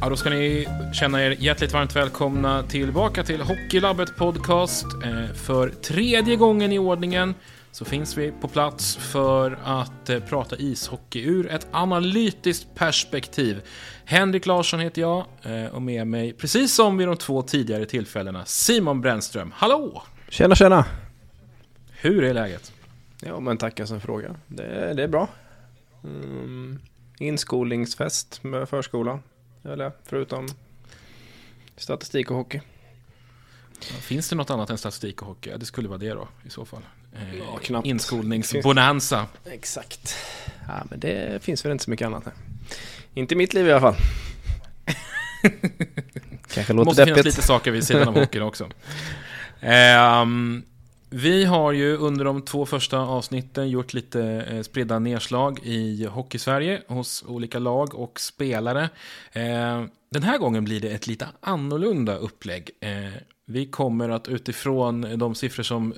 Ja, 0.00 0.08
då 0.08 0.16
ska 0.16 0.30
ni 0.30 0.66
känna 0.92 1.22
er 1.24 1.30
hjärtligt 1.30 1.72
varmt 1.72 1.96
välkomna 1.96 2.62
tillbaka 2.62 3.24
till 3.24 3.40
Hockeylabbet 3.40 4.16
Podcast. 4.16 4.86
Eh, 5.04 5.34
För 5.34 5.68
tredje 5.68 6.36
gången 6.36 6.72
i 6.72 6.78
ordningen 6.78 7.34
så 7.72 7.84
finns 7.84 8.18
vi 8.18 8.32
på 8.40 8.48
plats 8.48 8.96
för 8.96 9.58
att 9.64 10.08
eh, 10.10 10.20
prata 10.20 10.56
ishockey 10.56 11.22
ur 11.24 11.50
ett 11.50 11.66
analytiskt 11.70 12.74
perspektiv. 12.74 13.62
Henrik 14.04 14.46
Larsson 14.46 14.80
heter 14.80 15.02
jag 15.02 15.24
eh, 15.42 15.66
och 15.66 15.82
med 15.82 16.06
mig, 16.06 16.32
precis 16.32 16.74
som 16.74 16.96
vid 16.98 17.08
de 17.08 17.16
två 17.16 17.42
tidigare 17.42 17.86
tillfällena, 17.86 18.44
Simon 18.44 19.00
Brännström. 19.00 19.52
Hallå! 19.56 20.02
Tjena 20.28 20.54
tjena! 20.54 20.84
Hur 21.90 22.24
är 22.24 22.34
läget? 22.34 22.72
Ja 23.22 23.40
men 23.40 23.56
tackar 23.56 23.84
som 23.84 24.00
fråga. 24.00 24.36
Det, 24.46 24.94
det 24.94 25.02
är 25.02 25.08
bra. 25.08 25.28
Mm, 26.04 26.78
inskolningsfest 27.18 28.42
med 28.42 28.68
förskolan. 28.68 29.22
Eller 29.64 29.92
förutom 30.06 30.48
statistik 31.76 32.30
och 32.30 32.36
hockey. 32.36 32.60
Finns 33.80 34.28
det 34.28 34.36
något 34.36 34.50
annat 34.50 34.70
än 34.70 34.78
statistik 34.78 35.22
och 35.22 35.28
hockey? 35.28 35.52
Det 35.56 35.66
skulle 35.66 35.88
vara 35.88 35.98
det 35.98 36.10
då 36.10 36.28
i 36.46 36.50
så 36.50 36.64
fall. 36.64 36.82
Eh, 37.14 37.38
Ja, 37.38 37.58
knappt. 37.62 37.86
Inskolningsbonanza. 37.86 39.26
Exakt. 39.44 40.16
Ja 40.68 40.82
men 40.90 41.00
det 41.00 41.42
finns 41.42 41.64
väl 41.64 41.72
inte 41.72 41.84
så 41.84 41.90
mycket 41.90 42.06
annat. 42.06 42.24
här. 42.24 42.34
Inte 43.14 43.34
i 43.34 43.36
mitt 43.36 43.54
liv 43.54 43.66
i 43.66 43.72
alla 43.72 43.80
fall. 43.80 43.96
Kanske 46.54 46.72
låter 46.72 46.84
måste 46.84 47.04
finnas 47.04 47.16
deppigt. 47.16 47.24
lite 47.36 47.42
saker 47.46 47.70
vid 47.70 47.84
sidan 47.86 48.08
av 48.08 48.14
hockeyn 48.18 48.42
också. 48.42 48.68
Ehm, 49.60 50.62
vi 51.12 51.44
har 51.44 51.72
ju 51.72 51.96
under 51.96 52.24
de 52.24 52.42
två 52.42 52.66
första 52.66 52.98
avsnitten 52.98 53.68
gjort 53.68 53.94
lite 53.94 54.22
eh, 54.22 54.62
spridda 54.62 54.98
nedslag 54.98 55.60
i 55.62 56.06
Hockeysverige 56.06 56.82
hos 56.88 57.24
olika 57.26 57.58
lag 57.58 57.94
och 57.94 58.20
spelare. 58.20 58.88
Eh, 59.32 59.84
den 60.10 60.22
här 60.22 60.38
gången 60.38 60.64
blir 60.64 60.80
det 60.80 60.88
ett 60.88 61.06
lite 61.06 61.28
annorlunda 61.40 62.16
upplägg. 62.16 62.70
Eh, 62.80 63.22
vi 63.44 63.66
kommer 63.66 64.08
att 64.08 64.28
utifrån 64.28 65.18
de 65.18 65.34
siffror 65.34 65.62
som 65.62 65.94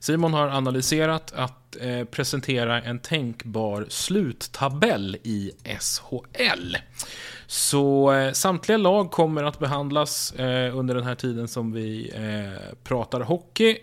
Simon 0.00 0.34
har 0.34 0.48
analyserat 0.48 1.32
att 1.32 1.76
presentera 2.10 2.82
en 2.82 2.98
tänkbar 2.98 3.86
sluttabell 3.88 5.16
i 5.22 5.50
SHL. 5.80 6.76
Så 7.46 8.12
samtliga 8.34 8.78
lag 8.78 9.10
kommer 9.10 9.44
att 9.44 9.58
behandlas 9.58 10.34
under 10.72 10.94
den 10.94 11.04
här 11.04 11.14
tiden 11.14 11.48
som 11.48 11.72
vi 11.72 12.12
pratar 12.84 13.20
hockey. 13.20 13.78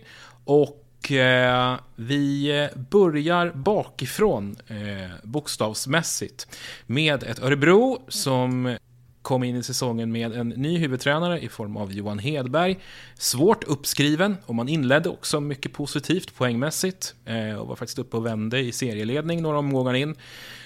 Och 0.46 1.12
eh, 1.12 1.80
vi 1.96 2.70
börjar 2.90 3.52
bakifrån 3.56 4.56
eh, 4.68 5.10
bokstavsmässigt 5.24 6.48
med 6.86 7.24
ett 7.24 7.40
Örebro 7.40 8.02
som 8.08 8.78
kom 9.22 9.44
in 9.44 9.56
i 9.56 9.64
säsongen 9.64 10.12
med 10.12 10.34
en 10.34 10.50
ny 10.50 10.78
huvudtränare 10.78 11.40
i 11.40 11.50
form 11.50 11.78
av 11.78 11.94
Johan 11.94 12.20
Hedberg. 12.20 12.80
Svårt 13.16 13.64
uppskriven 13.64 14.38
och 14.46 14.56
man 14.56 14.70
inledde 14.70 15.10
också 15.10 15.40
mycket 15.40 15.74
positivt 15.74 16.36
poängmässigt 16.36 17.16
eh, 17.26 17.54
och 17.54 17.68
var 17.68 17.76
faktiskt 17.76 18.00
uppe 18.00 18.18
och 18.18 18.26
vände 18.26 18.60
i 18.60 18.72
serieledning 18.72 19.42
några 19.42 19.60
omgångar 19.60 19.94
in. 19.94 20.16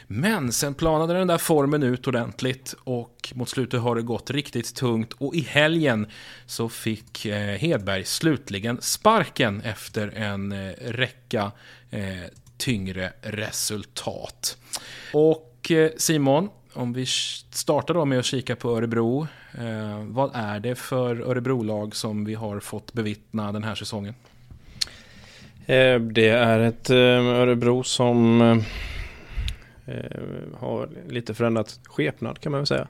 Men 0.07 0.51
sen 0.51 0.73
planade 0.73 1.13
den 1.13 1.27
där 1.27 1.37
formen 1.37 1.83
ut 1.83 2.07
ordentligt 2.07 2.75
och 2.83 3.33
mot 3.35 3.49
slutet 3.49 3.81
har 3.81 3.95
det 3.95 4.01
gått 4.01 4.31
riktigt 4.31 4.75
tungt 4.75 5.13
och 5.13 5.35
i 5.35 5.41
helgen 5.41 6.07
så 6.45 6.69
fick 6.69 7.25
eh, 7.25 7.57
Hedberg 7.57 8.05
slutligen 8.05 8.81
sparken 8.81 9.61
efter 9.61 10.07
en 10.07 10.51
eh, 10.51 10.71
räcka 10.81 11.51
eh, 11.89 12.01
tyngre 12.57 13.13
resultat. 13.21 14.57
Och 15.13 15.71
Simon, 15.97 16.49
om 16.73 16.93
vi 16.93 17.05
startar 17.05 17.93
då 17.93 18.05
med 18.05 18.19
att 18.19 18.25
kika 18.25 18.55
på 18.55 18.77
Örebro. 18.77 19.27
Vad 20.03 20.31
är 20.33 20.59
det 20.59 20.75
för 20.75 21.21
Örebrolag 21.21 21.95
som 21.95 22.25
vi 22.25 22.33
har 22.33 22.59
fått 22.59 22.93
bevittna 22.93 23.51
den 23.51 23.63
här 23.63 23.75
säsongen? 23.75 24.13
Det 26.11 26.29
är 26.29 26.59
ett 26.59 26.89
Örebro 26.89 27.83
som 27.83 28.41
eh, 29.85 30.59
har 30.59 30.89
lite 31.09 31.33
förändrat 31.33 31.79
skepnad 31.83 32.39
kan 32.39 32.51
man 32.51 32.61
väl 32.61 32.67
säga. 32.67 32.87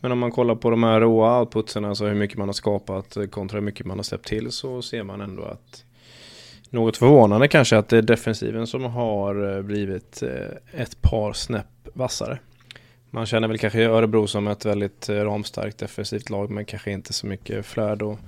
Men 0.00 0.12
om 0.12 0.18
man 0.18 0.32
kollar 0.32 0.54
på 0.54 0.70
de 0.70 0.82
här 0.82 1.00
råa 1.00 1.40
outputsen, 1.40 1.84
alltså 1.84 2.06
hur 2.06 2.14
mycket 2.14 2.38
man 2.38 2.48
har 2.48 2.52
skapat 2.52 3.16
kontra 3.30 3.56
hur 3.56 3.64
mycket 3.64 3.86
man 3.86 3.98
har 3.98 4.02
släppt 4.02 4.26
till 4.26 4.50
så 4.50 4.82
ser 4.82 5.02
man 5.02 5.20
ändå 5.20 5.44
att 5.44 5.84
något 6.70 6.96
förvånande 6.96 7.48
kanske 7.48 7.78
att 7.78 7.88
det 7.88 7.98
är 7.98 8.02
defensiven 8.02 8.66
som 8.66 8.84
har 8.84 9.56
eh, 9.56 9.62
blivit 9.62 10.22
eh, 10.22 10.80
ett 10.80 11.02
par 11.02 11.32
snäpp 11.32 11.88
vassare. 11.94 12.38
Man 13.10 13.26
känner 13.26 13.48
väl 13.48 13.58
kanske 13.58 13.84
Örebro 13.84 14.26
som 14.26 14.48
ett 14.48 14.64
väldigt 14.64 15.08
eh, 15.08 15.14
ramstarkt 15.14 15.78
defensivt 15.78 16.30
lag 16.30 16.50
men 16.50 16.64
kanske 16.64 16.90
inte 16.90 17.12
så 17.12 17.26
mycket 17.26 17.66
flärd 17.66 18.02
och 18.02 18.18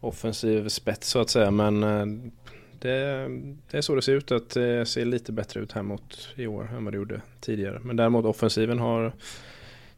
offensiv 0.00 0.68
spets 0.68 1.08
så 1.08 1.20
att 1.20 1.30
säga. 1.30 1.50
Men 1.50 2.32
det, 2.80 3.28
det 3.70 3.78
är 3.78 3.80
så 3.80 3.94
det 3.94 4.02
ser 4.02 4.14
ut 4.14 4.32
att 4.32 4.50
det 4.50 4.86
ser 4.86 5.04
lite 5.04 5.32
bättre 5.32 5.60
ut 5.60 5.72
här 5.72 5.82
mot 5.82 6.28
i 6.34 6.46
år 6.46 6.70
än 6.76 6.84
vad 6.84 6.92
det 6.92 6.96
gjorde 6.96 7.20
tidigare. 7.40 7.80
Men 7.84 7.96
däremot 7.96 8.24
offensiven 8.24 8.78
har 8.78 9.12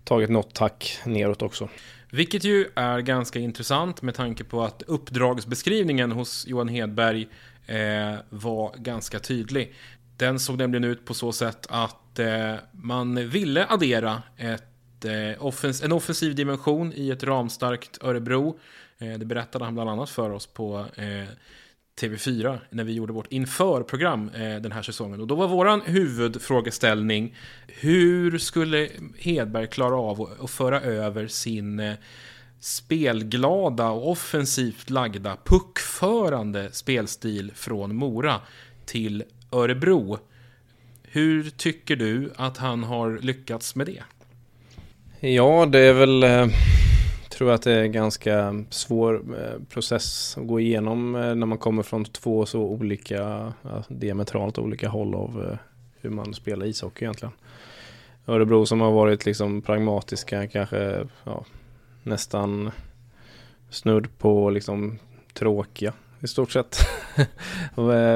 tagit 0.04 0.30
något 0.30 0.54
tack 0.54 1.00
neråt 1.06 1.42
också. 1.42 1.68
Vilket 2.10 2.44
ju 2.44 2.66
är 2.74 3.00
ganska 3.00 3.38
intressant 3.38 4.02
med 4.02 4.14
tanke 4.14 4.44
på 4.44 4.62
att 4.62 4.82
uppdragsbeskrivningen 4.82 6.12
hos 6.12 6.46
Johan 6.46 6.68
Hedberg 6.68 7.28
eh, 7.66 8.14
var 8.28 8.74
ganska 8.76 9.18
tydlig. 9.18 9.74
Den 10.16 10.38
såg 10.38 10.58
nämligen 10.58 10.84
ut 10.84 11.04
på 11.04 11.14
så 11.14 11.32
sätt 11.32 11.66
att 11.70 12.18
eh, 12.18 12.54
man 12.72 13.28
ville 13.28 13.66
addera 13.66 14.22
ett, 14.36 15.04
eh, 15.04 15.44
offens 15.44 15.82
en 15.82 15.92
offensiv 15.92 16.34
dimension 16.34 16.92
i 16.96 17.10
ett 17.10 17.24
ramstarkt 17.24 17.98
Örebro. 18.04 18.58
Eh, 18.98 19.18
det 19.18 19.24
berättade 19.24 19.64
han 19.64 19.74
bland 19.74 19.90
annat 19.90 20.10
för 20.10 20.30
oss 20.30 20.46
på 20.46 20.86
eh, 20.96 21.28
TV4 21.98 22.58
när 22.70 22.84
vi 22.84 22.92
gjorde 22.92 23.12
vårt 23.12 23.32
införprogram 23.32 24.30
eh, 24.34 24.56
den 24.56 24.72
här 24.72 24.82
säsongen. 24.82 25.20
Och 25.20 25.26
då 25.26 25.34
var 25.34 25.48
våran 25.48 25.80
huvudfrågeställning 25.80 27.34
hur 27.66 28.38
skulle 28.38 28.88
Hedberg 29.18 29.66
klara 29.66 29.96
av 29.96 30.36
att 30.40 30.50
föra 30.50 30.80
över 30.80 31.26
sin 31.26 31.80
eh, 31.80 31.94
spelglada 32.60 33.88
och 33.88 34.10
offensivt 34.10 34.90
lagda 34.90 35.36
puckförande 35.44 36.68
spelstil 36.72 37.52
från 37.54 37.96
Mora 37.96 38.40
till 38.86 39.24
Örebro. 39.52 40.18
Hur 41.02 41.50
tycker 41.50 41.96
du 41.96 42.32
att 42.36 42.56
han 42.56 42.84
har 42.84 43.18
lyckats 43.22 43.74
med 43.74 43.86
det? 43.86 44.02
Ja, 45.20 45.66
det 45.66 45.78
är 45.78 45.92
väl 45.92 46.22
eh, 46.22 46.46
tror 47.38 47.50
att 47.50 47.62
det 47.62 47.72
är 47.72 47.82
en 47.82 47.92
ganska 47.92 48.64
svår 48.70 49.14
eh, 49.14 49.62
process 49.68 50.38
att 50.38 50.46
gå 50.46 50.60
igenom 50.60 51.14
eh, 51.14 51.34
när 51.34 51.46
man 51.46 51.58
kommer 51.58 51.82
från 51.82 52.04
två 52.04 52.46
så 52.46 52.60
olika, 52.60 53.52
ja, 53.62 53.84
diametralt 53.88 54.58
olika 54.58 54.88
håll 54.88 55.14
av 55.14 55.48
eh, 55.50 55.58
hur 56.00 56.10
man 56.10 56.34
spelar 56.34 56.66
ishockey 56.66 57.04
egentligen. 57.04 57.32
Örebro 58.26 58.66
som 58.66 58.80
har 58.80 58.90
varit 58.90 59.26
liksom 59.26 59.62
pragmatiska, 59.62 60.48
kanske 60.48 61.06
ja, 61.24 61.44
nästan 62.02 62.70
snudd 63.70 64.18
på 64.18 64.50
liksom 64.50 64.98
tråkiga 65.32 65.92
i 66.20 66.28
stort 66.28 66.50
sett. 66.50 66.78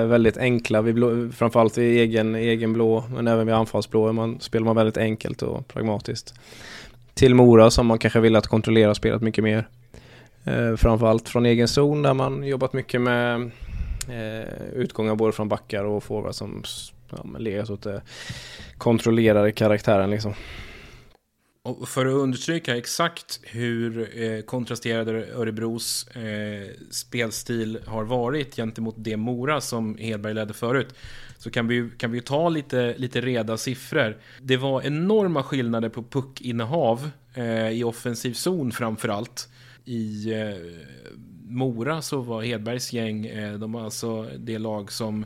väldigt 0.08 0.36
enkla, 0.36 0.82
vi 0.82 0.92
blå, 0.92 1.30
framförallt 1.32 1.78
i 1.78 2.00
egen, 2.00 2.34
egen 2.34 2.72
blå, 2.72 3.04
men 3.14 3.28
även 3.28 3.46
vid 3.46 3.54
anfallsblå 3.54 4.12
man, 4.12 4.40
spelar 4.40 4.64
man 4.64 4.76
väldigt 4.76 4.96
enkelt 4.96 5.42
och 5.42 5.68
pragmatiskt 5.68 6.34
till 7.14 7.34
Mora 7.34 7.70
som 7.70 7.86
man 7.86 7.98
kanske 7.98 8.20
vill 8.20 8.36
att 8.36 8.46
kontrollera 8.46 8.94
spelet 8.94 9.22
mycket 9.22 9.44
mer. 9.44 9.68
Eh, 10.44 10.76
framförallt 10.76 11.28
från 11.28 11.46
egen 11.46 11.68
zon 11.68 12.02
där 12.02 12.14
man 12.14 12.44
jobbat 12.44 12.72
mycket 12.72 13.00
med 13.00 13.50
eh, 14.08 14.72
utgångar 14.72 15.14
både 15.14 15.32
från 15.32 15.48
backar 15.48 15.84
och 15.84 16.04
forwards 16.04 16.38
som 16.38 16.62
ja, 17.10 17.38
legat 17.38 17.70
åt 17.70 17.82
det 17.82 18.02
kontrollerade 18.78 19.52
karaktären 19.52 20.10
liksom. 20.10 20.34
Och 21.64 21.88
för 21.88 22.06
att 22.06 22.12
understryka 22.12 22.76
exakt 22.76 23.40
hur 23.42 24.22
eh, 24.22 24.40
kontrasterade 24.40 25.26
Örebros 25.34 26.08
eh, 26.16 26.70
spelstil 26.90 27.78
har 27.86 28.04
varit 28.04 28.56
gentemot 28.56 28.94
det 28.98 29.16
Mora 29.16 29.60
som 29.60 29.98
Hedberg 29.98 30.34
ledde 30.34 30.54
förut 30.54 30.94
så 31.42 31.50
kan 31.50 31.66
vi, 31.66 31.90
kan 31.98 32.10
vi 32.10 32.20
ta 32.20 32.48
lite, 32.48 32.94
lite 32.98 33.20
reda 33.20 33.56
siffror. 33.56 34.16
Det 34.40 34.56
var 34.56 34.82
enorma 34.82 35.42
skillnader 35.42 35.88
på 35.88 36.02
puckinnehav 36.02 37.10
eh, 37.34 37.68
i 37.68 37.84
offensiv 37.84 38.32
zon 38.32 38.72
framförallt. 38.72 39.48
I 39.84 40.32
eh, 40.32 40.56
Mora 41.48 42.02
så 42.02 42.20
var 42.20 42.42
Hedbergs 42.42 42.92
gäng, 42.92 43.26
eh, 43.26 43.54
de 43.54 43.72
var 43.72 43.84
alltså 43.84 44.22
det 44.38 44.58
lag 44.58 44.92
som 44.92 45.24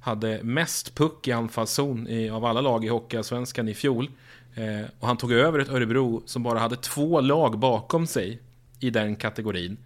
hade 0.00 0.42
mest 0.42 0.94
puck 0.94 1.28
i 1.28 1.32
anfallszon 1.32 2.08
i, 2.08 2.30
av 2.30 2.44
alla 2.44 2.60
lag 2.60 2.84
i 2.84 2.88
Hockeyallsvenskan 2.88 3.68
i 3.68 3.74
fjol. 3.74 4.10
Eh, 4.54 4.86
och 4.98 5.06
han 5.06 5.16
tog 5.16 5.32
över 5.32 5.58
ett 5.58 5.68
Örebro 5.68 6.22
som 6.26 6.42
bara 6.42 6.58
hade 6.58 6.76
två 6.76 7.20
lag 7.20 7.58
bakom 7.58 8.06
sig 8.06 8.40
i 8.80 8.90
den 8.90 9.16
kategorin. 9.16 9.76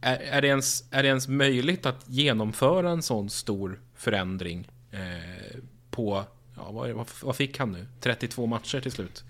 Är, 0.00 0.16
är, 0.16 0.42
det 0.42 0.48
ens, 0.48 0.84
är 0.90 1.02
det 1.02 1.08
ens 1.08 1.28
möjligt 1.28 1.86
att 1.86 2.04
genomföra 2.08 2.90
en 2.90 3.02
sån 3.02 3.30
stor 3.30 3.80
förändring 3.96 4.68
Eh, 4.90 5.56
på, 5.90 6.24
ja, 6.56 6.70
vad, 6.72 7.08
vad, 7.22 7.36
fick 7.36 7.58
han 7.58 7.72
nu? 7.72 7.86
32 8.00 8.46
matcher 8.46 8.80
till 8.80 8.92
slut. 8.92 9.24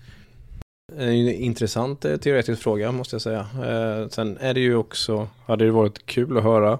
En 0.97 1.13
intressant 1.29 2.05
eh, 2.05 2.17
teoretisk 2.17 2.61
fråga 2.61 2.91
måste 2.91 3.15
jag 3.15 3.21
säga. 3.21 3.39
Eh, 3.39 4.07
sen 4.07 4.37
är 4.37 4.53
det 4.53 4.59
ju 4.59 4.75
också, 4.75 5.27
hade 5.45 5.65
det 5.65 5.71
varit 5.71 6.05
kul 6.05 6.37
att 6.37 6.43
höra 6.43 6.79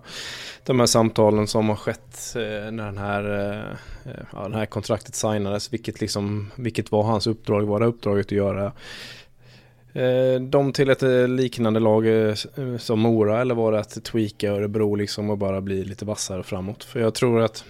de 0.65 0.79
här 0.79 0.87
samtalen 0.87 1.47
som 1.47 1.69
har 1.69 1.75
skett 1.75 2.35
eh, 2.35 2.71
när 2.71 2.85
den 2.85 2.97
här, 2.97 3.39
eh, 3.39 4.11
eh 4.11 4.23
ja, 4.33 4.43
den 4.43 4.53
här 4.53 4.65
kontraktet 4.65 5.15
signades. 5.15 5.73
Vilket, 5.73 6.01
liksom, 6.01 6.51
vilket 6.55 6.91
var 6.91 7.03
hans 7.03 7.27
uppdrag, 7.27 7.61
var 7.61 7.79
det 7.79 7.85
uppdraget 7.85 8.25
att 8.25 8.31
göra 8.31 8.71
eh, 9.93 10.41
de 10.41 10.73
till 10.73 10.89
ett 10.89 11.29
liknande 11.29 11.79
lag 11.79 12.05
som 12.79 12.99
Mora 12.99 13.41
eller 13.41 13.55
var 13.55 13.71
det 13.71 13.79
att 13.79 14.03
tweaka 14.03 14.51
Örebro 14.51 14.95
liksom 14.95 15.29
och 15.29 15.37
bara 15.37 15.61
bli 15.61 15.83
lite 15.83 16.05
vassare 16.05 16.43
framåt? 16.43 16.83
För 16.83 16.99
jag 16.99 17.13
tror 17.13 17.41
att 17.41 17.65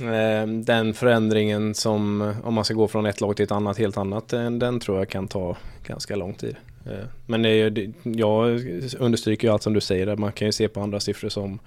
Eh, 0.00 0.46
den 0.46 0.94
förändringen 0.94 1.74
som, 1.74 2.34
om 2.44 2.54
man 2.54 2.64
ska 2.64 2.74
gå 2.74 2.88
från 2.88 3.06
ett 3.06 3.20
lag 3.20 3.36
till 3.36 3.44
ett 3.44 3.52
annat 3.52 3.78
helt 3.78 3.96
annat, 3.96 4.32
eh, 4.32 4.50
den, 4.50 4.80
tror 4.80 4.98
jag 4.98 5.08
kan 5.08 5.28
ta 5.28 5.56
ganska 5.86 6.16
lång 6.16 6.34
tid. 6.34 6.56
Eh, 6.86 7.06
men 7.26 7.42
det 7.42 7.48
är, 7.48 7.92
jag 8.02 8.60
understryker 8.98 9.48
ju 9.48 9.52
allt 9.52 9.62
som 9.62 9.72
du 9.74 9.80
säger, 9.80 10.16
man 10.16 10.32
kan 10.32 10.48
ju 10.48 10.52
se 10.52 10.68
på 10.68 10.80
andra 10.80 11.00
siffror 11.00 11.28
som 11.28 11.58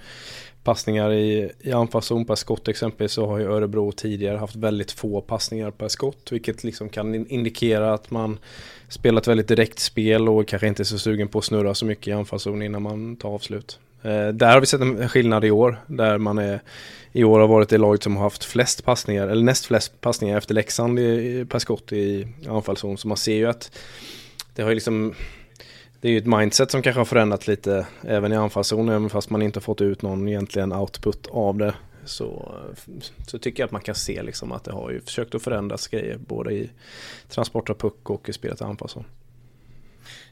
passningar 0.64 1.14
i, 1.14 1.52
i 1.60 1.72
anfallszon 1.72 2.26
per 2.26 2.36
skott 2.36 2.68
exempelvis 2.68 3.12
så 3.12 3.26
har 3.26 3.38
ju 3.40 3.46
Örebro 3.46 3.92
tidigare 3.92 4.38
haft 4.38 4.56
väldigt 4.56 4.92
få 4.92 5.22
passningar 5.22 5.72
per 5.72 5.88
skott 5.88 6.32
vilket 6.32 6.64
liksom 6.64 6.90
kan 6.90 7.28
indikera 7.28 7.94
att 7.94 8.12
man 8.12 8.40
spelat 8.90 9.28
väldigt 9.28 9.48
direkt 9.48 9.80
spel 9.80 10.30
och 10.30 10.48
kanske 10.48 10.68
inte 10.68 10.82
är 10.82 10.86
så 10.86 11.00
sugen 11.00 11.28
på 11.28 11.40
att 11.40 11.46
snurra 11.46 11.74
så 11.74 11.86
mycket 11.86 12.08
i 12.08 12.12
anfallszon 12.12 12.62
innan 12.62 12.82
man 12.82 13.16
tar 13.16 13.30
avslut. 13.30 13.80
Eh, 14.02 14.28
där 14.28 14.54
har 14.54 14.60
vi 14.60 14.66
sett 14.66 14.82
en 14.82 15.10
skillnad 15.10 15.46
i 15.46 15.52
år 15.52 15.80
där 15.88 16.18
man 16.18 16.38
är 16.38 16.62
i 17.12 17.24
år 17.24 17.40
har 17.40 17.48
varit 17.48 17.70
det 17.70 17.78
laget 17.78 18.04
som 18.04 18.16
har 18.16 18.24
haft 18.24 18.44
flest 18.44 18.86
passningar, 18.86 19.28
eller 19.28 19.44
näst 19.44 19.66
flest 19.66 20.02
passningar 20.02 20.38
efter 20.38 20.54
Leksand 20.54 21.00
i, 21.00 21.46
per 21.50 21.60
skott 21.60 21.92
i 21.92 22.28
anfallszon. 22.48 22.98
Så 22.98 23.08
man 23.08 23.18
ser 23.18 23.36
ju 23.36 23.46
att 23.46 23.72
det 24.56 24.62
har 24.62 24.70
ju 24.70 24.76
liksom 24.76 25.14
det 26.02 26.08
är 26.08 26.12
ju 26.12 26.18
ett 26.18 26.26
mindset 26.26 26.72
som 26.72 26.82
kanske 26.82 27.00
har 27.00 27.06
förändrats 27.06 27.48
lite 27.48 27.88
även 28.02 28.34
i 28.34 28.36
anfallszon, 28.36 28.90
även 28.90 29.10
fast 29.10 29.30
man 29.30 29.42
inte 29.42 29.58
har 29.58 29.62
fått 29.62 29.82
ut 29.82 30.02
någon 30.02 30.28
egentligen 30.28 30.74
output 30.74 31.28
av 31.28 31.58
det. 31.58 31.74
Så, 32.06 32.56
så 33.28 33.40
tycker 33.40 33.64
jag 33.64 33.66
att 33.66 33.72
man 33.72 33.82
kan 33.82 33.96
se 33.96 34.24
liksom 34.24 34.52
att 34.52 34.64
det 34.64 34.74
har 34.74 34.92
ju 34.92 35.02
försökt 35.02 35.36
att 35.36 35.42
förändras 35.42 35.88
grejer 35.88 36.18
både 36.18 36.54
i 36.54 36.70
transport 37.30 37.70
av 37.70 37.74
puck 37.74 38.10
och 38.10 38.30
i 38.30 38.34
spelet 38.34 38.62
i 38.62 38.64
anfallszon. 38.64 39.04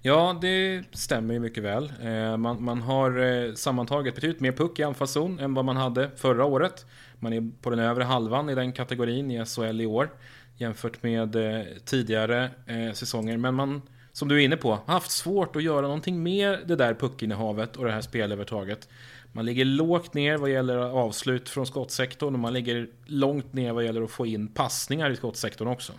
Ja, 0.01 0.37
det 0.41 0.83
stämmer 0.91 1.33
ju 1.33 1.39
mycket 1.39 1.63
väl. 1.63 1.93
Eh, 2.01 2.37
man, 2.37 2.63
man 2.63 2.81
har 2.81 3.19
eh, 3.19 3.53
sammantaget 3.53 4.15
betydligt 4.15 4.39
mer 4.39 4.51
puck 4.51 4.79
i 4.79 4.83
anfallszon 4.83 5.39
än 5.39 5.53
vad 5.53 5.65
man 5.65 5.77
hade 5.77 6.09
förra 6.15 6.45
året. 6.45 6.85
Man 7.19 7.33
är 7.33 7.51
på 7.61 7.69
den 7.69 7.79
övre 7.79 8.03
halvan 8.03 8.49
i 8.49 8.55
den 8.55 8.71
kategorin 8.71 9.31
i 9.31 9.45
SHL 9.45 9.81
i 9.81 9.85
år 9.85 10.09
jämfört 10.57 11.03
med 11.03 11.35
eh, 11.35 11.65
tidigare 11.85 12.49
säsonger. 12.93 13.37
Men 13.37 13.55
man, 13.55 13.81
som 14.11 14.27
du 14.27 14.35
är 14.35 14.45
inne 14.45 14.57
på, 14.57 14.71
har 14.71 14.93
haft 14.93 15.11
svårt 15.11 15.55
att 15.55 15.63
göra 15.63 15.81
någonting 15.81 16.23
med 16.23 16.59
det 16.65 16.75
där 16.75 16.93
puckinnehavet 16.93 17.75
och 17.75 17.85
det 17.85 17.91
här 17.91 18.01
spelövertaget. 18.01 18.87
Man 19.35 19.45
ligger 19.45 19.65
lågt 19.65 20.13
ner 20.13 20.37
vad 20.37 20.51
gäller 20.51 20.77
avslut 20.77 21.49
från 21.49 21.65
skottsektorn 21.65 22.33
och 22.33 22.39
man 22.39 22.53
ligger 22.53 22.87
långt 23.05 23.53
ner 23.53 23.73
vad 23.73 23.83
gäller 23.83 24.01
att 24.01 24.11
få 24.11 24.25
in 24.25 24.47
passningar 24.47 25.09
i 25.09 25.15
skottsektorn 25.15 25.67
också. 25.67 25.93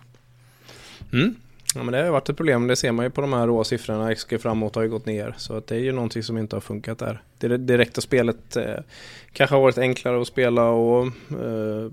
Mm. 1.13 1.35
Ja 1.77 1.83
men 1.83 1.91
det 1.91 2.03
har 2.03 2.11
varit 2.11 2.29
ett 2.29 2.37
problem, 2.37 2.67
det 2.67 2.75
ser 2.75 2.91
man 2.91 3.05
ju 3.05 3.09
på 3.09 3.21
de 3.21 3.33
här 3.33 3.47
råa 3.47 3.63
siffrorna. 3.63 4.15
XG 4.15 4.41
framåt 4.41 4.75
har 4.75 4.81
ju 4.83 4.89
gått 4.89 5.05
ner. 5.05 5.35
Så 5.37 5.53
att 5.53 5.67
det 5.67 5.75
är 5.75 5.79
ju 5.79 5.91
någonting 5.91 6.23
som 6.23 6.37
inte 6.37 6.55
har 6.55 6.61
funkat 6.61 6.99
där. 6.99 7.21
Det 7.37 7.57
direkta 7.57 8.01
spelet 8.01 8.55
eh, 8.55 8.75
kanske 9.33 9.55
har 9.55 9.61
varit 9.61 9.77
enklare 9.77 10.21
att 10.21 10.27
spela 10.27 10.69
och 10.69 11.05
eh, 11.31 11.91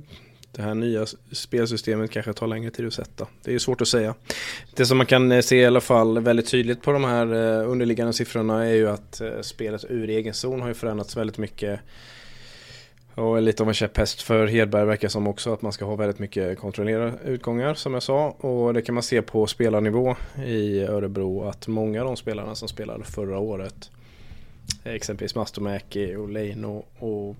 det 0.53 0.63
här 0.63 0.75
nya 0.75 1.07
spelsystemet 1.33 2.11
kanske 2.11 2.33
tar 2.33 2.47
längre 2.47 2.71
tid 2.71 2.87
att 2.87 2.95
sätta. 2.95 3.27
Det 3.43 3.51
är 3.51 3.53
ju 3.53 3.59
svårt 3.59 3.81
att 3.81 3.89
säga. 3.89 4.15
Det 4.77 4.87
som 4.87 4.99
man 4.99 5.07
kan 5.07 5.33
eh, 5.33 5.41
se 5.41 5.57
i 5.57 5.67
alla 5.67 5.81
fall 5.81 6.19
väldigt 6.19 6.51
tydligt 6.51 6.83
på 6.83 6.93
de 6.93 7.05
här 7.05 7.27
eh, 7.27 7.71
underliggande 7.71 8.13
siffrorna 8.13 8.65
är 8.67 8.75
ju 8.75 8.89
att 8.89 9.21
eh, 9.21 9.41
spelet 9.41 9.85
ur 9.89 10.09
egen 10.09 10.35
zon 10.35 10.61
har 10.61 10.69
ju 10.69 10.75
förändrats 10.75 11.17
väldigt 11.17 11.39
mycket 11.39 11.81
och 13.15 13.43
lite 13.43 13.63
av 13.63 13.69
en 13.69 13.75
käpphäst 13.75 14.23
för 14.23 14.47
Hedberg 14.47 14.87
verkar 14.87 15.09
som 15.09 15.27
också 15.27 15.53
att 15.53 15.63
man 15.63 15.73
ska 15.73 15.85
ha 15.85 15.97
väldigt 15.97 16.19
mycket 16.19 16.59
kontrollerade 16.59 17.13
utgångar 17.25 17.75
som 17.75 17.95
jag 17.95 18.03
sa. 18.03 18.29
Och 18.31 18.75
det 18.75 18.83
kan 18.83 18.95
man 18.95 19.03
se 19.03 19.23
på 19.23 19.47
spelarnivå 19.47 20.17
i 20.47 20.81
Örebro 20.81 21.45
att 21.49 21.69
många 21.69 22.01
av 22.01 22.07
de 22.07 22.17
spelarna 22.17 22.55
som 22.55 22.69
spelade 22.69 23.05
förra 23.05 23.39
året 23.39 23.91
exempelvis 24.85 25.35
Mastomäki 25.35 26.17
och 26.17 26.29
Leino 26.29 26.85
och 26.99 27.37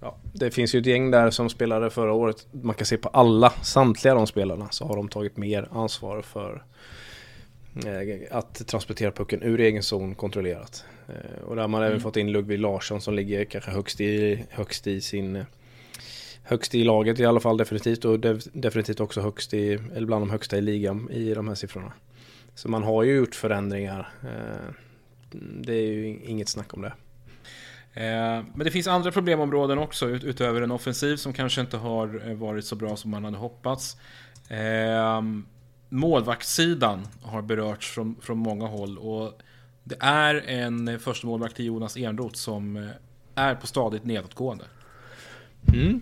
ja, 0.00 0.16
det 0.32 0.50
finns 0.50 0.74
ju 0.74 0.80
ett 0.80 0.86
gäng 0.86 1.10
där 1.10 1.30
som 1.30 1.48
spelade 1.48 1.90
förra 1.90 2.12
året. 2.12 2.46
Man 2.50 2.74
kan 2.74 2.86
se 2.86 2.96
på 2.96 3.08
alla, 3.08 3.50
samtliga 3.50 4.14
de 4.14 4.26
spelarna 4.26 4.68
så 4.70 4.84
har 4.84 4.96
de 4.96 5.08
tagit 5.08 5.36
mer 5.36 5.68
ansvar 5.72 6.22
för 6.22 6.54
eh, 6.54 6.60
att 8.30 8.66
transportera 8.66 9.10
pucken 9.10 9.42
ur 9.42 9.60
egen 9.60 9.82
zon 9.82 10.14
kontrollerat. 10.14 10.84
Eh, 11.08 11.42
och 11.42 11.56
där 11.56 11.62
har 11.62 11.68
man 11.68 11.80
mm. 11.80 11.90
även 11.90 12.00
fått 12.00 12.16
in 12.16 12.32
Ludvig 12.32 12.58
Larsson 12.58 13.00
som 13.00 13.14
ligger 13.14 13.44
kanske 13.44 13.70
högst 13.70 14.00
i, 14.00 14.44
högst 14.50 14.86
i 14.86 15.00
sin 15.00 15.44
Högst 16.48 16.74
i 16.74 16.84
laget 16.84 17.20
i 17.20 17.24
alla 17.24 17.40
fall 17.40 17.56
definitivt 17.56 18.04
och 18.04 18.20
definitivt 18.52 19.00
också 19.00 19.20
högst 19.20 19.54
i, 19.54 19.72
eller 19.72 20.06
bland 20.06 20.22
de 20.22 20.30
högsta 20.30 20.56
i 20.56 20.60
ligan 20.60 21.10
i 21.10 21.34
de 21.34 21.48
här 21.48 21.54
siffrorna. 21.54 21.92
Så 22.54 22.68
man 22.68 22.82
har 22.82 23.02
ju 23.02 23.16
gjort 23.16 23.34
förändringar. 23.34 24.08
Eh, 24.22 24.72
det 25.32 25.72
är 25.72 25.92
ju 25.92 26.06
inget 26.06 26.48
snack 26.48 26.74
om 26.74 26.82
det. 26.82 26.92
Eh, 27.94 28.44
men 28.54 28.64
det 28.64 28.70
finns 28.70 28.86
andra 28.86 29.12
problemområden 29.12 29.78
också 29.78 30.08
utöver 30.08 30.62
en 30.62 30.70
offensiv 30.70 31.16
som 31.16 31.32
kanske 31.32 31.60
inte 31.60 31.76
har 31.76 32.28
eh, 32.28 32.34
varit 32.34 32.64
så 32.64 32.76
bra 32.76 32.96
som 32.96 33.10
man 33.10 33.24
hade 33.24 33.36
hoppats. 33.36 33.96
Målvaktssidan 35.88 37.06
har 37.22 37.42
berörts 37.42 37.90
från, 37.90 38.16
från 38.20 38.38
många 38.38 38.66
håll 38.66 38.98
och 38.98 39.32
det 39.84 39.96
är 40.00 40.34
en 40.34 40.88
eh, 40.88 40.98
första 40.98 41.26
målvakt 41.26 41.60
i 41.60 41.64
Jonas 41.64 41.96
Enroth 41.96 42.34
som 42.34 42.76
eh, 42.76 42.88
är 43.34 43.54
på 43.54 43.66
stadigt 43.66 44.04
nedåtgående. 44.04 44.64
Mm. 45.74 46.00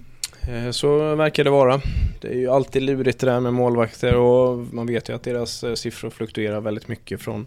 Eh, 0.49 0.71
så 0.71 1.15
verkar 1.15 1.45
det 1.45 1.51
vara. 1.51 1.81
Det 2.21 2.29
är 2.29 2.39
ju 2.39 2.51
alltid 2.51 2.83
lurigt 2.83 3.21
det 3.21 3.27
där 3.27 3.41
med 3.41 3.55
målvakter 3.55 4.15
och 4.17 4.59
man 4.75 4.87
vet 4.87 5.09
ju 5.09 5.15
att 5.15 5.23
deras 5.23 5.65
siffror 5.75 6.11
fluktuerar 6.11 6.61
väldigt 6.61 6.89
mycket 6.89 7.21
från 7.21 7.47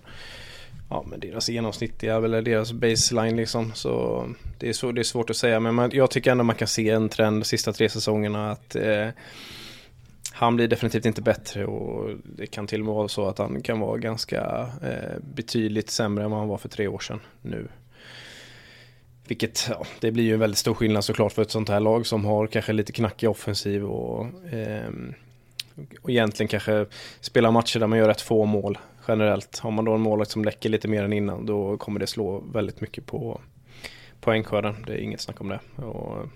ja, 0.89 1.05
men 1.07 1.19
deras 1.19 1.49
genomsnittliga 1.49 2.15
eller 2.15 2.41
deras 2.41 2.71
baseline 2.71 3.35
liksom. 3.35 3.71
Så 3.73 4.25
det 4.59 4.69
är, 4.69 4.73
så, 4.73 4.91
det 4.91 5.01
är 5.01 5.03
svårt 5.03 5.29
att 5.29 5.37
säga 5.37 5.59
men 5.59 5.75
man, 5.75 5.89
jag 5.93 6.11
tycker 6.11 6.31
ändå 6.31 6.43
man 6.43 6.55
kan 6.55 6.67
se 6.67 6.89
en 6.89 7.09
trend 7.09 7.41
de 7.41 7.45
sista 7.45 7.73
tre 7.73 7.89
säsongerna 7.89 8.51
att 8.51 8.75
eh, 8.75 9.07
han 10.39 10.55
blir 10.55 10.67
definitivt 10.67 11.05
inte 11.05 11.21
bättre 11.21 11.65
och 11.65 12.09
det 12.23 12.47
kan 12.47 12.67
till 12.67 12.79
och 12.79 12.85
med 12.85 12.95
vara 12.95 13.07
så 13.07 13.27
att 13.27 13.37
han 13.37 13.61
kan 13.61 13.79
vara 13.79 13.97
ganska 13.97 14.69
eh, 14.83 15.19
betydligt 15.21 15.89
sämre 15.89 16.23
än 16.23 16.31
vad 16.31 16.39
han 16.39 16.49
var 16.49 16.57
för 16.57 16.69
tre 16.69 16.87
år 16.87 16.99
sedan 16.99 17.19
nu. 17.41 17.67
Vilket, 19.27 19.67
ja, 19.69 19.85
det 19.99 20.11
blir 20.11 20.23
ju 20.23 20.33
en 20.33 20.39
väldigt 20.39 20.57
stor 20.57 20.73
skillnad 20.73 21.05
såklart 21.05 21.31
för 21.33 21.41
ett 21.41 21.51
sånt 21.51 21.69
här 21.69 21.79
lag 21.79 22.05
som 22.05 22.25
har 22.25 22.47
kanske 22.47 22.73
lite 22.73 22.91
knackig 22.91 23.29
offensiv 23.29 23.85
och, 23.85 24.25
eh, 24.53 24.89
och 26.01 26.09
egentligen 26.09 26.47
kanske 26.47 26.85
spelar 27.19 27.51
matcher 27.51 27.79
där 27.79 27.87
man 27.87 27.99
gör 27.99 28.07
rätt 28.07 28.21
få 28.21 28.45
mål 28.45 28.77
generellt. 29.07 29.59
Har 29.59 29.71
man 29.71 29.85
då 29.85 29.93
en 29.93 30.01
målvakt 30.01 30.31
som 30.31 30.45
läcker 30.45 30.69
lite 30.69 30.87
mer 30.87 31.03
än 31.03 31.13
innan 31.13 31.45
då 31.45 31.77
kommer 31.77 31.99
det 31.99 32.07
slå 32.07 32.39
väldigt 32.39 32.81
mycket 32.81 33.05
på 33.05 33.41
poängskörden. 34.21 34.75
Det 34.87 34.93
är 34.93 34.97
inget 34.97 35.21
snack 35.21 35.41
om 35.41 35.49
det. 35.49 35.59
Och, 35.75 36.29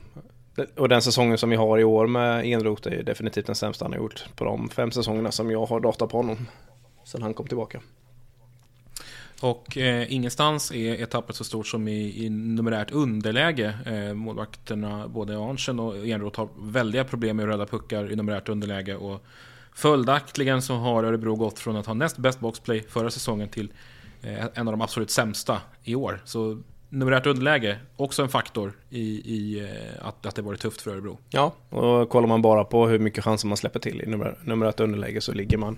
och 0.75 0.89
den 0.89 1.01
säsongen 1.01 1.37
som 1.37 1.49
vi 1.49 1.55
har 1.55 1.79
i 1.79 1.83
år 1.83 2.07
med 2.07 2.45
Enroth 2.45 2.87
är 2.87 3.03
definitivt 3.03 3.45
den 3.45 3.55
sämsta 3.55 3.85
han 3.85 3.91
har 3.91 3.99
gjort 3.99 4.25
på 4.35 4.45
de 4.45 4.69
fem 4.69 4.91
säsongerna 4.91 5.31
som 5.31 5.51
jag 5.51 5.65
har 5.65 5.79
data 5.79 6.07
på 6.07 6.17
honom. 6.17 6.47
Sen 7.03 7.21
han 7.21 7.33
kom 7.33 7.47
tillbaka. 7.47 7.79
Och 9.41 9.77
eh, 9.77 10.13
ingenstans 10.13 10.71
är 10.71 10.93
etappet 11.03 11.35
så 11.35 11.43
stort 11.43 11.67
som 11.67 11.87
i, 11.87 12.25
i 12.25 12.29
numerärt 12.29 12.91
underläge. 12.91 13.73
Eh, 13.85 14.13
målvakterna, 14.13 15.07
både 15.07 15.37
Arntzen 15.37 15.79
och 15.79 16.07
Enroth 16.07 16.39
har 16.39 16.49
väldiga 16.59 17.03
problem 17.03 17.37
med 17.37 17.45
röda 17.45 17.65
puckar 17.65 18.11
i 18.11 18.15
numerärt 18.15 18.49
underläge. 18.49 18.95
Och 18.95 19.25
Följaktligen 19.75 20.61
så 20.61 20.75
har 20.75 21.03
Örebro 21.03 21.35
gått 21.35 21.59
från 21.59 21.75
att 21.75 21.85
ha 21.85 21.93
näst 21.93 22.17
bäst 22.17 22.39
boxplay 22.39 22.85
förra 22.89 23.11
säsongen 23.11 23.49
till 23.49 23.73
eh, 24.21 24.45
en 24.53 24.67
av 24.67 24.73
de 24.73 24.81
absolut 24.81 25.11
sämsta 25.11 25.61
i 25.83 25.95
år. 25.95 26.21
Så 26.25 26.61
numerärt 26.93 27.25
underläge, 27.25 27.77
också 27.95 28.21
en 28.21 28.29
faktor 28.29 28.73
i, 28.89 29.01
i 29.35 29.59
eh, 29.59 30.07
att, 30.07 30.25
att 30.25 30.35
det 30.35 30.41
varit 30.41 30.59
tufft 30.59 30.81
för 30.81 30.91
Örebro. 30.91 31.17
Ja, 31.29 31.53
och 31.69 32.09
kollar 32.09 32.27
man 32.27 32.41
bara 32.41 32.63
på 32.63 32.87
hur 32.87 32.99
mycket 32.99 33.23
chanser 33.23 33.47
man 33.47 33.57
släpper 33.57 33.79
till 33.79 34.01
i 34.01 34.05
numer, 34.05 34.37
numerärt 34.43 34.79
underläge 34.79 35.21
så 35.21 35.31
ligger 35.31 35.57
man 35.57 35.77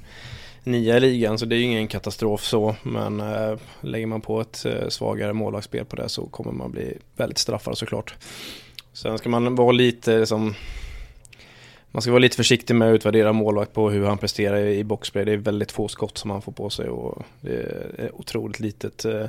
nia 0.63 0.98
i 0.98 1.00
ligan, 1.00 1.39
så 1.39 1.45
det 1.45 1.55
är 1.55 1.57
ju 1.57 1.63
ingen 1.63 1.88
katastrof 1.88 2.43
så. 2.43 2.75
Men 2.84 3.19
äh, 3.19 3.57
lägger 3.81 4.07
man 4.07 4.22
på 4.22 4.41
ett 4.41 4.65
äh, 4.65 4.88
svagare 4.89 5.34
målvaktsspel 5.34 5.86
på 5.86 5.95
det 5.95 6.10
så 6.10 6.25
kommer 6.25 6.51
man 6.51 6.72
bli 6.72 6.98
väldigt 7.15 7.38
straffad 7.38 7.77
såklart. 7.77 8.15
Sen 8.93 9.17
ska 9.17 9.29
man 9.29 9.55
vara 9.55 9.72
lite 9.72 10.19
liksom, 10.19 10.55
man 11.96 12.02
ska 12.02 12.12
vara 12.12 12.20
lite 12.20 12.38
försiktig 12.38 12.75
med 12.75 12.90
att 12.90 12.96
utvärdera 12.96 13.34
målvakt 13.34 13.74
på 13.74 13.90
hur 13.90 14.06
han 14.06 14.18
presterar 14.18 14.58
i 14.58 14.84
boxplay. 14.84 15.25
Det 15.25 15.32
är 15.32 15.38
väldigt 15.38 15.72
få 15.72 15.88
skott 15.88 16.18
som 16.18 16.32
han 16.32 16.42
får 16.42 16.52
på 16.52 16.70
sig 16.70 16.90
och 16.90 17.25
det 17.42 17.54
är 17.98 18.12
otroligt 18.14 18.60
litet 18.60 19.06
eh, 19.06 19.25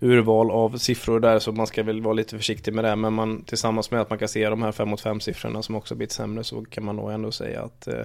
urval 0.00 0.50
av 0.50 0.76
siffror 0.76 1.20
där 1.20 1.38
så 1.38 1.52
man 1.52 1.66
ska 1.66 1.82
väl 1.82 2.02
vara 2.02 2.14
lite 2.14 2.36
försiktig 2.36 2.74
med 2.74 2.84
det. 2.84 2.96
Men 2.96 3.12
man, 3.12 3.42
tillsammans 3.42 3.90
med 3.90 4.00
att 4.00 4.10
man 4.10 4.18
kan 4.18 4.28
se 4.28 4.48
de 4.48 4.62
här 4.62 4.72
5 4.72 4.88
mot 4.88 5.00
5 5.00 5.20
siffrorna 5.20 5.62
som 5.62 5.74
också 5.74 5.94
blivit 5.94 6.12
sämre 6.12 6.44
så 6.44 6.64
kan 6.64 6.84
man 6.84 6.96
nog 6.96 7.12
ändå 7.12 7.32
säga 7.32 7.62
att 7.62 7.88
eh, 7.88 8.00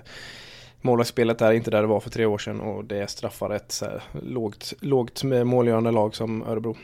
målvaktsspelet 0.82 1.42
är 1.42 1.52
inte 1.52 1.72
där 1.72 1.82
det 1.82 1.88
var 1.88 2.00
för 2.00 2.10
tre 2.10 2.26
år 2.26 2.38
sedan 2.38 2.62
och 2.62 2.86
det 2.86 3.10
straffar 3.10 3.50
ett 3.50 3.72
så 3.72 3.86
här, 3.86 4.04
lågt, 4.22 4.74
lågt 4.80 5.24
målgörande 5.24 5.92
lag 5.92 6.16
som 6.16 6.44
Örebro. 6.44 6.78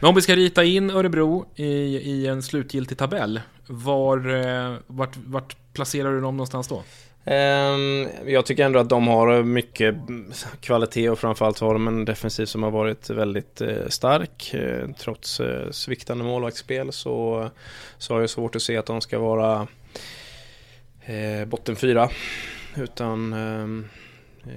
Men 0.00 0.08
om 0.08 0.14
vi 0.14 0.22
ska 0.22 0.36
rita 0.36 0.64
in 0.64 0.90
Örebro 0.90 1.46
i, 1.54 1.66
i 1.96 2.26
en 2.26 2.42
slutgiltig 2.42 2.98
tabell, 2.98 3.40
var, 3.66 4.34
eh, 4.34 4.76
vart, 4.86 5.16
vart 5.16 5.56
placerar 5.76 6.12
du 6.12 6.20
dem 6.20 6.36
någonstans 6.36 6.68
då? 6.68 6.82
Ehm, 7.24 8.08
jag 8.26 8.46
tycker 8.46 8.64
ändå 8.64 8.78
att 8.78 8.88
de 8.88 9.08
har 9.08 9.42
mycket 9.42 9.94
kvalitet 10.60 11.10
och 11.10 11.18
framförallt 11.18 11.58
har 11.58 11.72
de 11.72 11.88
en 11.88 12.04
defensiv 12.04 12.46
som 12.46 12.62
har 12.62 12.70
varit 12.70 13.10
väldigt 13.10 13.60
eh, 13.60 13.88
stark. 13.88 14.54
Eh, 14.54 14.88
trots 14.98 15.40
sviktande 15.70 16.24
målvaktsspel 16.24 16.92
så, 16.92 17.48
så 17.98 18.14
har 18.14 18.20
jag 18.20 18.30
svårt 18.30 18.56
att 18.56 18.62
se 18.62 18.76
att 18.76 18.86
de 18.86 19.00
ska 19.00 19.18
vara 19.18 19.66
botten 21.46 21.76
fyra. 21.76 22.10
Utan 22.76 23.32
ehm, 23.32 23.88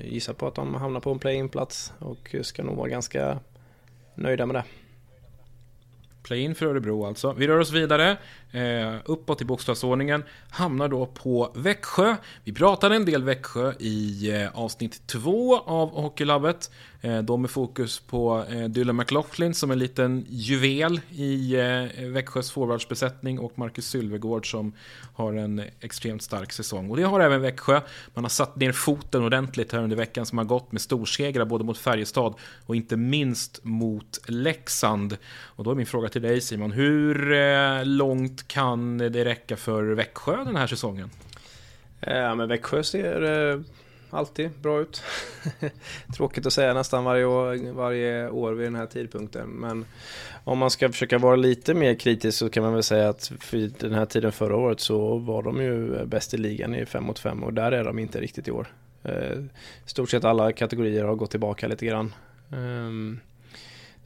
gissa 0.04 0.34
på 0.34 0.48
att 0.48 0.56
de 0.56 0.76
hamnar 0.76 1.00
på 1.00 1.12
en 1.12 1.20
play-in-plats 1.20 1.94
och 2.00 2.36
ska 2.42 2.64
nog 2.64 2.76
vara 2.76 2.90
ganska 2.90 3.40
nöjda 4.16 4.46
med 4.46 4.56
det. 4.56 4.64
Play-in 6.24 6.56
för 6.56 6.66
Örebro 6.66 7.06
alltså. 7.06 7.34
Vi 7.34 7.48
rör 7.48 7.60
oss 7.60 7.72
vidare 7.72 8.18
eh, 8.52 8.96
uppåt 9.06 9.42
i 9.42 9.46
bokstavsordningen. 9.46 10.24
Hamnar 10.50 10.88
då 10.88 11.06
på 11.06 11.52
Växjö. 11.56 12.16
Vi 12.44 12.54
pratade 12.54 12.96
en 12.96 13.06
del 13.06 13.24
Växjö 13.24 13.74
i 13.80 14.32
eh, 14.32 14.60
avsnitt 14.60 15.08
två 15.08 15.58
av 15.58 15.90
Hockeylabbet. 15.90 16.72
Eh, 17.02 17.20
då 17.20 17.38
med 17.38 17.50
fokus 17.50 18.00
på 18.00 18.46
eh, 18.50 18.64
Dylan 18.64 18.96
McLaughlin 18.96 19.54
som 19.54 19.72
en 19.72 19.80
liten 19.80 20.26
juvel 20.30 21.02
i 21.10 21.56
eh, 21.56 22.06
Växjös 22.06 22.52
forwardsbesättning 22.52 23.40
och 23.40 23.60
Marcus 23.60 23.88
Sylvegård 23.88 24.52
som 24.52 24.74
har 25.14 25.34
en 25.34 25.62
extremt 25.80 26.22
stark 26.22 26.52
säsong. 26.52 26.90
Och 26.90 26.98
det 26.98 27.04
har 27.04 27.20
även 27.20 27.42
Växjö. 27.42 27.82
Man 28.14 28.24
har 28.24 28.30
satt 28.30 28.56
ner 28.56 28.72
foten 28.72 29.24
ordentligt 29.24 29.72
här 29.72 29.84
under 29.84 29.96
veckan 29.96 30.26
som 30.26 30.38
har 30.38 30.46
gått 30.46 30.72
med 30.72 30.82
storsegrar 30.82 31.46
både 31.46 31.64
mot 31.64 31.78
Färjestad 31.78 32.34
och 32.66 32.76
inte 32.76 32.98
minst 32.98 33.60
mot 33.64 34.20
Leksand. 34.28 35.18
Och 35.28 35.64
då 35.64 35.72
är 35.72 35.76
min 35.76 35.86
fråga 35.86 36.10
till 36.10 36.22
dig 36.22 36.42
Simon, 36.42 36.72
hur 36.72 37.32
eh, 37.32 37.86
långt 38.40 38.48
kan 38.48 38.98
det 38.98 39.26
räcka 39.26 39.58
för 39.58 39.84
Växjö 39.84 40.44
den 40.44 40.56
här 40.56 40.68
säsongen? 40.68 41.10
Ja 42.00 42.36
men 42.36 42.48
Växjö 42.48 42.84
ser 42.84 43.52
eh, 43.52 43.62
alltid 44.10 44.50
bra 44.62 44.82
ut. 44.82 45.04
Tråkigt 46.16 46.46
att 46.46 46.54
säga 46.54 46.74
nästan 46.74 47.04
varje 47.04 47.26
år, 47.26 47.74
varje 47.74 48.30
år 48.30 48.54
vid 48.54 48.68
den 48.68 48.76
här 48.76 48.86
tidpunkten. 48.86 49.50
Men 49.50 49.86
om 50.46 50.58
man 50.58 50.70
ska 50.70 50.90
försöka 50.90 51.18
vara 51.18 51.36
lite 51.36 51.74
mer 51.74 51.96
kritisk 51.96 52.38
så 52.38 52.50
kan 52.50 52.64
man 52.64 52.74
väl 52.74 52.84
säga 52.84 53.10
att 53.10 53.32
vid 53.52 53.76
den 53.80 53.94
här 53.94 54.06
tiden 54.06 54.32
förra 54.32 54.56
året 54.56 54.80
så 54.80 55.18
var 55.18 55.44
de 55.44 55.62
ju 55.62 56.06
bäst 56.06 56.34
i 56.34 56.38
ligan 56.38 56.76
i 56.76 56.86
5 56.86 57.04
mot 57.04 57.20
5 57.20 57.44
och 57.44 57.54
där 57.54 57.72
är 57.72 57.84
de 57.84 58.00
inte 58.00 58.20
riktigt 58.20 58.48
i 58.48 58.52
år. 58.52 58.68
Eh, 59.04 59.44
stort 59.86 60.10
sett 60.10 60.24
alla 60.24 60.52
kategorier 60.52 61.06
har 61.06 61.16
gått 61.16 61.32
tillbaka 61.32 61.68
lite 61.68 61.86
grann. 61.86 62.14
Um, 62.52 63.20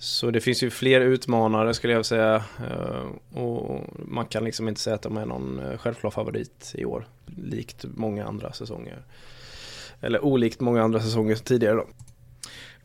så 0.04 0.32
det 0.32 0.42
finns 0.42 0.64
ju 0.64 0.70
fler 0.70 1.02
utmanare 1.02 1.74
skulle 1.74 1.94
jag 1.94 2.06
säga. 2.06 2.44
Eh, 2.70 3.38
och 3.42 3.84
man 4.06 4.26
kan 4.26 4.44
liksom 4.44 4.68
inte 4.68 4.82
säga 4.82 4.96
att 4.96 5.02
de 5.02 5.18
är 5.18 5.26
någon 5.26 5.60
eh, 5.60 5.78
självklar 5.78 6.12
favorit 6.12 6.72
i 6.76 6.86
år. 6.86 7.08
Likt 7.26 7.86
många 7.96 8.26
andra 8.26 8.54
säsonger. 8.54 9.04
Eller 10.02 10.26
olikt 10.26 10.60
många 10.60 10.84
andra 10.84 11.00
säsonger 11.00 11.36
tidigare 11.36 11.76
då. 11.76 11.88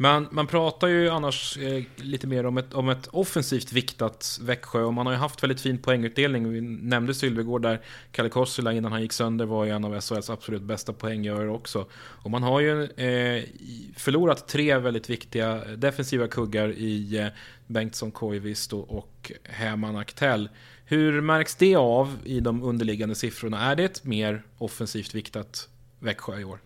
Man, 0.01 0.29
man 0.31 0.47
pratar 0.47 0.89
ju 0.89 1.09
annars 1.09 1.59
eh, 1.59 1.83
lite 1.97 2.27
mer 2.27 2.47
om 2.47 2.59
ett, 2.59 2.75
om 2.75 2.89
ett 2.89 3.07
offensivt 3.07 3.73
viktat 3.73 4.39
Växjö 4.43 4.83
och 4.83 4.95
man 4.95 5.07
har 5.07 5.13
ju 5.13 5.19
haft 5.19 5.43
väldigt 5.43 5.61
fin 5.61 5.79
poängutdelning. 5.79 6.53
Vi 6.53 6.61
nämnde 6.61 7.15
Sylvegård 7.15 7.63
där, 7.63 7.81
Kalle 8.13 8.29
Kossila 8.29 8.73
innan 8.73 8.93
han 8.93 9.03
gick 9.03 9.13
sönder 9.13 9.47
var 9.47 9.65
ju 9.65 9.71
en 9.71 9.85
av 9.85 10.01
SHLs 10.01 10.31
absolut 10.31 10.63
bästa 10.63 10.93
poänggörare 10.93 11.51
också. 11.51 11.87
Och 11.93 12.31
man 12.31 12.43
har 12.43 12.61
ju 12.61 12.83
eh, 12.83 13.45
förlorat 13.97 14.49
tre 14.49 14.79
väldigt 14.79 15.11
viktiga 15.11 15.65
defensiva 15.77 16.29
kuggar 16.29 16.69
i 16.69 17.19
eh, 17.19 17.27
Bengtsson, 17.67 18.11
Koivisto 18.11 18.79
och 18.79 19.33
Häman 19.43 19.97
Aktell. 19.97 20.49
Hur 20.85 21.21
märks 21.21 21.57
det 21.57 21.77
av 21.77 22.17
i 22.25 22.41
de 22.41 22.63
underliggande 22.63 23.15
siffrorna? 23.15 23.61
Är 23.71 23.77
det 23.77 23.85
ett 23.85 24.05
mer 24.05 24.43
offensivt 24.59 25.15
viktat 25.15 25.69
Växjö 26.01 26.39
i 26.39 26.45
år? 26.45 26.59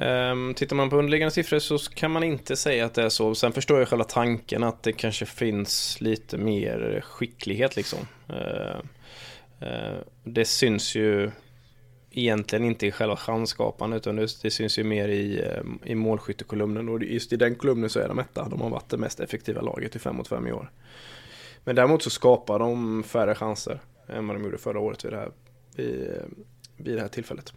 Um, 0.00 0.54
tittar 0.54 0.76
man 0.76 0.90
på 0.90 0.96
underliggande 0.96 1.30
siffror 1.30 1.58
så 1.58 1.78
kan 1.78 2.10
man 2.10 2.22
inte 2.22 2.56
säga 2.56 2.84
att 2.86 2.94
det 2.94 3.02
är 3.02 3.08
så. 3.08 3.34
Sen 3.34 3.52
förstår 3.52 3.78
jag 3.78 3.88
själva 3.88 4.04
tanken 4.04 4.62
att 4.62 4.82
det 4.82 4.92
kanske 4.92 5.26
finns 5.26 6.00
lite 6.00 6.38
mer 6.38 7.00
skicklighet 7.06 7.76
liksom. 7.76 7.98
Uh, 8.30 8.80
uh, 9.62 9.98
det 10.24 10.44
syns 10.44 10.94
ju 10.94 11.30
egentligen 12.10 12.64
inte 12.64 12.86
i 12.86 12.92
själva 12.92 13.16
chansskapandet 13.16 14.02
utan 14.02 14.16
det, 14.16 14.42
det, 14.42 14.50
syns 14.50 14.78
ju 14.78 14.84
mer 14.84 15.08
i, 15.08 15.44
i 15.84 15.94
målskyttekolumnen 15.94 16.88
och 16.88 17.02
just 17.02 17.32
i 17.32 17.36
den 17.36 17.54
kolumnen 17.54 17.90
så 17.90 18.00
är 18.00 18.08
de 18.08 18.18
etta. 18.18 18.48
De 18.48 18.60
har 18.60 18.70
varit 18.70 18.88
det 18.88 18.98
mest 18.98 19.20
effektiva 19.20 19.60
laget 19.60 19.96
i 19.96 19.98
5 19.98 20.16
mot 20.16 20.28
5 20.28 20.46
i 20.46 20.52
år. 20.52 20.70
Men 21.64 21.76
däremot 21.76 22.02
så 22.02 22.10
skapar 22.10 22.58
de 22.58 23.02
färre 23.02 23.34
chanser 23.34 23.80
än 24.08 24.26
vad 24.26 24.36
de 24.36 24.44
gjorde 24.44 24.58
förra 24.58 24.80
året 24.80 25.04
vid 25.04 25.12
det 25.12 25.18
här, 25.18 25.30
vid, 25.76 26.10
vid 26.76 26.96
det 26.96 27.00
här 27.00 27.08
tillfället. 27.08 27.52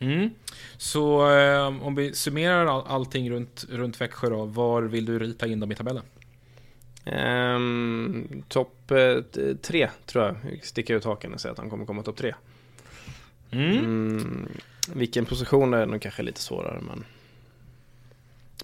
Mm. 0.00 0.30
Så 0.76 1.30
eh, 1.30 1.66
om 1.66 1.94
vi 1.94 2.14
summerar 2.14 2.66
all, 2.66 2.86
allting 2.86 3.30
runt, 3.30 3.64
runt 3.70 4.00
Växjö 4.00 4.30
då, 4.30 4.44
var 4.44 4.82
vill 4.82 5.04
du 5.04 5.18
rita 5.18 5.46
in 5.46 5.60
dem 5.60 5.72
i 5.72 5.74
tabellen? 5.74 6.02
Um, 7.04 8.42
topp 8.48 8.92
uh, 8.92 9.22
tre 9.62 9.90
tror 10.06 10.24
jag 10.24 10.60
sticker 10.62 10.94
ut 10.94 11.04
haken 11.04 11.34
och 11.34 11.40
säger 11.40 11.52
att 11.52 11.58
han 11.58 11.70
kommer 11.70 11.86
komma 11.86 12.02
topp 12.02 12.16
tre. 12.16 12.34
Mm. 13.50 13.78
Mm, 13.78 14.48
vilken 14.94 15.24
position 15.26 15.74
är 15.74 15.86
nog 15.86 16.00
kanske 16.02 16.22
lite 16.22 16.40
svårare 16.40 16.80
men 16.80 17.04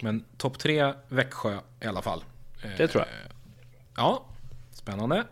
Men 0.03 0.25
topp 0.37 0.59
tre 0.59 0.93
Växjö 1.09 1.59
i 1.81 1.87
alla 1.87 2.03
fall. 2.03 2.25
det 2.77 2.89
tror 2.89 3.05
jag. 3.05 3.09
Eh, 3.09 3.33
Ja, 3.97 4.25
spännande. 4.73 5.25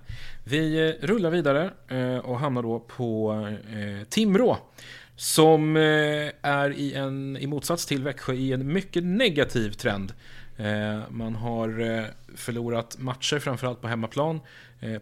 Vi 0.44 0.88
eh, 0.88 1.06
rullar 1.06 1.30
vidare 1.30 1.70
eh, 1.88 2.18
och 2.18 2.38
hamnar 2.38 2.62
då 2.62 2.78
på 2.78 3.32
eh, 3.72 4.04
Timrå. 4.08 4.58
Som 5.20 5.76
eh, 5.76 5.82
är 6.42 6.72
i, 6.72 6.94
en, 6.94 7.36
i 7.36 7.46
motsats 7.46 7.86
till 7.86 8.02
Växjö 8.02 8.32
i 8.32 8.52
en 8.52 8.72
mycket 8.72 9.04
negativ 9.04 9.70
trend. 9.70 10.12
Eh, 10.56 11.00
man 11.10 11.34
har 11.34 11.80
eh, 11.80 12.04
förlorat 12.36 12.98
matcher, 12.98 13.38
framförallt 13.38 13.80
på 13.80 13.88
hemmaplan, 13.88 14.40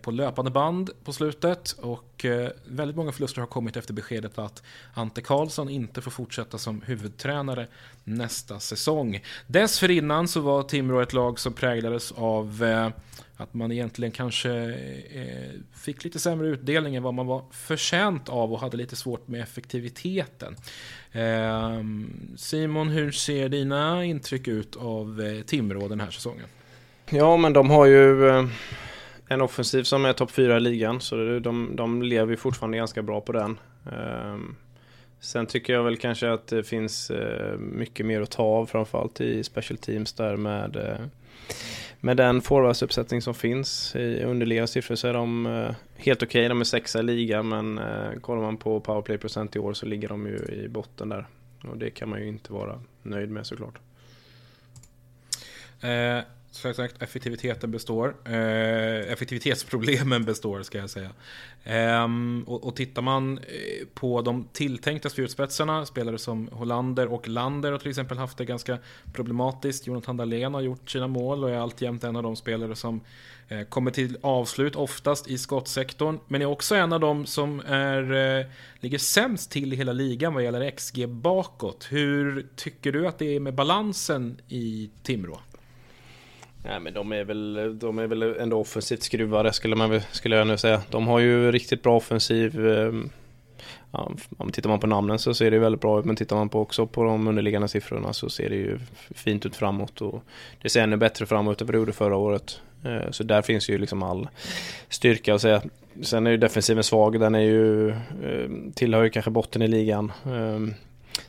på 0.02 0.10
löpande 0.10 0.50
band 0.50 0.90
på 1.04 1.12
slutet. 1.12 1.72
Och 1.72 2.26
väldigt 2.64 2.96
många 2.96 3.12
förluster 3.12 3.40
har 3.40 3.46
kommit 3.46 3.76
efter 3.76 3.94
beskedet 3.94 4.38
att 4.38 4.62
Ante 4.94 5.22
Karlsson 5.22 5.68
inte 5.68 6.00
får 6.00 6.10
fortsätta 6.10 6.58
som 6.58 6.82
huvudtränare 6.82 7.66
nästa 8.04 8.60
säsong. 8.60 9.20
Dessförinnan 9.46 10.28
så 10.28 10.40
var 10.40 10.62
Timrå 10.62 11.00
ett 11.00 11.12
lag 11.12 11.38
som 11.38 11.52
präglades 11.52 12.12
av 12.12 12.64
eh, 12.64 12.88
att 13.40 13.54
man 13.54 13.73
egentligen 13.73 14.12
kanske 14.12 14.50
eh, 15.14 15.50
fick 15.75 16.04
lite 16.04 16.18
sämre 16.18 16.49
utdelning 16.49 16.97
än 16.97 17.02
vad 17.02 17.14
man 17.14 17.26
var 17.26 17.42
förtjänt 17.52 18.28
av 18.28 18.52
och 18.52 18.61
hade 18.61 18.76
lite 18.76 18.97
svårt 18.97 19.28
med 19.28 19.42
effektiviteten. 19.42 20.57
Eh, 21.12 21.80
Simon, 22.37 22.88
hur 22.88 23.11
ser 23.12 23.49
dina 23.49 24.04
intryck 24.04 24.49
ut 24.49 24.76
av 24.76 25.21
eh, 25.21 25.42
Timrå 25.42 25.88
den 25.88 26.00
här 26.00 26.11
säsongen? 26.11 26.47
Ja 27.11 27.37
men 27.37 27.52
de 27.52 27.71
har 27.71 27.87
ju 27.87 28.28
eh, 28.28 28.47
en 29.28 29.40
offensiv 29.40 29.83
som 29.83 30.04
är 30.04 30.12
topp 30.12 30.30
fyra 30.30 30.57
i 30.57 30.61
ligan 30.61 31.00
så 31.00 31.16
det- 31.16 31.40
de, 31.40 31.76
de 31.76 32.02
lever 32.02 32.37
fortfarande 32.37 32.76
ganska 32.78 33.02
bra 33.02 33.21
på 33.21 33.33
den. 33.33 33.59
Ehm, 33.92 34.57
sen 35.21 35.47
tycker 35.47 35.73
jag 35.73 35.83
väl 35.85 35.97
kanske 35.97 36.33
att 36.33 36.47
det 36.47 36.62
finns 36.64 37.11
eh, 37.11 37.59
mycket 37.59 38.07
mer 38.07 38.21
att 38.21 38.30
ta 38.30 38.42
av 38.42 38.66
framförallt 38.66 39.21
i 39.21 39.45
special 39.45 39.78
teams 39.78 40.12
där 40.12 40.37
med 40.37 40.76
eh, 40.76 41.07
med 42.00 42.16
den 42.16 42.40
forwardsuppsättning 42.40 43.23
som 43.23 43.35
finns 43.35 43.97
i 43.97 44.23
underliggande 44.25 44.68
siffror 44.68 44.95
så 44.95 45.09
är 45.09 45.12
de 45.12 45.47
eh, 45.47 45.75
helt 45.97 46.23
okej. 46.23 46.49
De 46.49 46.61
är 46.61 46.64
sexa 46.64 47.00
i 47.00 47.02
ligan 47.02 47.49
men 47.49 47.78
eh, 47.78 48.21
kollar 48.21 48.42
man 48.42 48.57
på 48.57 48.80
powerplay-procent 48.80 49.57
i 49.57 49.59
år 49.59 49.73
så 49.73 49.87
ligger 49.87 50.09
de 50.09 50.26
ju 50.26 50.37
i 50.37 50.68
botten 50.68 51.09
där. 51.09 51.26
Och 51.64 51.76
det 51.76 51.90
kan 51.90 52.09
man 52.09 52.21
ju 52.21 52.28
inte 52.28 52.52
vara 52.52 52.80
nöjd 53.02 53.30
med 53.30 53.47
såklart. 53.47 53.78
Eh, 55.80 56.18
som 56.50 56.75
sagt, 56.75 57.02
effektiviteten 57.02 57.71
består. 57.71 58.17
Eh, 58.25 59.12
effektivitetsproblemen 59.12 60.25
består, 60.25 60.62
ska 60.62 60.78
jag 60.78 60.90
säga. 60.90 61.11
Eh, 61.64 62.09
och, 62.47 62.64
och 62.64 62.76
tittar 62.76 63.02
man 63.02 63.38
eh, 63.38 63.87
på 63.95 64.23
de 64.23 64.49
tilltänkta 64.52 65.11
spjutspetsarna, 65.11 65.87
spelare 65.87 66.19
som 66.19 66.49
Hollander 66.52 67.07
och 67.07 67.28
Lander 67.28 67.73
har 67.73 67.78
till 67.78 67.88
exempel 67.88 68.19
haft 68.19 68.38
det 68.38 68.45
ganska 68.45 68.78
problematiskt. 69.12 69.87
Jonathan 69.87 70.17
Dahlén 70.17 70.55
har 70.55 70.61
gjort 70.61 70.90
sina 70.90 71.07
mål 71.07 71.45
och 71.45 71.50
är 71.50 71.59
alltjämt 71.59 72.05
en 72.05 72.17
av 72.17 72.23
de 72.23 72.37
spelare 72.37 72.76
som 72.76 73.00
eh, 73.49 73.62
kommer 73.62 73.90
till 73.90 74.19
avslut 74.21 74.76
oftast 74.76 75.28
i 75.28 75.38
skottsektorn. 75.38 76.19
Men 76.28 76.43
är 76.43 76.47
också 76.47 76.75
en 76.75 76.93
av 76.93 77.00
de 77.00 77.26
som 77.26 77.61
är, 77.67 78.12
eh, 78.40 78.47
ligger 78.81 78.99
sämst 78.99 79.50
till 79.50 79.73
i 79.73 79.76
hela 79.76 79.93
ligan 79.93 80.35
vad 80.35 80.45
gäller 80.45 80.71
XG 80.71 81.09
bakåt. 81.09 81.87
Hur 81.90 82.47
tycker 82.57 82.93
du 82.93 83.09
att 83.09 83.19
det 83.19 83.37
är 83.37 83.40
med 83.40 83.55
balansen 83.55 84.40
i 84.49 84.90
Timrå? 85.02 85.40
Nej 86.68 86.80
men 86.80 86.94
de 86.94 87.12
är 87.12 87.25
väl, 87.25 87.78
de 87.78 87.98
är 87.98 88.06
väl 88.06 88.22
ändå 88.22 88.60
offensivt 88.60 89.02
skruvade 89.02 89.52
skulle, 89.52 89.76
man, 89.76 90.00
skulle 90.12 90.37
jag 90.37 90.46
nu 90.46 90.56
säga. 90.58 90.82
De 90.90 91.06
har 91.06 91.18
ju 91.18 91.52
riktigt 91.52 91.82
bra 91.82 91.96
offensiv. 91.96 92.66
eh, 92.68 92.92
Ja, 93.92 94.10
om 94.38 94.52
tittar 94.52 94.70
man 94.70 94.80
på 94.80 94.87
namnen 94.87 95.18
så 95.18 95.34
ser 95.34 95.50
det 95.50 95.54
ju 95.56 95.60
väldigt 95.60 95.80
bra 95.80 95.98
ut 95.98 96.04
men 96.04 96.16
tittar 96.16 96.37
man 96.37 96.48
på 96.48 96.61
också 96.61 96.87
på 96.87 97.04
de 97.04 97.28
underliggande 97.28 97.68
siffrorna 97.68 98.12
så 98.12 98.28
ser 98.31 98.48
det 98.48 98.57
ju 98.57 98.78
fint 99.14 99.46
ut 99.46 99.57
framåt 99.57 100.00
och 100.00 100.22
det 100.62 100.68
ser 100.68 100.83
ännu 100.83 100.96
bättre 100.96 101.26
framåt 101.26 101.61
än 101.61 101.66
vad 101.66 101.74
det 101.74 101.78
gjorde 101.78 101.92
förra 101.92 102.16
året. 102.16 102.61
Eh, 102.85 103.11
så 103.11 103.22
där 103.22 103.42
finns 103.42 103.70
ju 103.70 103.78
liksom 103.78 104.02
all 104.02 104.28
styrka 104.88 105.35
att 105.35 105.40
säga. 105.40 105.62
Sen 106.02 106.26
är 106.26 106.31
ju 106.31 106.37
defensiven 106.37 106.85
svag, 106.85 107.20
den 107.20 107.35
är 107.35 107.40
ju, 107.40 107.90
ehm, 107.90 108.72
tillhör 108.72 109.02
ju 109.02 109.11
kanske 109.11 109.31
botten 109.31 109.62
i 109.62 109.68
ligan. 109.68 110.12
Ehm, 110.26 110.74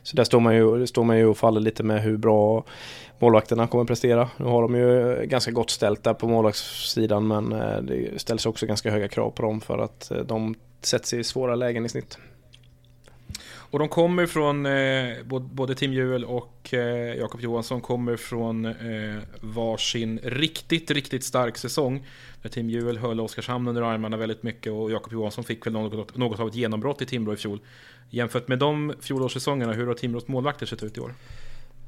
så 0.02 0.16
där 0.16 0.24
står 0.24 0.40
man 0.40 0.56
ju, 0.56 0.86
står 0.86 1.04
man 1.04 1.18
ju 1.18 1.26
och 1.26 1.38
faller 1.38 1.60
lite 1.60 1.82
med 1.82 2.02
hur 2.02 2.16
bra 2.16 2.64
målvakterna 3.20 3.66
kommer 3.66 3.84
prestera. 3.84 4.30
Nu 4.36 4.44
har 4.44 4.62
de 4.62 4.74
ju 4.74 5.12
eh, 5.12 5.24
ganska 5.24 5.50
gott 5.50 5.70
ställt 5.70 6.04
där 6.04 6.14
på 6.14 6.28
målvaktssidan 6.28 7.28
men 7.28 7.52
eh, 7.52 7.82
det 7.82 8.20
ställs 8.20 8.46
också 8.46 8.66
ganska 8.66 8.90
höga 8.90 9.08
krav 9.08 9.30
på 9.30 9.42
dem 9.42 9.60
för 9.60 9.78
att 9.78 10.10
eh, 10.10 10.18
de 10.18 10.54
sätts 10.80 11.14
i 11.14 11.24
svåra 11.24 11.54
lägen 11.54 11.86
i 11.86 11.88
snitt. 11.88 12.18
Och 13.70 13.78
de 13.78 13.88
kommer 13.88 14.26
från, 14.26 14.66
eh, 14.66 15.16
både, 15.24 15.44
både 15.44 15.74
Tim 15.74 15.92
Juel 15.92 16.24
och 16.24 16.74
eh, 16.74 17.14
Jakob 17.18 17.40
Johansson 17.40 17.80
kommer 17.80 18.16
från 18.16 18.64
eh, 18.64 19.18
varsin 19.40 20.20
riktigt, 20.22 20.90
riktigt 20.90 21.24
stark 21.24 21.56
säsong. 21.56 22.06
Där 22.42 22.48
Tim 22.48 22.70
Juel 22.70 22.98
höll 22.98 23.20
Oskarshamn 23.20 23.68
under 23.68 23.82
armarna 23.82 24.16
väldigt 24.16 24.42
mycket 24.42 24.72
och 24.72 24.90
Jakob 24.90 25.12
Johansson 25.12 25.44
fick 25.44 25.66
väl 25.66 25.72
något, 25.72 26.16
något 26.16 26.40
av 26.40 26.48
ett 26.48 26.54
genombrott 26.54 27.02
i 27.02 27.06
Timrå 27.06 27.32
i 27.32 27.36
fjol. 27.36 27.60
Jämfört 28.10 28.48
med 28.48 28.58
de 28.58 28.94
fjolårssäsongerna, 29.00 29.72
hur 29.72 29.86
har 29.86 29.94
Timrås 29.94 30.28
målvakter 30.28 30.66
sett 30.66 30.82
ut 30.82 30.96
i 30.96 31.00
år? 31.00 31.14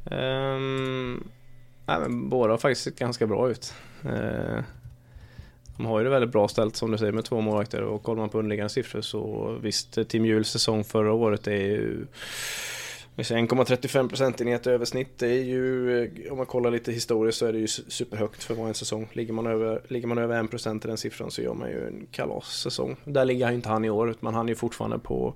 Um, 0.04 1.28
nej, 1.86 2.00
men 2.00 2.28
båda 2.28 2.52
har 2.52 2.58
faktiskt 2.58 2.84
sett 2.84 2.98
ganska 2.98 3.26
bra 3.26 3.50
ut. 3.50 3.74
Uh, 4.04 4.60
de 5.76 5.86
har 5.86 5.98
ju 5.98 6.04
det 6.04 6.10
väldigt 6.10 6.32
bra 6.32 6.48
ställt 6.48 6.76
som 6.76 6.90
du 6.90 6.98
säger 6.98 7.12
med 7.12 7.24
två 7.24 7.40
målvakter 7.40 7.82
och 7.82 8.02
kollar 8.02 8.20
man 8.20 8.28
på 8.28 8.38
underliggande 8.38 8.70
siffror 8.70 9.00
så 9.00 9.52
visst 9.62 10.08
Tim 10.08 10.24
Juhls 10.24 10.48
säsong 10.48 10.84
förra 10.84 11.12
året 11.12 11.46
är 11.46 11.52
ju 11.52 12.06
1,35 13.16 14.08
procentenhet 14.08 14.66
över 14.66 14.84
snitt. 14.84 15.18
Det 15.18 15.26
är 15.26 15.42
ju, 15.42 15.98
eh, 16.02 16.32
om 16.32 16.36
man 16.36 16.46
kollar 16.46 16.70
lite 16.70 16.92
historiskt 16.92 17.38
så 17.38 17.46
är 17.46 17.52
det 17.52 17.58
ju 17.58 17.66
superhögt 17.66 18.44
för 18.44 18.54
att 18.54 18.58
vara 18.58 18.68
en 18.68 18.74
säsong. 18.74 19.08
Ligger 19.12 19.32
man 19.32 19.46
över, 19.46 19.82
ligger 19.88 20.06
man 20.08 20.18
över 20.18 20.44
1 20.44 20.50
procent 20.50 20.84
i 20.84 20.88
den 20.88 20.96
siffran 20.96 21.30
så 21.30 21.42
gör 21.42 21.54
man 21.54 21.68
ju 21.68 21.86
en 21.86 22.06
kalassäsong. 22.10 22.96
Där 23.04 23.24
ligger 23.24 23.44
han 23.44 23.52
ju 23.52 23.56
inte 23.56 23.68
han 23.68 23.84
i 23.84 23.90
år, 23.90 24.10
utan 24.10 24.34
han 24.34 24.46
är 24.46 24.50
ju 24.50 24.54
fortfarande 24.54 24.98
på 24.98 25.34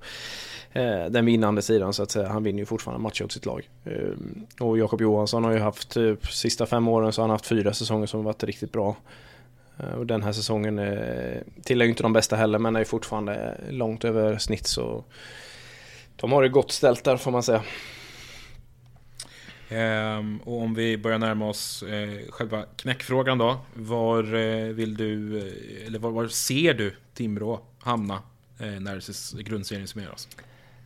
eh, 0.71 1.05
den 1.05 1.25
vinnande 1.25 1.61
sidan 1.61 1.93
så 1.93 2.03
att 2.03 2.11
säga. 2.11 2.27
Han 2.27 2.43
vinner 2.43 2.59
ju 2.59 2.65
fortfarande 2.65 3.03
matcher 3.03 3.23
åt 3.23 3.31
sitt 3.31 3.45
lag. 3.45 3.69
Eh, 3.85 4.65
och 4.65 4.77
Jakob 4.77 5.01
Johansson 5.01 5.43
har 5.43 5.51
ju 5.51 5.59
haft, 5.59 5.89
typ, 5.89 6.27
sista 6.27 6.65
fem 6.65 6.87
åren 6.87 7.13
så 7.13 7.21
har 7.21 7.27
han 7.27 7.33
haft 7.33 7.45
fyra 7.45 7.73
säsonger 7.73 8.07
som 8.07 8.19
har 8.19 8.25
varit 8.25 8.43
riktigt 8.43 8.71
bra. 8.71 8.95
Eh, 9.79 9.93
och 9.93 10.05
den 10.05 10.23
här 10.23 10.31
säsongen 10.31 10.79
eh, 10.79 11.41
tillhör 11.63 11.85
ju 11.85 11.89
inte 11.89 12.03
de 12.03 12.13
bästa 12.13 12.35
heller 12.35 12.59
men 12.59 12.75
är 12.75 12.79
ju 12.79 12.85
fortfarande 12.85 13.57
eh, 13.67 13.73
långt 13.73 14.05
över 14.05 14.37
snitt 14.37 14.67
så 14.67 15.03
de 16.17 16.31
har 16.31 16.43
det 16.43 16.49
gott 16.49 16.71
ställt 16.71 17.03
där 17.03 17.17
får 17.17 17.31
man 17.31 17.43
säga. 17.43 17.63
Ehm, 19.69 20.37
och 20.37 20.61
om 20.61 20.73
vi 20.73 20.97
börjar 20.97 21.19
närma 21.19 21.49
oss 21.49 21.83
eh, 21.83 22.29
själva 22.29 22.63
knäckfrågan 22.75 23.37
då. 23.37 23.57
Var 23.73 24.35
eh, 24.35 24.73
vill 24.73 24.97
du, 24.97 25.37
eh, 25.37 25.87
eller 25.87 25.99
var, 25.99 26.11
var 26.11 26.27
ser 26.27 26.73
du 26.73 26.95
Timrå 27.13 27.59
hamna 27.79 28.21
eh, 28.59 28.79
när 28.79 29.41
grundserien 29.43 29.87
summeras? 29.87 30.27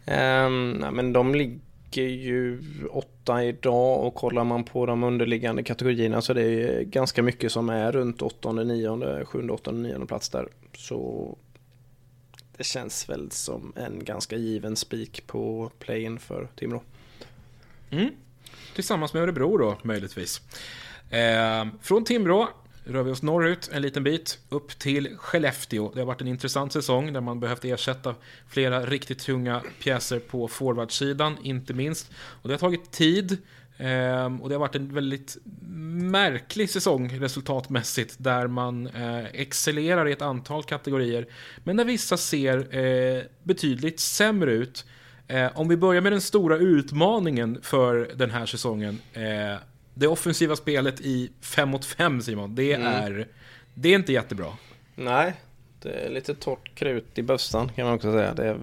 Um, 0.05 0.71
nej, 0.71 0.91
men 0.91 1.13
de 1.13 1.35
ligger 1.35 2.07
ju 2.07 2.61
åtta 2.91 3.43
idag 3.43 4.03
och 4.03 4.15
kollar 4.15 4.43
man 4.43 4.63
på 4.63 4.85
de 4.85 5.03
underliggande 5.03 5.63
kategorierna 5.63 6.21
så 6.21 6.33
det 6.33 6.43
är 6.43 6.83
ganska 6.83 7.23
mycket 7.23 7.51
som 7.51 7.69
är 7.69 7.91
runt 7.91 8.21
åttonde, 8.21 8.63
nionde, 8.63 9.25
sjunde, 9.25 9.53
åttonde, 9.53 9.89
nionde 9.89 10.07
plats 10.07 10.29
där. 10.29 10.47
Så 10.77 11.37
det 12.61 12.65
känns 12.65 13.09
väl 13.09 13.31
som 13.31 13.73
en 13.75 14.03
ganska 14.03 14.35
given 14.35 14.75
spik 14.75 15.27
på 15.27 15.71
playen 15.79 16.19
för 16.19 16.47
Timrå. 16.55 16.83
Mm. 17.89 18.09
Tillsammans 18.75 19.13
med 19.13 19.23
Örebro 19.23 19.57
då, 19.57 19.77
möjligtvis. 19.83 20.41
Eh, 21.09 21.67
från 21.81 22.03
Timrå 22.03 22.49
rör 22.83 23.03
vi 23.03 23.11
oss 23.11 23.21
norrut 23.21 23.69
en 23.73 23.81
liten 23.81 24.03
bit, 24.03 24.39
upp 24.49 24.79
till 24.79 25.17
Skellefteå. 25.17 25.91
Det 25.93 25.99
har 25.99 26.05
varit 26.05 26.21
en 26.21 26.27
intressant 26.27 26.73
säsong 26.73 27.13
där 27.13 27.21
man 27.21 27.39
behövt 27.39 27.65
ersätta 27.65 28.15
flera 28.47 28.85
riktigt 28.85 29.19
tunga 29.19 29.63
pjäser 29.79 30.19
på 30.19 30.47
forwardsidan, 30.47 31.37
inte 31.43 31.73
minst. 31.73 32.11
Och 32.15 32.49
det 32.49 32.53
har 32.53 32.59
tagit 32.59 32.91
tid 32.91 33.37
eh, 33.77 34.41
Och 34.41 34.49
det 34.49 34.55
har 34.55 34.59
varit 34.59 34.75
en 34.75 34.93
väldigt 34.93 35.37
märklig 36.11 36.69
säsong 36.69 37.19
resultatmässigt 37.19 38.15
där 38.17 38.47
man 38.47 38.87
eh, 38.87 39.25
excellerar 39.25 40.07
i 40.07 40.11
ett 40.11 40.21
antal 40.21 40.63
kategorier. 40.63 41.27
Men 41.63 41.77
där 41.77 41.85
vissa 41.85 42.17
ser 42.17 42.75
eh, 42.77 43.23
betydligt 43.43 43.99
sämre 43.99 44.51
ut. 44.51 44.85
Eh, 45.27 45.49
om 45.55 45.67
vi 45.67 45.77
börjar 45.77 46.01
med 46.01 46.11
den 46.11 46.21
stora 46.21 46.57
utmaningen 46.57 47.59
för 47.61 48.11
den 48.15 48.31
här 48.31 48.45
säsongen. 48.45 48.99
Eh, 49.13 49.55
det 49.93 50.07
offensiva 50.07 50.55
spelet 50.55 51.01
i 51.01 51.31
5 51.41 51.69
mot 51.69 51.85
5 51.85 52.21
Simon, 52.21 52.55
det, 52.55 52.73
är, 52.73 53.27
det 53.73 53.89
är 53.89 53.95
inte 53.95 54.13
jättebra. 54.13 54.47
Nej, 54.95 55.33
det 55.81 55.89
är 55.89 56.09
lite 56.09 56.35
torrt 56.35 56.75
krut 56.75 57.17
i 57.17 57.23
bössan 57.23 57.69
kan 57.75 57.85
man 57.85 57.95
också 57.95 58.11
säga. 58.11 58.33
Det 58.33 58.47
är, 58.47 58.59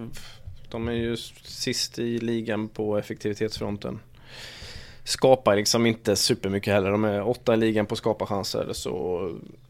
de 0.69 0.87
är 0.87 0.93
ju 0.93 1.17
sist 1.43 1.99
i 1.99 2.19
ligan 2.19 2.67
på 2.67 2.97
effektivitetsfronten 2.97 3.99
skapar 5.09 5.55
liksom 5.55 5.85
inte 5.85 6.15
supermycket 6.15 6.73
heller. 6.73 6.91
De 6.91 7.03
är 7.03 7.27
åtta 7.27 7.53
i 7.53 7.57
ligan 7.57 7.85
på 7.85 7.95
skaparchanser 7.95 8.73
så 8.73 9.21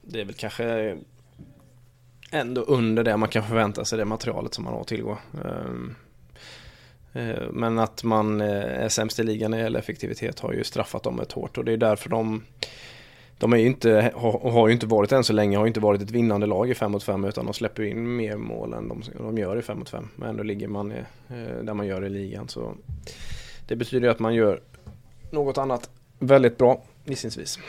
det 0.02 0.22
är 0.22 0.26
väl 0.26 0.36
kanske 0.36 0.98
ändå 2.32 2.62
under 2.62 3.04
det 3.04 3.18
man 3.18 3.30
kan 3.30 3.48
förvänta 3.48 3.86
sig 3.86 3.98
det 3.98 4.06
materialet 4.06 4.54
som 4.54 4.64
man 4.64 4.74
har 4.74 4.82
att 4.82 4.88
tillgå. 4.88 5.18
Ehm, 5.46 5.96
eh, 7.14 7.52
men 7.52 7.80
att 7.80 8.04
man 8.04 8.42
eh, 8.42 8.84
är 8.84 8.90
sämst 8.90 9.20
i 9.20 9.24
ligan 9.24 9.52
när 9.52 9.58
det 9.58 9.64
gäller 9.64 9.80
effektivitet 9.80 10.40
har 10.40 10.54
ju 10.54 10.64
straffat 10.64 11.04
dem 11.04 11.20
ett 11.20 11.32
hårt 11.32 11.58
och 11.58 11.66
det 11.66 11.72
är 11.72 11.78
därför 11.78 12.10
de 12.10 12.44
de 13.38 13.54
är 13.54 13.58
ju 13.58 13.66
inte, 13.66 14.12
har, 14.16 14.52
har 14.52 14.68
ju 14.68 14.74
inte 14.74 14.86
varit 14.86 15.12
än 15.12 15.24
så 15.24 15.34
länge, 15.34 15.58
har 15.58 15.66
ju 15.66 15.68
inte 15.68 15.80
varit 15.80 16.02
ett 16.02 16.12
vinnande 16.12 16.46
lag 16.46 16.70
i 16.70 16.76
5 16.76 16.92
mot 16.92 17.04
5 17.04 17.26
utan 17.26 17.46
de 17.46 17.54
släpper 17.54 17.84
in 17.84 18.16
mer 18.16 18.38
mål 18.38 18.74
än 18.74 18.90
de, 18.90 19.02
de 19.18 19.38
gör 19.38 19.60
i 19.60 19.62
5 19.62 19.80
mot 19.80 19.90
5. 19.90 20.08
Men 20.16 20.30
ändå 20.30 20.44
ligger 20.44 20.68
man 20.68 20.92
i, 20.92 21.00
eh, 21.30 21.64
där 21.64 21.74
man 21.74 21.88
gör 21.88 22.06
i 22.06 22.10
ligan 22.10 22.48
så 22.48 22.76
det 23.68 23.76
betyder 23.76 24.10
att 24.10 24.20
man 24.20 24.36
gör 24.36 24.62
något 25.32 25.58
annat 25.58 25.90
väldigt 26.20 26.58
bra 26.58 26.84
gissningsvis. 27.06 27.60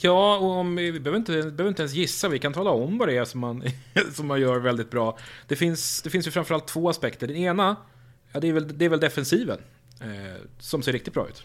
Ja, 0.00 0.38
och 0.38 0.50
om, 0.50 0.76
vi 0.76 1.00
behöver 1.00 1.18
inte, 1.18 1.32
behöver 1.32 1.68
inte 1.68 1.82
ens 1.82 1.94
gissa, 1.94 2.28
vi 2.28 2.38
kan 2.38 2.52
tala 2.52 2.70
om 2.70 2.98
vad 2.98 3.08
det 3.08 3.16
är 3.16 3.24
som 3.24 3.40
man, 3.40 3.62
som 4.12 4.26
man 4.26 4.40
gör 4.40 4.58
väldigt 4.58 4.90
bra. 4.90 5.18
Det 5.46 5.56
finns, 5.56 6.02
det 6.02 6.10
finns 6.10 6.26
ju 6.26 6.30
framförallt 6.30 6.66
två 6.66 6.88
aspekter. 6.88 7.26
Den 7.26 7.36
ena, 7.36 7.76
ja, 8.32 8.40
det, 8.40 8.48
är 8.48 8.52
väl, 8.52 8.78
det 8.78 8.84
är 8.84 8.88
väl 8.88 9.00
defensiven, 9.00 9.58
eh, 10.00 10.42
som 10.58 10.82
ser 10.82 10.92
riktigt 10.92 11.14
bra 11.14 11.28
ut. 11.28 11.42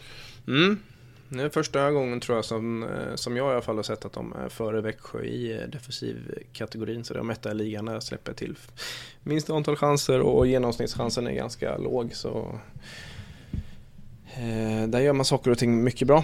Mm. 0.47 0.79
Det 1.29 1.43
är 1.43 1.49
första 1.49 1.91
gången 1.91 2.19
tror 2.19 2.37
jag 2.37 2.45
som, 2.45 2.83
eh, 2.83 3.15
som 3.15 3.37
jag 3.37 3.49
i 3.49 3.51
alla 3.51 3.61
fall 3.61 3.75
har 3.75 3.83
sett 3.83 4.05
att 4.05 4.13
de 4.13 4.33
är 4.33 4.49
före 4.49 4.81
Växjö 4.81 5.23
i 5.23 5.61
eh, 5.61 5.67
defensivkategorin. 5.67 7.03
Så 7.03 7.13
de 7.13 7.29
etta 7.29 7.51
i 7.51 7.55
ligan 7.55 7.85
där 7.85 7.99
släpper 7.99 8.33
till 8.33 8.55
minst 9.23 9.49
antal 9.49 9.75
chanser 9.75 10.21
och 10.21 10.47
genomsnittschansen 10.47 11.27
är 11.27 11.31
ganska 11.31 11.77
låg. 11.77 12.15
Så 12.15 12.59
där 14.87 14.99
gör 14.99 15.13
man 15.13 15.25
saker 15.25 15.51
och 15.51 15.57
ting 15.57 15.83
mycket 15.83 16.07
bra. 16.07 16.23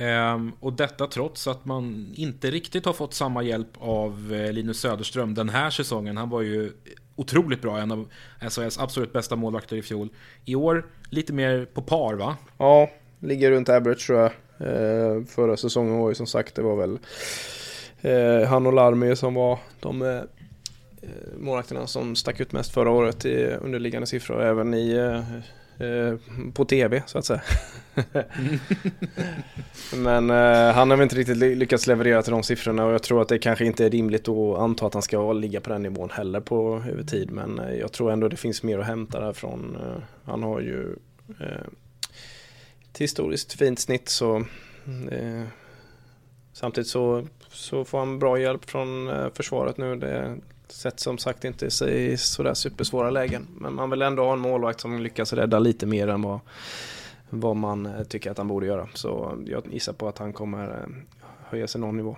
Ehm, 0.00 0.52
och 0.60 0.72
detta 0.72 1.06
trots 1.06 1.46
att 1.46 1.64
man 1.64 2.12
inte 2.14 2.50
riktigt 2.50 2.86
har 2.86 2.92
fått 2.92 3.14
samma 3.14 3.42
hjälp 3.42 3.68
av 3.78 4.32
eh, 4.34 4.52
Linus 4.52 4.80
Söderström 4.80 5.34
den 5.34 5.48
här 5.48 5.70
säsongen. 5.70 6.16
Han 6.16 6.30
var 6.30 6.42
ju 6.42 6.72
otroligt 7.16 7.62
bra, 7.62 7.78
en 7.78 7.92
av 7.92 8.08
SHLs 8.40 8.78
absolut 8.78 9.12
bästa 9.12 9.36
målvakter 9.36 9.76
i 9.76 9.82
fjol. 9.82 10.08
I 10.44 10.54
år 10.54 10.86
lite 11.10 11.32
mer 11.32 11.64
på 11.64 11.82
par 11.82 12.14
va? 12.14 12.36
Ja, 12.58 12.90
ligger 13.18 13.50
runt 13.50 13.68
average 13.68 14.06
tror 14.06 14.18
jag. 14.18 14.30
Eh, 14.58 15.24
förra 15.24 15.56
säsongen 15.56 15.98
var 15.98 16.08
ju 16.08 16.14
som 16.14 16.26
sagt, 16.26 16.54
det 16.54 16.62
var 16.62 16.76
väl 16.76 16.98
eh, 18.00 18.48
han 18.48 18.66
och 18.66 18.72
Larmi 18.72 19.16
som 19.16 19.34
var 19.34 19.58
de 19.80 20.02
eh, 20.02 20.20
målvakterna 21.38 21.86
som 21.86 22.16
stack 22.16 22.40
ut 22.40 22.52
mest 22.52 22.74
förra 22.74 22.90
året 22.90 23.24
i 23.24 23.46
underliggande 23.46 24.06
siffror. 24.06 24.42
Även 24.42 24.74
i 24.74 24.92
eh, 24.92 25.22
Eh, 25.30 25.59
på 26.54 26.64
tv 26.64 27.02
så 27.06 27.18
att 27.18 27.24
säga. 27.24 27.42
Men 29.96 30.30
eh, 30.30 30.74
han 30.74 30.90
har 30.90 30.96
väl 30.96 31.02
inte 31.02 31.16
riktigt 31.16 31.36
lyckats 31.36 31.86
leverera 31.86 32.22
till 32.22 32.32
de 32.32 32.42
siffrorna 32.42 32.84
och 32.84 32.92
jag 32.92 33.02
tror 33.02 33.22
att 33.22 33.28
det 33.28 33.38
kanske 33.38 33.64
inte 33.64 33.84
är 33.84 33.90
rimligt 33.90 34.28
att 34.28 34.58
anta 34.58 34.86
att 34.86 34.94
han 34.94 35.02
ska 35.02 35.32
ligga 35.32 35.60
på 35.60 35.70
den 35.70 35.82
nivån 35.82 36.10
heller 36.10 36.40
på 36.40 36.84
över 36.88 37.02
tid. 37.02 37.30
Men 37.30 37.58
eh, 37.58 37.74
jag 37.74 37.92
tror 37.92 38.12
ändå 38.12 38.28
det 38.28 38.36
finns 38.36 38.62
mer 38.62 38.78
att 38.78 38.86
hämta 38.86 39.20
därifrån. 39.20 39.76
Eh, 39.80 40.02
han 40.24 40.42
har 40.42 40.60
ju 40.60 40.96
eh, 41.40 41.66
ett 42.90 42.98
historiskt 42.98 43.52
fint 43.52 43.78
snitt 43.78 44.08
så 44.08 44.36
eh, 45.10 45.44
samtidigt 46.52 46.88
så, 46.88 47.26
så 47.48 47.84
får 47.84 47.98
han 47.98 48.18
bra 48.18 48.38
hjälp 48.38 48.70
från 48.70 49.10
försvaret 49.34 49.76
nu. 49.76 49.96
Det, 49.96 50.36
Sett 50.70 51.00
som 51.00 51.18
sagt 51.18 51.44
inte 51.44 51.66
i 51.66 52.16
sådär 52.16 52.54
supersvåra 52.54 53.10
lägen. 53.10 53.46
Men 53.58 53.74
man 53.74 53.90
vill 53.90 54.02
ändå 54.02 54.24
ha 54.24 54.32
en 54.32 54.38
målvakt 54.38 54.80
som 54.80 55.02
lyckas 55.02 55.32
rädda 55.32 55.58
lite 55.58 55.86
mer 55.86 56.08
än 56.08 56.22
vad, 56.22 56.40
vad 57.30 57.56
man 57.56 57.86
eh, 57.86 58.02
tycker 58.02 58.30
att 58.30 58.38
han 58.38 58.48
borde 58.48 58.66
göra. 58.66 58.88
Så 58.94 59.38
jag 59.46 59.66
gissar 59.72 59.92
på 59.92 60.08
att 60.08 60.18
han 60.18 60.32
kommer 60.32 60.68
eh, 60.68 60.86
höja 61.48 61.68
sig 61.68 61.80
någon 61.80 61.96
nivå. 61.96 62.16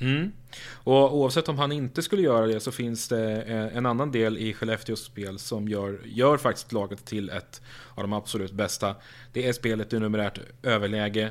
Mm. 0.00 0.32
Och 0.72 1.16
oavsett 1.16 1.48
om 1.48 1.58
han 1.58 1.72
inte 1.72 2.02
skulle 2.02 2.22
göra 2.22 2.46
det 2.46 2.60
så 2.60 2.72
finns 2.72 3.08
det 3.08 3.42
eh, 3.42 3.76
en 3.76 3.86
annan 3.86 4.12
del 4.12 4.38
i 4.38 4.54
Skellefteås 4.54 5.04
spel 5.04 5.38
som 5.38 5.68
gör, 5.68 6.00
gör 6.04 6.36
faktiskt 6.36 6.72
laget 6.72 7.04
till 7.04 7.30
ett 7.30 7.62
av 7.94 8.02
de 8.02 8.12
absolut 8.12 8.52
bästa. 8.52 8.94
Det 9.32 9.48
är 9.48 9.52
spelet 9.52 9.92
i 9.92 9.98
numerärt 9.98 10.40
överläge. 10.62 11.30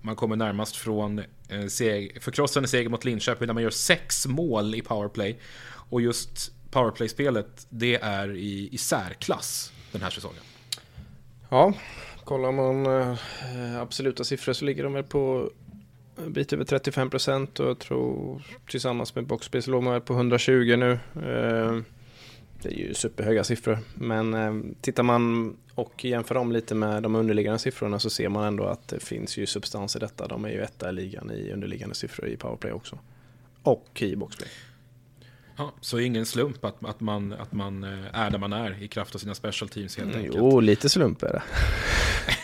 Man 0.00 0.16
kommer 0.16 0.36
närmast 0.36 0.76
från 0.76 1.22
Eh, 1.48 1.66
seg 1.66 2.22
förkrossande 2.22 2.68
seger 2.68 2.88
mot 2.88 3.04
Linköping 3.04 3.46
där 3.46 3.54
man 3.54 3.62
gör 3.62 3.70
sex 3.70 4.26
mål 4.26 4.74
i 4.74 4.82
powerplay. 4.82 5.38
Och 5.90 6.00
just 6.00 6.52
powerplay-spelet, 6.70 7.66
det 7.68 7.96
är 7.96 8.36
i, 8.36 8.68
i 8.72 8.78
särklass 8.78 9.72
den 9.92 10.02
här 10.02 10.10
säsongen. 10.10 10.42
Ja, 11.48 11.72
kollar 12.24 12.52
man 12.52 12.86
eh, 12.86 13.80
absoluta 13.80 14.24
siffror 14.24 14.52
så 14.52 14.64
ligger 14.64 14.82
de 14.82 14.92
väl 14.92 15.04
på 15.04 15.50
en 16.16 16.32
bit 16.32 16.52
över 16.52 16.64
35 16.64 17.10
procent 17.10 17.60
och 17.60 17.68
jag 17.68 17.78
tror 17.78 18.42
tillsammans 18.68 19.14
med 19.14 19.26
boxplay 19.26 19.62
så 19.62 19.70
låg 19.70 19.82
man 19.82 19.92
väl 19.92 20.02
på 20.02 20.14
120 20.14 20.76
nu. 20.78 20.98
Eh, 21.14 21.80
det 22.62 22.68
är 22.68 22.78
ju 22.78 22.94
superhöga 22.94 23.44
siffror. 23.44 23.78
Men 23.94 24.34
eh, 24.34 24.54
tittar 24.80 25.02
man 25.02 25.56
och 25.74 26.04
jämför 26.04 26.34
dem 26.34 26.52
lite 26.52 26.74
med 26.74 27.02
de 27.02 27.14
underliggande 27.14 27.58
siffrorna 27.58 27.98
så 27.98 28.10
ser 28.10 28.28
man 28.28 28.44
ändå 28.44 28.64
att 28.64 28.88
det 28.88 29.00
finns 29.00 29.36
ju 29.36 29.46
substans 29.46 29.96
i 29.96 29.98
detta. 29.98 30.26
De 30.26 30.44
är 30.44 30.48
ju 30.48 30.60
etta 30.62 30.88
i 30.88 30.92
ligan 30.92 31.30
i 31.30 31.52
underliggande 31.52 31.94
siffror 31.94 32.28
i 32.28 32.36
powerplay 32.36 32.72
också. 32.72 32.98
Och 33.62 34.02
i 34.02 34.16
boxplay. 34.16 34.48
Ja, 35.58 35.72
så 35.80 35.98
ingen 35.98 36.26
slump 36.26 36.64
att, 36.64 36.84
att, 36.84 37.00
man, 37.00 37.32
att 37.32 37.52
man 37.52 37.84
eh, 37.84 38.20
är 38.20 38.30
där 38.30 38.38
man 38.38 38.52
är 38.52 38.82
i 38.82 38.88
kraft 38.88 39.14
av 39.14 39.18
sina 39.18 39.34
special 39.34 39.68
teams 39.68 39.96
helt 39.96 40.08
mm, 40.08 40.18
enkelt. 40.18 40.36
Jo, 40.38 40.60
lite 40.60 40.88
slump 40.88 41.22
är 41.22 41.32
det. 41.32 41.42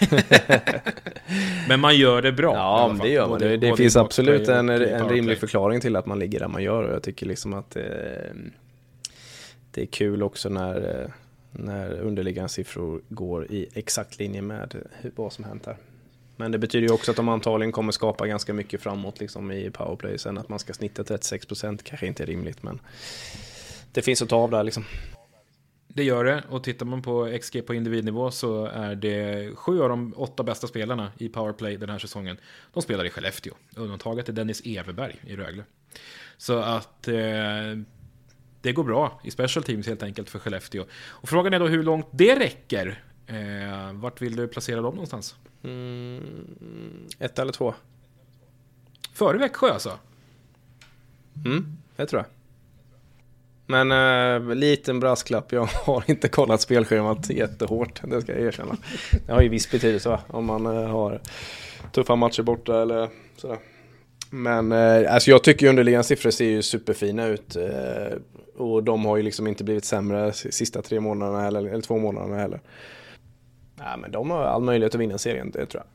men 1.68 1.80
man 1.80 1.96
gör 1.96 2.22
det 2.22 2.32
bra. 2.32 2.54
Ja, 2.54 2.96
det 3.02 3.08
gör 3.08 3.20
man. 3.20 3.30
Både, 3.30 3.48
det, 3.48 3.56
det 3.56 3.76
finns 3.76 3.96
absolut 3.96 4.48
en, 4.48 4.68
en 4.68 5.08
rimlig 5.08 5.38
förklaring 5.38 5.80
till 5.80 5.96
att 5.96 6.06
man 6.06 6.18
ligger 6.18 6.40
där 6.40 6.48
man 6.48 6.62
gör 6.62 6.82
och 6.82 6.94
jag 6.94 7.02
tycker 7.02 7.26
liksom 7.26 7.52
att 7.52 7.76
eh, 7.76 7.82
det 9.72 9.82
är 9.82 9.86
kul 9.86 10.22
också 10.22 10.48
när, 10.48 11.00
eh, 11.00 11.10
när 11.50 12.00
underliggande 12.00 12.48
siffror 12.48 13.02
går 13.08 13.52
i 13.52 13.68
exakt 13.74 14.18
linje 14.18 14.42
med 14.42 14.76
vad 15.16 15.32
som 15.32 15.44
hänt 15.44 15.66
här. 15.66 15.76
Men 16.36 16.52
det 16.52 16.58
betyder 16.58 16.88
ju 16.88 16.94
också 16.94 17.10
att 17.10 17.16
de 17.16 17.28
antagligen 17.28 17.72
kommer 17.72 17.92
skapa 17.92 18.26
ganska 18.26 18.54
mycket 18.54 18.82
framåt 18.82 19.20
liksom 19.20 19.52
i 19.52 19.70
powerplay. 19.70 20.18
Sen 20.18 20.38
att 20.38 20.48
man 20.48 20.58
ska 20.58 20.72
snitta 20.72 21.02
36% 21.02 21.82
kanske 21.82 22.06
inte 22.06 22.22
är 22.22 22.26
rimligt 22.26 22.62
men 22.62 22.80
det 23.92 24.02
finns 24.02 24.22
att 24.22 24.28
ta 24.28 24.36
av 24.36 24.50
där 24.50 24.64
liksom. 24.64 24.84
Det 25.88 26.04
gör 26.04 26.24
det 26.24 26.42
och 26.48 26.64
tittar 26.64 26.86
man 26.86 27.02
på 27.02 27.38
XG 27.40 27.66
på 27.66 27.74
individnivå 27.74 28.30
så 28.30 28.66
är 28.66 28.94
det 28.94 29.50
sju 29.56 29.82
av 29.82 29.88
de 29.88 30.14
åtta 30.16 30.42
bästa 30.42 30.66
spelarna 30.66 31.12
i 31.18 31.28
powerplay 31.28 31.76
den 31.76 31.88
här 31.88 31.98
säsongen. 31.98 32.36
De 32.72 32.82
spelar 32.82 33.04
i 33.04 33.10
Skellefteå. 33.10 33.54
Undantaget 33.76 34.28
är 34.28 34.32
Dennis 34.32 34.62
Everberg 34.66 35.16
i 35.26 35.36
Rögle. 35.36 35.64
Så 36.36 36.58
att 36.58 37.08
eh, 37.08 37.14
det 38.62 38.72
går 38.72 38.84
bra 38.84 39.20
i 39.24 39.30
special 39.30 39.64
teams 39.64 39.86
helt 39.86 40.02
enkelt 40.02 40.30
för 40.30 40.38
Skellefteå. 40.38 40.84
Och 41.08 41.28
frågan 41.28 41.54
är 41.54 41.60
då 41.60 41.66
hur 41.66 41.82
långt 41.82 42.06
det 42.10 42.38
räcker. 42.38 43.04
Eh, 43.26 43.92
vart 43.92 44.22
vill 44.22 44.36
du 44.36 44.48
placera 44.48 44.80
dem 44.80 44.94
någonstans? 44.94 45.36
Mm, 45.64 47.06
ett 47.18 47.38
eller 47.38 47.52
två. 47.52 47.74
Före 49.12 49.38
Växjö 49.38 49.70
alltså? 49.72 49.98
Mm, 51.44 51.76
det 51.96 52.06
tror 52.06 52.22
jag. 52.22 52.26
Men 53.66 53.92
äh, 53.92 54.54
liten 54.54 55.00
brasklapp, 55.00 55.52
jag 55.52 55.64
har 55.64 56.04
inte 56.06 56.28
kollat 56.28 56.60
spelschemat 56.60 57.30
jättehårt, 57.30 58.00
det 58.04 58.22
ska 58.22 58.32
jag 58.32 58.42
erkänna. 58.42 58.76
Det 59.26 59.32
har 59.32 59.42
ju 59.42 59.48
viss 59.48 59.70
betydelse 59.70 60.08
va? 60.08 60.20
om 60.26 60.44
man 60.44 60.66
äh, 60.66 60.88
har 60.88 61.20
tuffa 61.92 62.16
matcher 62.16 62.42
borta 62.42 62.82
eller 62.82 63.08
sådär. 63.36 63.58
Men 64.34 64.72
eh, 64.72 65.14
alltså 65.14 65.30
jag 65.30 65.44
tycker 65.44 65.68
underliggande 65.68 66.04
siffror 66.04 66.30
ser 66.30 66.44
ju 66.44 66.62
superfina 66.62 67.26
ut. 67.26 67.56
Eh, 67.56 68.18
och 68.56 68.84
de 68.84 69.04
har 69.04 69.16
ju 69.16 69.22
liksom 69.22 69.46
inte 69.46 69.64
blivit 69.64 69.84
sämre 69.84 70.32
sista 70.32 70.82
tre 70.82 71.00
månaderna 71.00 71.46
eller, 71.46 71.66
eller 71.66 71.80
två 71.80 71.98
månaderna 71.98 72.36
heller. 72.36 72.60
Nej, 73.74 73.98
men 73.98 74.10
de 74.10 74.30
har 74.30 74.44
all 74.44 74.62
möjlighet 74.62 74.94
att 74.94 75.00
vinna 75.00 75.18
serien, 75.18 75.50
det 75.50 75.66
tror 75.66 75.82
jag. 75.82 75.88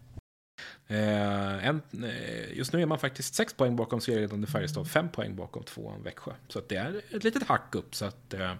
Eh, 0.97 1.67
en, 1.67 1.81
eh, 1.93 2.57
just 2.57 2.73
nu 2.73 2.81
är 2.81 2.85
man 2.85 2.99
faktiskt 2.99 3.35
sex 3.35 3.53
poäng 3.53 3.75
bakom 3.75 4.01
serieledande 4.01 4.47
Färjestad, 4.47 4.89
fem 4.89 5.09
poäng 5.09 5.35
bakom 5.35 5.63
tvåan 5.63 6.03
Växjö. 6.03 6.31
Så 6.47 6.61
det 6.67 6.75
är 6.75 7.01
ett 7.15 7.23
litet 7.23 7.43
hack 7.43 7.75
upp. 7.75 7.95
Så 7.95 8.05
att, 8.05 8.33
eh, 8.33 8.51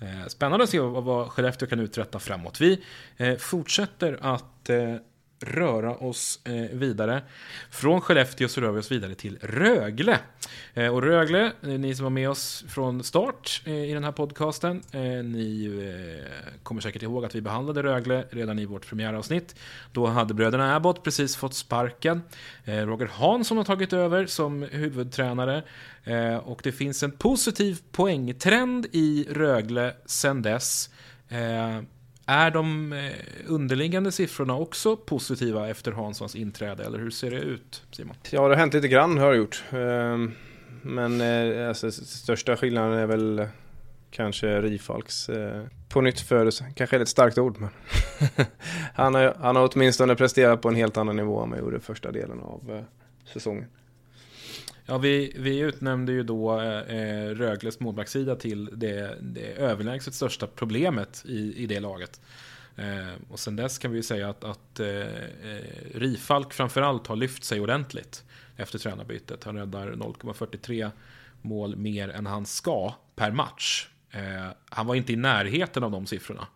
eh, 0.00 0.26
spännande 0.28 0.64
att 0.64 0.70
se 0.70 0.80
vad, 0.80 1.04
vad 1.04 1.28
Skellefteå 1.28 1.68
kan 1.68 1.80
uträtta 1.80 2.18
framåt. 2.18 2.60
Vi 2.60 2.82
eh, 3.16 3.36
fortsätter 3.36 4.18
att 4.20 4.70
eh, 4.70 4.94
röra 5.40 5.96
oss 5.96 6.40
eh, 6.44 6.52
vidare. 6.54 7.22
Från 7.70 8.00
Skellefteå 8.00 8.48
så 8.48 8.60
rör 8.60 8.72
vi 8.72 8.80
oss 8.80 8.92
vidare 8.92 9.14
till 9.14 9.38
Rögle. 9.40 10.18
Eh, 10.74 10.94
och 10.94 11.02
Rögle, 11.02 11.52
eh, 11.62 11.68
ni 11.68 11.94
som 11.94 12.04
var 12.04 12.10
med 12.10 12.30
oss 12.30 12.64
från 12.68 13.04
start 13.04 13.62
eh, 13.64 13.90
i 13.90 13.94
den 13.94 14.04
här 14.04 14.12
podcasten, 14.12 14.82
eh, 14.92 15.00
ni 15.24 15.66
eh, 15.66 16.62
kommer 16.62 16.80
säkert 16.80 17.02
ihåg 17.02 17.24
att 17.24 17.34
vi 17.34 17.40
behandlade 17.40 17.82
Rögle 17.82 18.24
redan 18.30 18.58
i 18.58 18.66
vårt 18.66 18.88
premiäravsnitt. 18.88 19.54
Då 19.92 20.06
hade 20.06 20.34
bröderna 20.34 20.76
Abbott 20.76 21.04
precis 21.04 21.36
fått 21.36 21.54
sparken. 21.54 22.22
Roger 22.64 23.06
Hansson 23.06 23.56
har 23.56 23.64
tagit 23.64 23.92
över 23.92 24.26
som 24.26 24.62
huvudtränare. 24.62 25.62
Och 26.42 26.60
det 26.64 26.72
finns 26.72 27.02
en 27.02 27.10
positiv 27.10 27.78
poängtrend 27.92 28.86
i 28.92 29.26
Rögle 29.30 29.94
sedan 30.06 30.42
dess. 30.42 30.90
Är 32.30 32.50
de 32.50 32.92
eh, 32.92 33.12
underliggande 33.46 34.12
siffrorna 34.12 34.56
också 34.56 34.96
positiva 34.96 35.68
efter 35.68 35.92
Hanssons 35.92 36.36
inträde, 36.36 36.84
eller 36.84 36.98
hur 36.98 37.10
ser 37.10 37.30
det 37.30 37.40
ut, 37.40 37.82
Simon? 37.90 38.16
Ja, 38.30 38.42
det 38.42 38.48
har 38.48 38.56
hänt 38.56 38.74
lite 38.74 38.88
grann 38.88 39.18
har 39.18 39.30
det 39.30 39.36
gjort. 39.36 39.64
Ehm, 39.70 40.32
men 40.82 41.20
eh, 41.20 41.68
alltså, 41.68 41.90
största 41.90 42.56
skillnaden 42.56 42.98
är 42.98 43.06
väl 43.06 43.46
kanske 44.10 44.60
Rifalks 44.60 45.28
eh, 45.28 45.64
på 45.88 46.00
nytt 46.00 46.20
födelse. 46.20 46.64
Kanske 46.74 46.96
är 46.96 46.98
det 46.98 47.02
ett 47.02 47.08
starkt 47.08 47.38
ord, 47.38 47.56
men 47.58 47.70
han, 48.94 49.14
har, 49.14 49.36
han 49.40 49.56
har 49.56 49.70
åtminstone 49.74 50.14
presterat 50.14 50.62
på 50.62 50.68
en 50.68 50.76
helt 50.76 50.96
annan 50.96 51.16
nivå 51.16 51.42
än 51.42 51.50
vad 51.50 51.58
gjorde 51.58 51.80
första 51.80 52.12
delen 52.12 52.40
av 52.40 52.62
eh, 52.70 52.82
säsongen. 53.32 53.66
Ja, 54.90 54.98
vi, 54.98 55.32
vi 55.36 55.58
utnämnde 55.58 56.12
ju 56.12 56.22
då 56.22 56.60
eh, 56.60 57.28
Rögles 57.34 57.80
målvaktssida 57.80 58.36
till 58.36 58.70
det, 58.72 59.18
det 59.20 59.52
överlägset 59.52 60.14
största 60.14 60.46
problemet 60.46 61.24
i, 61.26 61.54
i 61.62 61.66
det 61.66 61.80
laget. 61.80 62.20
Eh, 62.76 63.14
och 63.30 63.38
sen 63.38 63.56
dess 63.56 63.78
kan 63.78 63.90
vi 63.90 63.96
ju 63.96 64.02
säga 64.02 64.28
att, 64.28 64.44
att 64.44 64.80
eh, 64.80 64.86
Rifalk 65.94 66.52
framförallt 66.52 67.06
har 67.06 67.16
lyft 67.16 67.44
sig 67.44 67.60
ordentligt 67.60 68.24
efter 68.56 68.78
tränarbytet. 68.78 69.44
Han 69.44 69.56
räddar 69.56 69.92
0,43 69.92 70.90
mål 71.42 71.76
mer 71.76 72.08
än 72.08 72.26
han 72.26 72.46
ska 72.46 72.94
per 73.16 73.30
match. 73.30 73.88
Eh, 74.10 74.52
han 74.64 74.86
var 74.86 74.94
inte 74.94 75.12
i 75.12 75.16
närheten 75.16 75.84
av 75.84 75.90
de 75.90 76.06
siffrorna 76.06 76.46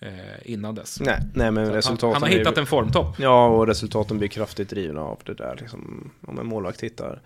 eh, 0.00 0.10
innan 0.44 0.74
dess. 0.74 1.00
Nej, 1.00 1.20
nej 1.34 1.50
men 1.50 1.72
resultaten 1.72 2.12
han, 2.12 2.22
han, 2.22 2.22
har 2.22 2.38
hittat 2.38 2.58
en 2.58 2.66
formtopp. 2.66 3.18
Ja, 3.18 3.46
och 3.46 3.66
resultaten 3.66 4.18
blir 4.18 4.28
kraftigt 4.28 4.68
drivna 4.68 5.00
av 5.00 5.20
det 5.24 5.34
där. 5.34 5.56
Liksom, 5.60 6.10
om 6.26 6.38
en 6.38 6.46
målvakt 6.46 6.80
hittar 6.80 7.22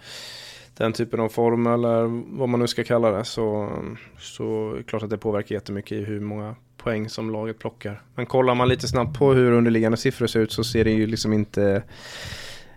den 0.76 0.92
typen 0.92 1.20
av 1.20 1.28
form 1.28 1.66
eller 1.66 2.22
vad 2.38 2.48
man 2.48 2.60
nu 2.60 2.66
ska 2.66 2.84
kalla 2.84 3.10
det 3.10 3.24
så, 3.24 3.70
så 4.18 4.72
är 4.72 4.76
det 4.76 4.82
klart 4.82 5.02
att 5.02 5.10
det 5.10 5.18
påverkar 5.18 5.54
jättemycket 5.54 5.98
i 5.98 6.04
hur 6.04 6.20
många 6.20 6.56
poäng 6.76 7.08
som 7.08 7.30
laget 7.30 7.58
plockar. 7.58 8.02
Men 8.14 8.26
kollar 8.26 8.54
man 8.54 8.68
lite 8.68 8.88
snabbt 8.88 9.18
på 9.18 9.32
hur 9.32 9.52
underliggande 9.52 9.96
siffror 9.96 10.26
ser 10.26 10.40
ut 10.40 10.52
så 10.52 10.64
ser 10.64 10.84
det 10.84 10.90
ju 10.90 11.06
liksom 11.06 11.32
inte 11.32 11.82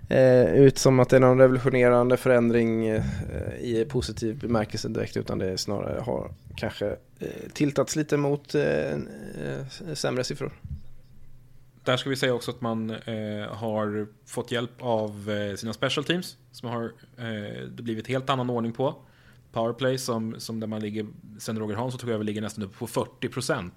eh, 0.10 0.54
ut 0.54 0.78
som 0.78 1.00
att 1.00 1.10
det 1.10 1.16
är 1.16 1.20
någon 1.20 1.40
revolutionerande 1.40 2.18
förändring 2.18 2.88
eh, 2.88 3.04
i 3.60 3.86
positiv 3.90 4.40
bemärkelse 4.40 4.88
direkt 4.90 5.18
utan 5.18 5.40
det 5.40 5.58
snarare 5.58 6.02
har 6.02 6.32
kanske 6.56 6.88
eh, 7.20 7.28
tiltats 7.54 7.96
lite 7.96 8.18
mot 8.18 8.56
eh, 8.56 8.92
eh 8.92 9.94
sämre 9.94 10.24
siffror. 10.24 10.52
Där 11.90 11.98
ska 11.98 12.10
vi 12.10 12.16
säga 12.16 12.34
också 12.34 12.52
att 12.52 12.62
man 12.62 12.90
eh, 12.90 13.48
har 13.50 14.08
fått 14.26 14.52
hjälp 14.52 14.82
av 14.82 15.30
eh, 15.30 15.56
sina 15.56 15.74
special 15.74 16.04
teams 16.04 16.38
som 16.52 16.70
har 16.70 16.84
eh, 17.18 17.68
det 17.72 17.84
blivit 17.84 18.08
helt 18.08 18.30
annan 18.30 18.50
ordning 18.50 18.72
på. 18.72 18.96
Powerplay 19.52 19.98
som, 19.98 20.36
som 20.40 20.60
där 20.60 20.68
man 20.68 20.82
ligger, 20.82 21.08
sen 21.40 21.60
Roger 21.60 21.76
Hansson 21.76 22.00
tog 22.00 22.10
över, 22.10 22.24
ligger 22.24 22.42
nästan 22.42 22.64
uppe 22.64 22.78
på 22.78 22.88
40% 22.88 23.72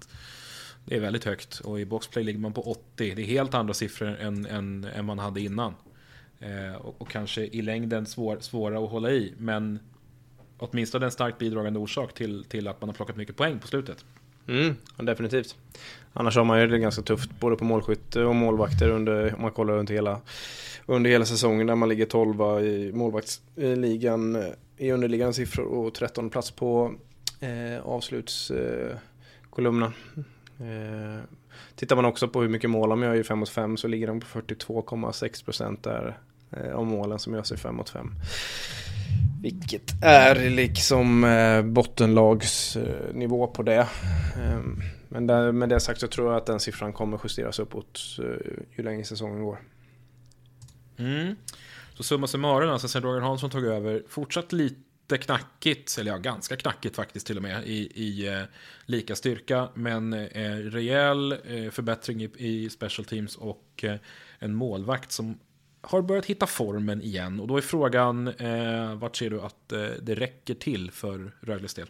Det 0.85 0.95
är 0.95 0.99
väldigt 0.99 1.23
högt 1.23 1.59
och 1.59 1.79
i 1.79 1.85
boxplay 1.85 2.23
ligger 2.23 2.39
man 2.39 2.53
på 2.53 2.61
80. 2.61 2.81
Det 2.97 3.21
är 3.21 3.25
helt 3.25 3.53
andra 3.53 3.73
siffror 3.73 4.17
än, 4.17 4.45
än, 4.45 4.83
än 4.83 5.05
man 5.05 5.19
hade 5.19 5.41
innan. 5.41 5.73
Eh, 6.39 6.75
och, 6.75 7.01
och, 7.01 7.09
kanske 7.09 7.41
i 7.41 7.61
längden 7.61 8.05
svår, 8.05 8.37
svåra 8.39 8.79
att 8.79 8.89
hålla 8.89 9.11
i, 9.11 9.33
men 9.37 9.79
åtminstone 10.57 11.05
en 11.05 11.11
starkt 11.11 11.37
bidragande 11.37 11.79
orsak 11.79 12.13
till, 12.13 12.43
till 12.43 12.67
att 12.67 12.81
man 12.81 12.89
har 12.89 12.95
plockat 12.95 13.15
mycket 13.15 13.35
poäng 13.35 13.59
på 13.59 13.67
slutet. 13.67 14.05
Mm, 14.47 14.75
definitivt. 14.97 15.55
Annars 16.13 16.35
har 16.35 16.43
man 16.43 16.59
ju 16.59 16.67
det 16.67 16.79
ganska 16.79 17.01
tufft 17.01 17.39
både 17.39 17.55
på 17.55 17.65
målskytte 17.65 18.23
och 18.23 18.35
målvakter 18.35 18.89
under, 18.89 19.35
om 19.35 19.41
man 19.41 19.51
kollar 19.51 19.73
runt 19.73 19.89
hela, 19.89 20.21
under 20.85 21.09
hela 21.09 21.25
säsongen 21.25 21.67
där 21.67 21.75
man 21.75 21.89
ligger 21.89 22.05
12 22.05 22.65
i 22.65 22.91
målvaktsligan 22.93 24.53
i 24.77 24.91
underliggande 24.91 25.33
siffror 25.33 25.65
och 25.65 25.93
13 25.93 26.29
plats 26.29 26.51
på 26.51 26.93
eh, 27.39 27.85
avslutskolumnen. 27.85 29.91
Eh, 30.59 31.19
tittar 31.75 31.95
man 31.95 32.05
också 32.05 32.27
på 32.27 32.41
hur 32.41 32.49
mycket 32.49 32.69
mål 32.69 32.89
de 32.89 33.03
gör 33.03 33.15
i 33.15 33.23
5 33.23 33.39
mot 33.39 33.49
5 33.49 33.77
så 33.77 33.87
ligger 33.87 34.07
de 34.07 34.19
på 34.19 34.25
42,6 34.25 35.45
procent 35.45 35.83
där 35.83 36.17
eh, 36.51 36.75
av 36.75 36.85
målen 36.85 37.19
som 37.19 37.33
görs 37.33 37.51
i 37.51 37.57
5 37.57 37.75
mot 37.75 37.89
5. 37.89 38.11
Vilket 39.41 40.03
är 40.03 40.49
liksom 40.49 41.23
eh, 41.23 41.61
bottenlagsnivå 41.61 43.47
på 43.47 43.63
det. 43.63 43.87
Ehm, 44.37 44.81
men 45.13 45.27
där, 45.27 45.51
med 45.51 45.69
det 45.69 45.79
sagt 45.79 45.99
så 45.99 46.07
tror 46.07 46.27
jag 46.27 46.37
att 46.37 46.45
den 46.45 46.59
siffran 46.59 46.93
kommer 46.93 47.19
justeras 47.23 47.59
uppåt 47.59 47.99
eh, 48.19 48.25
ju 48.77 48.83
längre 48.83 49.03
säsongen 49.03 49.43
går. 49.43 49.59
Mm. 50.97 51.35
Så 51.93 52.03
summa 52.03 52.27
summarum, 52.27 52.69
alltså 52.69 52.87
sen 52.87 53.01
Roger 53.01 53.21
Hansson 53.21 53.49
tog 53.49 53.65
över, 53.65 54.03
fortsatt 54.07 54.51
lite 54.51 55.17
knackigt, 55.17 55.97
eller 55.99 56.11
ja, 56.11 56.17
ganska 56.17 56.55
knackigt 56.55 56.95
faktiskt 56.95 57.27
till 57.27 57.37
och 57.37 57.43
med, 57.43 57.67
i, 57.67 57.91
i 57.95 58.27
eh, 58.27 58.43
lika 58.85 59.15
styrka. 59.15 59.69
Men 59.73 60.13
eh, 60.13 60.55
rejäl 60.55 61.31
eh, 61.31 61.69
förbättring 61.71 62.21
i, 62.21 62.29
i 62.37 62.69
special 62.69 63.05
teams 63.05 63.35
och 63.35 63.83
eh, 63.83 63.95
en 64.39 64.55
målvakt 64.55 65.11
som 65.11 65.39
har 65.81 66.01
börjat 66.01 66.25
hitta 66.25 66.47
formen 66.47 67.01
igen. 67.01 67.39
Och 67.39 67.47
då 67.47 67.57
är 67.57 67.61
frågan, 67.61 68.27
eh, 68.27 68.95
vart 68.95 69.15
ser 69.15 69.29
du 69.29 69.41
att 69.41 69.71
eh, 69.71 69.87
det 70.01 70.15
räcker 70.15 70.53
till 70.53 70.91
för 70.91 71.31
Rögles 71.41 71.73
del? 71.73 71.87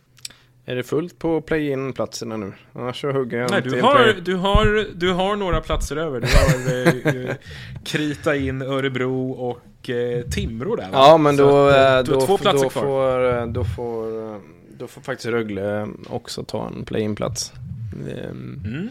Är 0.66 0.76
det 0.76 0.84
fullt 0.84 1.20
på 1.20 1.42
play-in 1.42 1.94
platserna 1.94 2.38
nu? 2.38 2.54
Annars 2.74 3.02
så 3.02 3.12
hugger 3.12 3.38
jag 3.38 3.52
Nej, 3.52 3.62
du 3.62 3.82
har, 3.82 4.16
du, 4.22 4.36
har, 4.36 4.88
du 4.96 5.14
har 5.14 5.36
några 5.36 5.62
platser 5.62 5.96
över. 5.96 6.22
Du 6.22 6.28
har 6.28 7.30
eh, 7.30 7.36
krita 7.84 8.36
in 8.36 8.62
Örebro 8.62 9.32
och 9.32 9.90
eh, 9.90 10.24
Timrå 10.24 10.76
där. 10.76 10.84
Va? 10.84 10.90
Ja, 10.94 11.18
men 11.18 11.38
då, 11.38 11.68
att, 11.68 12.08
eh, 12.08 12.14
du 12.14 12.20
har 12.20 12.26
två 12.26 12.38
platser 12.38 12.64
då 12.64 12.70
kvar. 12.70 12.82
Får, 12.82 13.40
eh, 13.40 13.48
då, 13.48 13.64
får, 13.64 14.40
då 14.78 14.88
får 14.88 15.02
faktiskt 15.02 15.30
Rögle 15.30 15.88
också 16.10 16.44
ta 16.44 16.68
en 16.68 16.86
play-in-plats. 16.86 17.54
Ehm, 18.10 18.62
mm. 18.66 18.90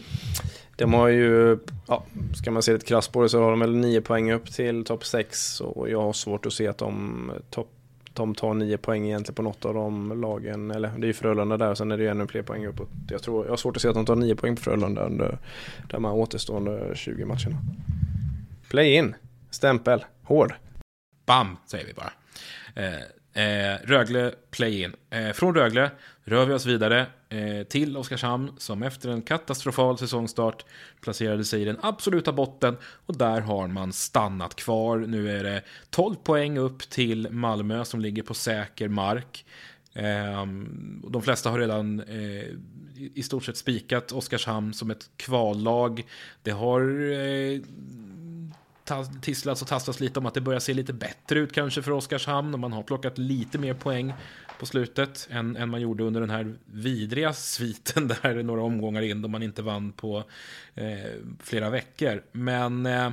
De 0.75 0.93
har 0.93 1.07
ju, 1.07 1.57
ja, 1.87 2.03
ska 2.35 2.51
man 2.51 2.63
se 2.63 2.73
lite 2.73 2.85
krasst 2.85 3.11
på 3.11 3.21
det 3.21 3.29
så 3.29 3.43
har 3.43 3.49
de 3.49 3.59
väl 3.59 3.75
nio 3.75 4.01
poäng 4.01 4.31
upp 4.31 4.51
till 4.51 4.85
topp 4.85 5.05
6 5.05 5.61
och 5.61 5.89
jag 5.89 6.01
har 6.01 6.13
svårt 6.13 6.45
att 6.45 6.53
se 6.53 6.67
att 6.67 6.77
de, 6.77 7.31
top, 7.49 7.67
de 8.13 8.35
tar 8.35 8.53
nio 8.53 8.77
poäng 8.77 9.05
egentligen 9.05 9.35
på 9.35 9.41
något 9.41 9.65
av 9.65 9.73
de 9.73 10.21
lagen, 10.21 10.71
eller 10.71 10.91
det 10.97 11.05
är 11.05 11.07
ju 11.07 11.13
Frölunda 11.13 11.57
där 11.57 11.69
och 11.69 11.77
sen 11.77 11.91
är 11.91 11.97
det 11.97 12.03
ju 12.03 12.09
ännu 12.09 12.27
fler 12.27 12.41
poäng 12.41 12.65
uppåt. 12.65 12.89
Jag, 13.09 13.21
tror, 13.21 13.45
jag 13.45 13.51
har 13.51 13.57
svårt 13.57 13.75
att 13.75 13.81
se 13.81 13.87
att 13.87 13.95
de 13.95 14.05
tar 14.05 14.15
nio 14.15 14.35
poäng 14.35 14.55
på 14.55 14.61
Frölunda 14.61 15.05
under 15.05 15.37
de 15.89 16.05
här 16.05 16.13
återstående 16.13 16.91
20 16.95 17.25
matcherna. 17.25 17.57
Play-in, 18.69 19.15
stämpel, 19.49 20.05
hård. 20.23 20.53
Bam, 21.25 21.57
säger 21.65 21.85
vi 21.85 21.93
bara. 21.93 22.13
Eh, 22.75 23.01
Eh, 23.33 23.77
Rögle 23.83 24.31
play-in. 24.51 24.95
Eh, 25.09 25.31
från 25.31 25.55
Rögle 25.55 25.91
rör 26.23 26.45
vi 26.45 26.53
oss 26.53 26.65
vidare 26.65 27.05
Eh, 27.33 27.63
till 27.63 27.97
Oskarshamn 27.97 28.51
som 28.57 28.83
efter 28.83 29.09
en 29.09 29.21
katastrofal 29.21 29.97
säsongstart 29.97 30.65
placerade 31.01 31.45
sig 31.45 31.61
i 31.61 31.65
den 31.65 31.77
absoluta 31.81 32.31
botten 32.31 32.77
och 33.05 33.17
där 33.17 33.41
har 33.41 33.67
man 33.67 33.93
stannat 33.93 34.55
kvar. 34.55 34.97
Nu 34.97 35.31
är 35.31 35.43
det 35.43 35.61
12 35.89 36.15
poäng 36.15 36.57
upp 36.57 36.89
till 36.89 37.31
Malmö 37.31 37.85
som 37.85 37.99
ligger 37.99 38.23
på 38.23 38.33
säker 38.33 38.87
mark. 38.87 39.45
Ehm, 39.93 41.03
de 41.09 41.21
flesta 41.21 41.49
har 41.49 41.59
redan 41.59 41.99
eh, 41.99 42.45
i 43.13 43.23
stort 43.23 43.45
sett 43.45 43.57
spikat 43.57 44.11
Oskarshamn 44.11 44.73
som 44.73 44.91
ett 44.91 45.09
kvallag. 45.17 46.05
Det 46.43 46.51
har 46.51 46.81
eh, 47.11 47.61
tisslats 49.21 49.61
och 49.61 49.67
tasslats 49.67 49.99
lite 49.99 50.19
om 50.19 50.25
att 50.25 50.33
det 50.33 50.41
börjar 50.41 50.59
se 50.59 50.73
lite 50.73 50.93
bättre 50.93 51.39
ut 51.39 51.53
kanske 51.53 51.81
för 51.81 51.91
Oskarshamn 51.91 52.53
och 52.53 52.59
man 52.59 52.73
har 52.73 52.83
plockat 52.83 53.17
lite 53.17 53.57
mer 53.57 53.73
poäng 53.73 54.13
på 54.59 54.65
slutet 54.65 55.27
än, 55.31 55.57
än 55.57 55.69
man 55.69 55.81
gjorde 55.81 56.03
under 56.03 56.21
den 56.21 56.29
här 56.29 56.55
vidriga 56.65 57.33
sviten 57.33 58.07
där 58.21 58.43
några 58.43 58.61
omgångar 58.61 59.01
in 59.01 59.21
då 59.21 59.27
man 59.27 59.43
inte 59.43 59.61
vann 59.61 59.91
på 59.91 60.23
eh, 60.75 61.11
flera 61.39 61.69
veckor. 61.69 62.23
Men 62.31 62.85
eh, 62.85 63.11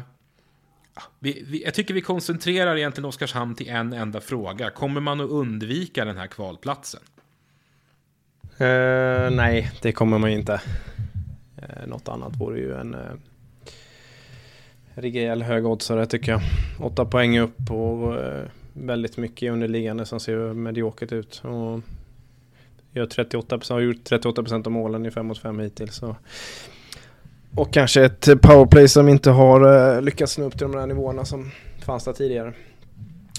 vi, 1.19 1.45
vi, 1.47 1.65
jag 1.65 1.75
tycker 1.75 1.95
vi 1.95 2.01
koncentrerar 2.01 2.77
egentligen 2.77 3.09
Oskarshamn 3.09 3.55
till 3.55 3.69
en 3.69 3.93
enda 3.93 4.21
fråga. 4.21 4.71
Kommer 4.71 5.01
man 5.01 5.21
att 5.21 5.31
undvika 5.31 6.05
den 6.05 6.17
här 6.17 6.27
kvalplatsen? 6.27 7.01
Uh, 8.61 9.31
nej, 9.31 9.73
det 9.83 9.93
kommer 9.93 10.19
man 10.19 10.31
inte. 10.31 10.61
Uh, 11.63 11.87
något 11.87 12.09
annat 12.09 12.37
vore 12.37 12.59
ju 12.59 12.75
en 12.75 12.95
uh 12.95 13.11
rejäl 14.95 15.43
högoddsare 15.43 16.07
tycker 16.07 16.33
jag. 16.33 16.41
Åtta 16.79 17.05
poäng 17.05 17.39
upp 17.39 17.71
och 17.71 18.17
uh, 18.17 18.43
väldigt 18.73 19.17
mycket 19.17 19.53
underliggande 19.53 20.07
som 20.07 20.21
ser 20.21 20.55
mediokert 20.55 21.13
ut. 21.13 21.43
Och 21.45 21.81
gör 22.93 23.07
38, 23.07 23.61
har 23.71 23.81
gjort 23.81 24.11
38% 24.11 24.67
av 24.67 24.73
målen 24.73 25.07
i 25.07 25.11
5 25.11 25.27
mot 25.27 25.39
5 25.39 25.59
hittills. 25.59 25.95
Så. 25.95 26.17
Och 27.57 27.73
kanske 27.73 28.05
ett 28.05 28.43
powerplay 28.43 28.89
som 28.89 29.09
inte 29.09 29.31
har 29.31 29.95
eh, 29.97 30.03
lyckats 30.03 30.39
nå 30.39 30.45
upp 30.45 30.53
till 30.53 30.67
de 30.67 30.73
där 30.73 30.87
nivåerna 30.87 31.25
som 31.25 31.51
fanns 31.85 32.05
där 32.05 32.13
tidigare. 32.13 32.53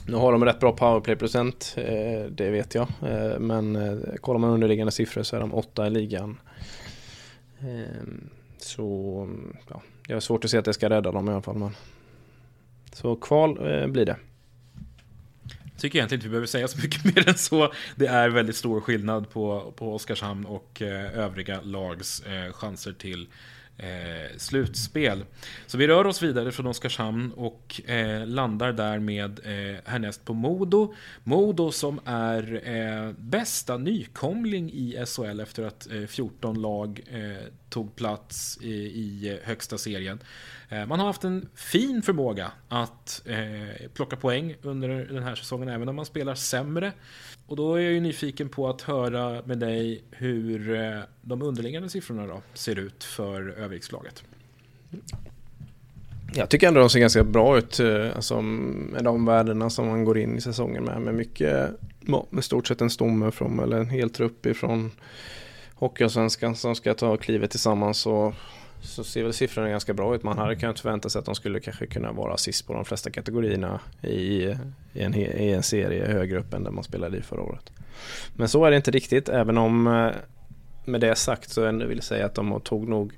Nu 0.07 0.17
har 0.17 0.31
de 0.31 0.45
rätt 0.45 0.59
bra 0.59 0.71
powerplay-procent, 0.71 1.73
eh, 1.77 2.31
det 2.31 2.49
vet 2.49 2.75
jag. 2.75 2.87
Eh, 3.01 3.39
men 3.39 3.77
kollar 4.21 4.39
man 4.39 4.49
underliggande 4.49 4.91
siffror 4.91 5.23
så 5.23 5.35
är 5.35 5.39
de 5.39 5.53
åtta 5.53 5.87
i 5.87 5.89
ligan. 5.89 6.39
Ehm, 7.59 8.29
så 8.57 9.27
ja, 9.69 9.81
jag 10.07 10.15
har 10.15 10.21
svårt 10.21 10.45
att 10.45 10.51
se 10.51 10.57
att 10.57 10.65
det 10.65 10.73
ska 10.73 10.89
rädda 10.89 11.11
dem 11.11 11.29
i 11.29 11.31
alla 11.31 11.41
fall. 11.41 11.57
Men... 11.57 11.71
Så 12.93 13.15
kval 13.15 13.53
blir 13.87 14.05
det. 14.05 14.15
Tycker 15.81 15.99
egentligen 15.99 16.19
inte 16.19 16.27
vi 16.27 16.31
behöver 16.31 16.47
säga 16.47 16.67
så 16.67 16.77
mycket 16.77 17.03
mer 17.15 17.29
än 17.29 17.37
så. 17.37 17.73
Det 17.95 18.07
är 18.07 18.29
väldigt 18.29 18.55
stor 18.55 18.81
skillnad 18.81 19.29
på, 19.29 19.73
på 19.75 19.95
Oskarshamn 19.95 20.45
och 20.45 20.81
eh, 20.81 21.19
övriga 21.19 21.61
lags 21.61 22.21
eh, 22.21 22.53
chanser 22.53 22.93
till 22.93 23.27
eh, 23.77 24.37
slutspel. 24.37 25.25
Så 25.67 25.77
vi 25.77 25.87
rör 25.87 26.07
oss 26.07 26.21
vidare 26.23 26.51
från 26.51 26.67
Oskarshamn 26.67 27.31
och 27.31 27.89
eh, 27.89 28.27
landar 28.27 28.73
därmed 28.73 29.39
eh, 29.43 29.91
härnäst 29.91 30.25
på 30.25 30.33
Modo. 30.33 30.93
Modo 31.23 31.71
som 31.71 31.99
är 32.05 32.69
eh, 32.69 33.11
bästa 33.17 33.77
nykomling 33.77 34.71
i 34.71 35.05
SHL 35.05 35.39
efter 35.39 35.63
att 35.63 35.91
eh, 35.91 36.05
14 36.05 36.61
lag 36.61 37.01
eh, 37.11 37.47
tog 37.71 37.95
plats 37.95 38.57
i, 38.61 38.73
i 38.73 39.39
högsta 39.43 39.77
serien. 39.77 40.19
Eh, 40.69 40.85
man 40.85 40.99
har 40.99 41.07
haft 41.07 41.23
en 41.23 41.49
fin 41.55 42.01
förmåga 42.01 42.51
att 42.69 43.21
eh, 43.25 43.89
plocka 43.93 44.15
poäng 44.15 44.55
under 44.61 44.89
den 44.89 45.23
här 45.23 45.35
säsongen, 45.35 45.69
även 45.69 45.89
om 45.89 45.95
man 45.95 46.05
spelar 46.05 46.35
sämre. 46.35 46.91
Och 47.47 47.55
då 47.55 47.75
är 47.75 47.81
jag 47.81 47.93
ju 47.93 47.99
nyfiken 47.99 48.49
på 48.49 48.69
att 48.69 48.81
höra 48.81 49.41
med 49.45 49.57
dig 49.57 50.03
hur 50.11 50.75
eh, 50.75 50.99
de 51.21 51.41
underliggande 51.41 51.89
siffrorna 51.89 52.27
då 52.27 52.41
ser 52.53 52.79
ut 52.79 53.03
för 53.03 53.49
Övikslaget. 53.49 54.23
Jag 56.33 56.49
tycker 56.49 56.67
ändå 56.67 56.79
de 56.79 56.89
ser 56.89 56.99
ganska 56.99 57.23
bra 57.23 57.57
ut, 57.57 57.79
eh, 57.79 58.15
alltså, 58.15 58.41
med 58.41 59.03
de 59.03 59.25
värdena 59.25 59.69
som 59.69 59.87
man 59.87 60.05
går 60.05 60.17
in 60.17 60.37
i 60.37 60.41
säsongen 60.41 60.83
med. 60.83 61.01
Med 61.01 61.13
mycket, 61.13 61.69
med 62.29 62.43
stort 62.43 62.67
sett 62.67 62.81
en 62.81 62.89
stomme 62.89 63.31
från, 63.31 63.59
eller 63.59 63.77
en 63.77 63.89
hel 63.89 64.09
trupp 64.09 64.45
ifrån 64.45 64.91
Hockeyallsvenskan 65.81 66.55
som 66.55 66.75
ska 66.75 66.93
ta 66.93 67.17
klivet 67.17 67.51
tillsammans. 67.51 67.97
så, 67.97 68.33
så 68.81 69.03
ser 69.03 69.23
väl 69.23 69.33
siffrorna 69.33 69.69
ganska 69.69 69.93
bra 69.93 70.15
ut. 70.15 70.23
Man 70.23 70.37
hade 70.37 70.55
kunnat 70.55 70.79
förvänta 70.79 71.09
sig 71.09 71.19
att 71.19 71.25
de 71.25 71.35
skulle 71.35 71.59
kanske 71.59 71.87
kunna 71.87 72.11
vara 72.11 72.37
sist 72.37 72.67
på 72.67 72.73
de 72.73 72.85
flesta 72.85 73.09
kategorierna 73.09 73.79
i, 74.01 74.13
i, 74.13 74.55
en, 74.93 75.15
i 75.15 75.51
en 75.51 75.63
serie 75.63 76.07
högre 76.07 76.39
upp 76.39 76.53
än 76.53 76.63
där 76.63 76.71
man 76.71 76.83
spelade 76.83 77.17
i 77.17 77.21
förra 77.21 77.41
året. 77.41 77.71
Men 78.33 78.49
så 78.49 78.65
är 78.65 78.71
det 78.71 78.77
inte 78.77 78.91
riktigt, 78.91 79.29
även 79.29 79.57
om 79.57 79.87
eh, 79.87 80.11
med 80.85 81.01
det 81.01 81.15
sagt 81.15 81.49
så 81.49 81.65
ändå 81.65 81.85
vill 81.85 81.97
jag 81.97 82.03
säga 82.03 82.25
att 82.25 82.35
de 82.35 82.61
tog 82.61 82.87
nog 82.87 83.13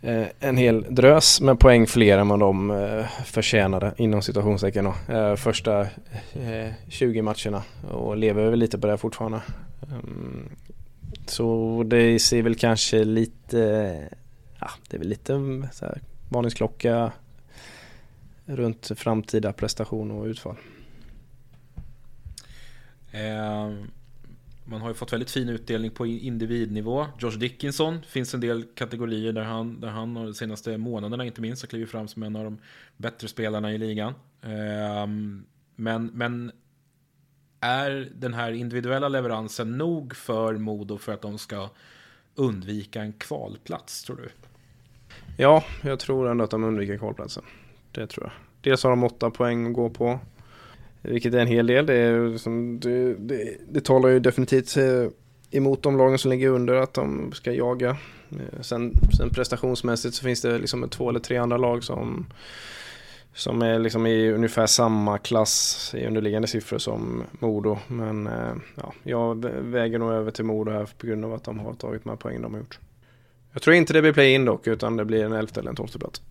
eh, 0.00 0.26
en 0.40 0.56
hel 0.56 0.86
drös 0.88 1.40
med 1.40 1.60
poäng 1.60 1.86
fler 1.86 2.18
än 2.18 2.28
vad 2.28 2.40
de 2.40 2.70
eh, 2.70 3.06
förtjänade 3.24 3.94
inom 3.96 4.22
situationstecken 4.22 4.86
eh, 4.86 5.34
första 5.34 5.80
eh, 5.80 6.72
20 6.88 7.22
matcherna 7.22 7.62
och 7.90 8.16
lever 8.16 8.50
väl 8.50 8.58
lite 8.58 8.78
på 8.78 8.86
det 8.86 8.98
fortfarande. 8.98 9.40
Mm 9.90 10.48
så 11.30 11.82
det 11.86 12.18
ser 12.18 12.42
väl 12.42 12.54
kanske 12.54 13.04
lite 13.04 14.08
ja, 14.60 14.70
det 14.88 14.96
är 14.96 14.98
väl 14.98 15.08
lite 15.08 15.32
så 15.72 15.86
här, 15.86 16.00
varningsklocka 16.28 17.12
runt 18.44 18.90
framtida 18.96 19.52
prestation 19.52 20.10
och 20.10 20.24
utfall. 20.24 20.56
Eh, 23.10 23.72
man 24.64 24.80
har 24.80 24.88
ju 24.88 24.94
fått 24.94 25.12
väldigt 25.12 25.30
fin 25.30 25.48
utdelning 25.48 25.90
på 25.90 26.06
individnivå. 26.06 27.06
Josh 27.18 27.38
Dickinson 27.38 28.02
finns 28.02 28.34
en 28.34 28.40
del 28.40 28.64
kategorier 28.74 29.32
där 29.32 29.42
han, 29.42 29.80
där 29.80 29.88
han 29.88 30.14
de 30.14 30.34
senaste 30.34 30.78
månaderna 30.78 31.24
inte 31.24 31.40
minst 31.40 31.62
har 31.62 31.68
klivit 31.68 31.90
fram 31.90 32.08
som 32.08 32.22
en 32.22 32.36
av 32.36 32.44
de 32.44 32.58
bättre 32.96 33.28
spelarna 33.28 33.72
i 33.72 33.78
ligan. 33.78 34.14
Eh, 34.42 35.06
men, 35.76 36.06
men 36.06 36.52
är 37.60 38.08
den 38.14 38.34
här 38.34 38.52
individuella 38.52 39.08
leveransen 39.08 39.78
nog 39.78 40.16
för 40.16 40.54
Modo 40.54 40.98
för 40.98 41.12
att 41.12 41.22
de 41.22 41.38
ska 41.38 41.68
undvika 42.34 43.02
en 43.02 43.12
kvalplats 43.12 44.02
tror 44.04 44.16
du? 44.16 44.28
Ja, 45.36 45.64
jag 45.82 45.98
tror 45.98 46.28
ändå 46.28 46.44
att 46.44 46.50
de 46.50 46.64
undviker 46.64 46.98
kvalplatsen. 46.98 47.42
Det 47.92 48.06
tror 48.06 48.26
jag. 48.26 48.32
Dels 48.60 48.82
har 48.82 48.90
de 48.90 49.04
åtta 49.04 49.30
poäng 49.30 49.66
att 49.66 49.72
gå 49.72 49.90
på. 49.90 50.20
Vilket 51.02 51.34
är 51.34 51.38
en 51.38 51.46
hel 51.46 51.66
del. 51.66 51.86
Det, 51.86 51.94
är 51.94 52.28
liksom, 52.28 52.80
det, 52.80 53.14
det, 53.14 53.56
det 53.68 53.84
talar 53.84 54.08
ju 54.08 54.20
definitivt 54.20 54.76
eh, 54.76 55.08
emot 55.50 55.82
de 55.82 55.96
lagen 55.96 56.18
som 56.18 56.30
ligger 56.30 56.48
under 56.48 56.74
att 56.74 56.94
de 56.94 57.32
ska 57.32 57.52
jaga. 57.52 57.96
Eh, 58.30 58.60
sen, 58.60 58.92
sen 59.16 59.30
prestationsmässigt 59.30 60.14
så 60.14 60.24
finns 60.24 60.42
det 60.42 60.58
liksom 60.58 60.88
två 60.88 61.08
eller 61.08 61.20
tre 61.20 61.36
andra 61.36 61.56
lag 61.56 61.84
som 61.84 62.26
som 63.34 63.62
är 63.62 63.78
liksom 63.78 64.06
i 64.06 64.30
ungefär 64.30 64.66
samma 64.66 65.18
klass 65.18 65.90
i 65.94 66.06
underliggande 66.06 66.48
siffror 66.48 66.78
som 66.78 67.24
Modo. 67.38 67.78
Men 67.86 68.26
eh, 68.26 68.54
ja, 68.74 68.92
jag 69.02 69.44
väger 69.44 69.98
nog 69.98 70.12
över 70.12 70.30
till 70.30 70.44
Modo 70.44 70.72
här 70.72 70.88
på 70.98 71.06
grund 71.06 71.24
av 71.24 71.34
att 71.34 71.44
de 71.44 71.58
har 71.58 71.74
tagit 71.74 72.06
här 72.06 72.16
poängen 72.16 72.42
de 72.42 72.52
har 72.52 72.60
gjort. 72.60 72.78
Jag 73.52 73.62
tror 73.62 73.76
inte 73.76 73.92
det 73.92 74.02
blir 74.02 74.12
play-in 74.12 74.44
dock, 74.44 74.66
utan 74.66 74.96
det 74.96 75.04
blir 75.04 75.24
en 75.24 75.32
elfte 75.32 75.60
eller 75.60 75.70
en 75.70 75.76
tolfte 75.76 75.98
plats. 75.98 76.22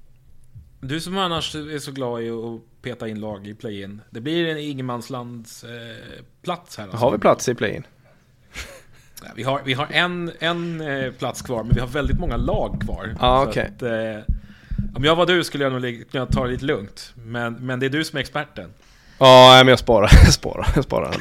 Du 0.79 0.99
som 0.99 1.17
annars 1.17 1.55
är 1.55 1.79
så 1.79 1.91
glad 1.91 2.23
i 2.23 2.29
att 2.29 2.81
peta 2.81 3.07
in 3.07 3.19
lag 3.19 3.47
i 3.47 3.53
play-in. 3.53 4.01
Det 4.09 4.21
blir 4.21 4.47
en 4.47 4.57
ingenmanslands 4.57 5.63
eh, 5.63 5.69
plats 6.41 6.77
här. 6.77 6.83
Alltså. 6.83 6.97
Har 6.97 7.11
vi 7.11 7.17
plats 7.17 7.49
i 7.49 7.55
play-in? 7.55 7.83
vi, 9.35 9.43
har, 9.43 9.61
vi 9.65 9.73
har 9.73 9.87
en, 9.91 10.31
en 10.39 10.81
eh, 10.81 11.11
plats 11.11 11.41
kvar, 11.41 11.63
men 11.63 11.73
vi 11.73 11.79
har 11.79 11.87
väldigt 11.87 12.19
många 12.19 12.37
lag 12.37 12.81
kvar. 12.81 13.15
Ah, 13.19 13.47
okay. 13.47 13.67
Att, 13.67 13.81
eh, 13.81 14.35
om 14.95 15.03
jag 15.03 15.15
var 15.15 15.25
du 15.25 15.43
skulle 15.43 15.63
jag 15.63 15.73
nog 15.73 16.03
kunna 16.11 16.25
ta 16.25 16.45
det 16.45 16.51
lite 16.51 16.65
lugnt. 16.65 17.13
Men, 17.15 17.53
men 17.53 17.79
det 17.79 17.85
är 17.85 17.89
du 17.89 18.03
som 18.03 18.17
är 18.17 18.21
experten. 18.21 18.69
Ja, 19.17 19.55
men 19.57 19.67
jag 19.67 19.79
sparar. 19.79 20.11
Jag 20.25 20.33
sparar. 20.33 20.67
Jag 20.75 20.83
sparar 20.83 21.15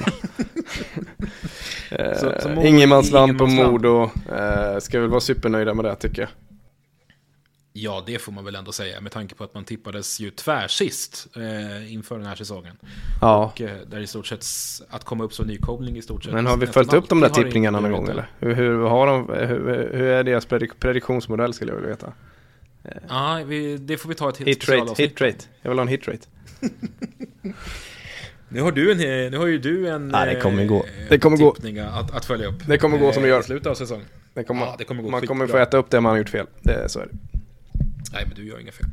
eh, 1.90 2.66
Ingenmansland 2.66 3.38
på 3.38 3.46
Modo. 3.46 4.10
Eh, 4.32 4.78
ska 4.78 5.00
väl 5.00 5.08
vara 5.10 5.20
supernöjda 5.20 5.74
med 5.74 5.84
det 5.84 5.94
tycker 5.96 6.22
jag. 6.22 6.30
Ja, 7.78 8.02
det 8.06 8.18
får 8.18 8.32
man 8.32 8.44
väl 8.44 8.54
ändå 8.54 8.72
säga 8.72 9.00
med 9.00 9.12
tanke 9.12 9.34
på 9.34 9.44
att 9.44 9.54
man 9.54 9.64
tippades 9.64 10.20
ju 10.20 10.30
tvärsist 10.30 11.26
eh, 11.36 11.92
inför 11.92 12.18
den 12.18 12.26
här 12.26 12.34
säsongen. 12.34 12.76
Ja. 13.20 13.44
Och 13.44 13.60
eh, 13.60 13.76
där 13.86 14.00
i 14.00 14.06
stort 14.06 14.26
sett 14.26 14.44
att 14.90 15.04
komma 15.04 15.24
upp 15.24 15.32
som 15.32 15.46
nykomling 15.46 15.96
i 15.96 16.02
stort 16.02 16.24
sett. 16.24 16.32
Men 16.32 16.46
har 16.46 16.56
vi 16.56 16.66
följt 16.66 16.92
upp 16.92 17.08
de 17.08 17.20
där 17.20 17.28
tippningarna 17.28 17.80
någon 17.80 17.92
gång 17.92 18.08
eller? 18.08 18.30
Hur, 18.38 18.54
hur, 18.54 18.78
har 18.78 19.06
de, 19.06 19.28
hur, 19.28 19.90
hur 19.92 20.06
är 20.06 20.24
deras 20.24 20.46
prediktionsmodell 20.78 21.54
skulle 21.54 21.72
jag 21.72 21.76
vilja 21.76 21.90
veta? 21.90 22.12
Ja, 23.08 23.42
vi, 23.46 23.76
det 23.76 23.96
får 23.96 24.08
vi 24.08 24.14
ta 24.14 24.28
ett 24.28 24.36
hit 24.36 24.62
specialavsnitt. 24.62 25.10
Hit 25.10 25.20
rate. 25.20 25.44
Jag 25.62 25.70
vill 25.70 25.78
ha 25.78 25.82
en 25.82 25.88
hit 25.88 26.08
rate. 26.08 26.26
nu 28.48 28.60
har 28.60 28.72
du 28.72 28.92
en, 28.92 29.30
nu 29.30 29.38
har 29.38 29.46
ju 29.46 29.58
du 29.58 29.88
en 29.88 30.10
ja, 30.14 30.24
det 30.24 30.40
kommer 30.40 30.64
gå. 30.64 30.78
Eh, 30.78 31.08
det 31.08 31.18
kommer 31.18 31.36
gå. 31.36 31.56
Att, 31.82 32.14
att 32.16 32.24
följa 32.24 32.46
upp. 32.46 32.66
Det 32.66 32.78
kommer 32.78 32.98
gå 32.98 33.12
som 33.12 33.22
det 33.22 33.28
gör. 33.28 33.40
I 33.40 33.42
slutet 33.42 33.66
av 33.66 33.74
säsongen. 33.74 34.06
Det 34.34 34.44
kommer, 34.44 34.66
ja, 34.66 34.74
det 34.78 34.84
kommer 34.84 35.02
gå 35.02 35.10
man 35.10 35.26
kommer 35.26 35.46
få 35.46 35.56
äta 35.56 35.76
upp 35.76 35.90
det 35.90 36.00
man 36.00 36.10
har 36.10 36.18
gjort 36.18 36.28
fel. 36.28 36.46
Det, 36.62 36.88
så 36.88 36.98
är 37.00 37.06
det. 37.06 37.18
Nej, 38.12 38.24
men 38.26 38.34
du 38.34 38.46
gör 38.48 38.60
inga 38.60 38.72
fel. 38.72 38.86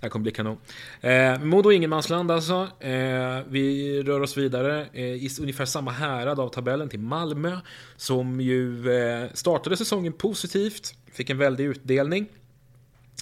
Det 0.00 0.02
här 0.02 0.08
kommer 0.08 0.22
bli 0.22 0.32
kanon. 0.32 0.56
Eh, 1.00 1.38
Modo 1.40 1.72
ingenmansland 1.72 2.30
alltså. 2.30 2.68
Eh, 2.80 3.40
vi 3.48 4.02
rör 4.02 4.20
oss 4.20 4.36
vidare 4.36 4.86
eh, 4.92 5.04
i 5.04 5.30
ungefär 5.40 5.64
samma 5.64 5.90
härad 5.90 6.40
av 6.40 6.48
tabellen 6.48 6.88
till 6.88 7.00
Malmö. 7.00 7.58
Som 7.96 8.40
ju 8.40 8.92
eh, 8.92 9.28
startade 9.34 9.76
säsongen 9.76 10.12
positivt. 10.12 10.94
Fick 11.12 11.30
en 11.30 11.38
väldig 11.38 11.64
utdelning. 11.64 12.26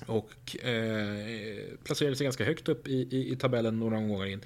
Och 0.07 0.65
eh, 0.65 1.79
placerade 1.85 2.17
sig 2.17 2.25
ganska 2.25 2.45
högt 2.45 2.69
upp 2.69 2.89
i, 2.89 3.09
i, 3.11 3.33
i 3.33 3.37
tabellen 3.37 3.79
några 3.81 3.97
omgångar 3.97 4.27
in. 4.27 4.41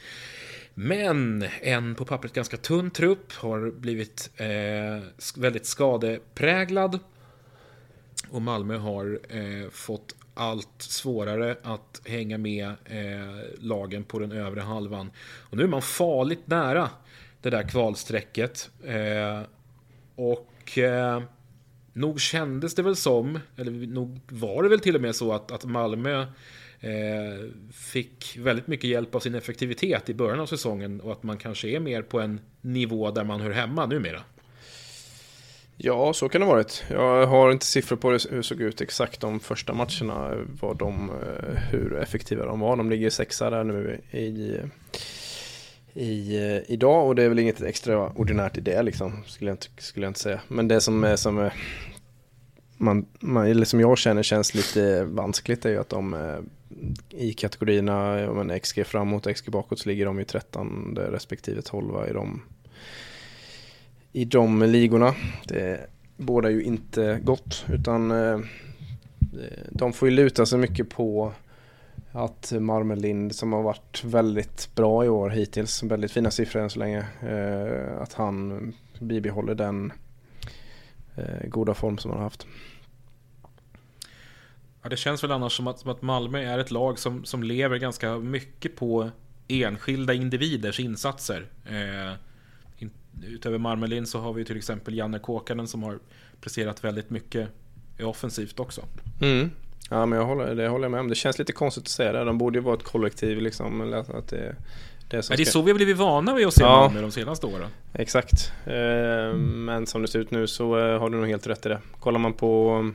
Men 0.74 1.44
en 1.60 1.94
på 1.94 2.04
pappret 2.04 2.32
ganska 2.32 2.56
tunn 2.56 2.90
trupp 2.90 3.32
har 3.32 3.70
blivit 3.70 4.30
eh, 4.36 5.04
väldigt 5.36 5.66
skadepräglad. 5.66 6.98
Och 8.30 8.42
Malmö 8.42 8.76
har 8.76 9.20
eh, 9.28 9.70
fått 9.70 10.14
allt 10.34 10.82
svårare 10.82 11.56
att 11.62 12.00
hänga 12.04 12.38
med 12.38 12.68
eh, 12.84 13.44
lagen 13.58 14.04
på 14.04 14.18
den 14.18 14.32
övre 14.32 14.60
halvan. 14.60 15.10
Och 15.50 15.56
nu 15.56 15.62
är 15.62 15.68
man 15.68 15.82
farligt 15.82 16.46
nära 16.46 16.90
det 17.42 17.50
där 17.50 17.68
kvalstrecket. 17.68 18.70
Eh, 18.84 19.42
och 20.14 20.78
eh, 20.78 21.22
nog 21.92 22.20
kändes 22.20 22.74
det 22.74 22.82
väl 22.82 22.96
som, 22.96 23.38
eller 23.56 23.72
nog 23.72 24.20
var 24.28 24.62
det 24.62 24.68
väl 24.68 24.80
till 24.80 24.96
och 24.96 25.02
med 25.02 25.16
så 25.16 25.32
att, 25.32 25.50
att 25.52 25.64
Malmö 25.64 26.20
eh, 26.80 27.48
fick 27.72 28.36
väldigt 28.38 28.66
mycket 28.66 28.90
hjälp 28.90 29.14
av 29.14 29.20
sin 29.20 29.34
effektivitet 29.34 30.08
i 30.08 30.14
början 30.14 30.40
av 30.40 30.46
säsongen 30.46 31.00
och 31.00 31.12
att 31.12 31.22
man 31.22 31.38
kanske 31.38 31.68
är 31.68 31.80
mer 31.80 32.02
på 32.02 32.20
en 32.20 32.40
nivå 32.60 33.10
där 33.10 33.24
man 33.24 33.40
hör 33.40 33.50
hemma 33.50 33.86
numera. 33.86 34.22
Ja, 35.82 36.12
så 36.12 36.28
kan 36.28 36.40
det 36.40 36.46
ha 36.46 36.54
varit. 36.54 36.84
Jag 36.90 37.26
har 37.26 37.52
inte 37.52 37.66
siffror 37.66 37.96
på 37.96 38.10
hur 38.10 38.36
det 38.36 38.42
såg 38.42 38.60
ut 38.60 38.80
exakt 38.80 39.20
de 39.20 39.40
första 39.40 39.72
matcherna, 39.72 40.46
vad 40.60 40.78
de, 40.78 41.10
eh, 41.10 41.62
hur 41.70 41.96
effektiva 41.96 42.44
de 42.44 42.60
var. 42.60 42.76
De 42.76 42.90
ligger 42.90 43.10
sexa 43.10 43.50
där 43.50 43.64
nu 43.64 44.00
i, 44.10 44.56
i, 45.94 46.36
eh, 46.36 46.72
idag 46.72 47.06
och 47.06 47.14
det 47.14 47.22
är 47.22 47.28
väl 47.28 47.38
inget 47.38 47.62
extraordinärt 47.62 48.58
i 48.58 48.60
det 48.60 48.82
liksom, 48.82 49.22
skulle 49.26 49.50
jag 49.50 49.54
inte, 49.54 49.66
skulle 49.78 50.06
jag 50.06 50.10
inte 50.10 50.20
säga. 50.20 50.40
Men 50.48 50.68
det 50.68 50.80
som, 50.80 51.04
är, 51.04 51.16
som 51.16 51.38
är, 51.38 51.52
man, 52.76 53.06
man, 53.20 53.46
eller 53.46 53.64
som 53.64 53.80
jag 53.80 53.98
känner 53.98 54.22
känns 54.22 54.54
lite 54.54 55.04
vanskligt 55.04 55.64
är 55.64 55.70
ju 55.70 55.80
att 55.80 55.88
de 55.88 56.14
eh, 56.14 56.38
i 57.10 57.32
kategorierna 57.32 58.14
men 58.32 58.60
XG 58.60 58.86
framåt 58.86 59.26
och 59.26 59.36
XG 59.36 59.50
bakåt 59.50 59.78
så 59.78 59.88
ligger 59.88 60.06
de 60.06 60.20
i 60.20 60.24
13 60.24 60.98
respektive 61.10 61.62
12 61.62 62.08
i 62.08 62.12
de, 62.12 62.42
i 64.12 64.24
de 64.24 64.62
ligorna. 64.62 65.14
Det 65.44 65.86
båda 66.16 66.50
ju 66.50 66.62
inte 66.62 67.20
gott 67.22 67.64
utan 67.68 68.10
eh, 68.10 68.38
de 69.70 69.92
får 69.92 70.08
ju 70.08 70.14
luta 70.14 70.46
sig 70.46 70.58
mycket 70.58 70.90
på 70.90 71.32
att 72.12 72.52
Marmelind 72.60 73.34
som 73.34 73.52
har 73.52 73.62
varit 73.62 74.04
väldigt 74.04 74.74
bra 74.74 75.04
i 75.04 75.08
år 75.08 75.30
hittills, 75.30 75.82
väldigt 75.82 76.12
fina 76.12 76.30
siffror 76.30 76.62
än 76.62 76.70
så 76.70 76.78
länge, 76.78 77.06
eh, 77.22 78.02
att 78.02 78.12
han 78.12 78.72
bibehåller 78.98 79.54
den 79.54 79.92
goda 81.44 81.74
form 81.74 81.98
som 81.98 82.10
han 82.10 82.18
har 82.18 82.24
haft. 82.24 82.46
Ja, 84.82 84.88
det 84.88 84.96
känns 84.96 85.24
väl 85.24 85.32
annars 85.32 85.56
som 85.56 85.66
att, 85.66 85.78
som 85.78 85.90
att 85.90 86.02
Malmö 86.02 86.38
är 86.38 86.58
ett 86.58 86.70
lag 86.70 86.98
som, 86.98 87.24
som 87.24 87.42
lever 87.42 87.76
ganska 87.76 88.18
mycket 88.18 88.76
på 88.76 89.10
enskilda 89.48 90.14
individers 90.14 90.80
insatser. 90.80 91.46
Eh, 91.66 92.14
in, 92.78 92.90
utöver 93.22 93.58
Marmelin 93.58 94.06
så 94.06 94.20
har 94.20 94.32
vi 94.32 94.44
till 94.44 94.56
exempel 94.56 94.94
Janne 94.94 95.18
Kåkanen 95.18 95.68
som 95.68 95.82
har 95.82 95.98
presterat 96.40 96.84
väldigt 96.84 97.10
mycket 97.10 97.48
offensivt 98.02 98.60
också. 98.60 98.84
Mm. 99.20 99.50
Ja 99.92 100.06
men 100.06 100.18
jag 100.18 100.26
håller, 100.26 100.54
det 100.54 100.68
håller 100.68 100.84
jag 100.84 100.90
med 100.90 101.00
om. 101.00 101.08
Det 101.08 101.14
känns 101.14 101.38
lite 101.38 101.52
konstigt 101.52 101.84
att 101.84 101.88
säga 101.88 102.12
det. 102.12 102.24
De 102.24 102.38
borde 102.38 102.58
ju 102.58 102.62
vara 102.62 102.76
ett 102.76 102.82
kollektiv 102.82 103.40
liksom. 103.40 103.94
Att 103.94 104.28
det, 104.28 104.56
det, 105.08 105.22
som 105.22 105.36
det 105.36 105.42
är 105.42 105.44
så 105.44 105.62
vi 105.62 105.70
har 105.70 105.76
blivit 105.76 105.96
vana 105.96 106.34
vid 106.34 106.46
att 106.46 106.54
se 106.54 106.62
ja, 106.62 106.92
de 106.94 107.12
senaste 107.12 107.46
åren. 107.46 107.68
Exakt. 107.94 108.52
Eh, 108.66 109.34
men 109.38 109.86
som 109.86 110.02
det 110.02 110.08
ser 110.08 110.18
ut 110.18 110.30
nu 110.30 110.46
så 110.46 110.78
eh, 110.78 111.00
har 111.00 111.10
du 111.10 111.16
nog 111.16 111.28
helt 111.28 111.46
rätt 111.46 111.66
i 111.66 111.68
det. 111.68 111.78
Kollar 112.00 112.18
man 112.18 112.32
på 112.32 112.90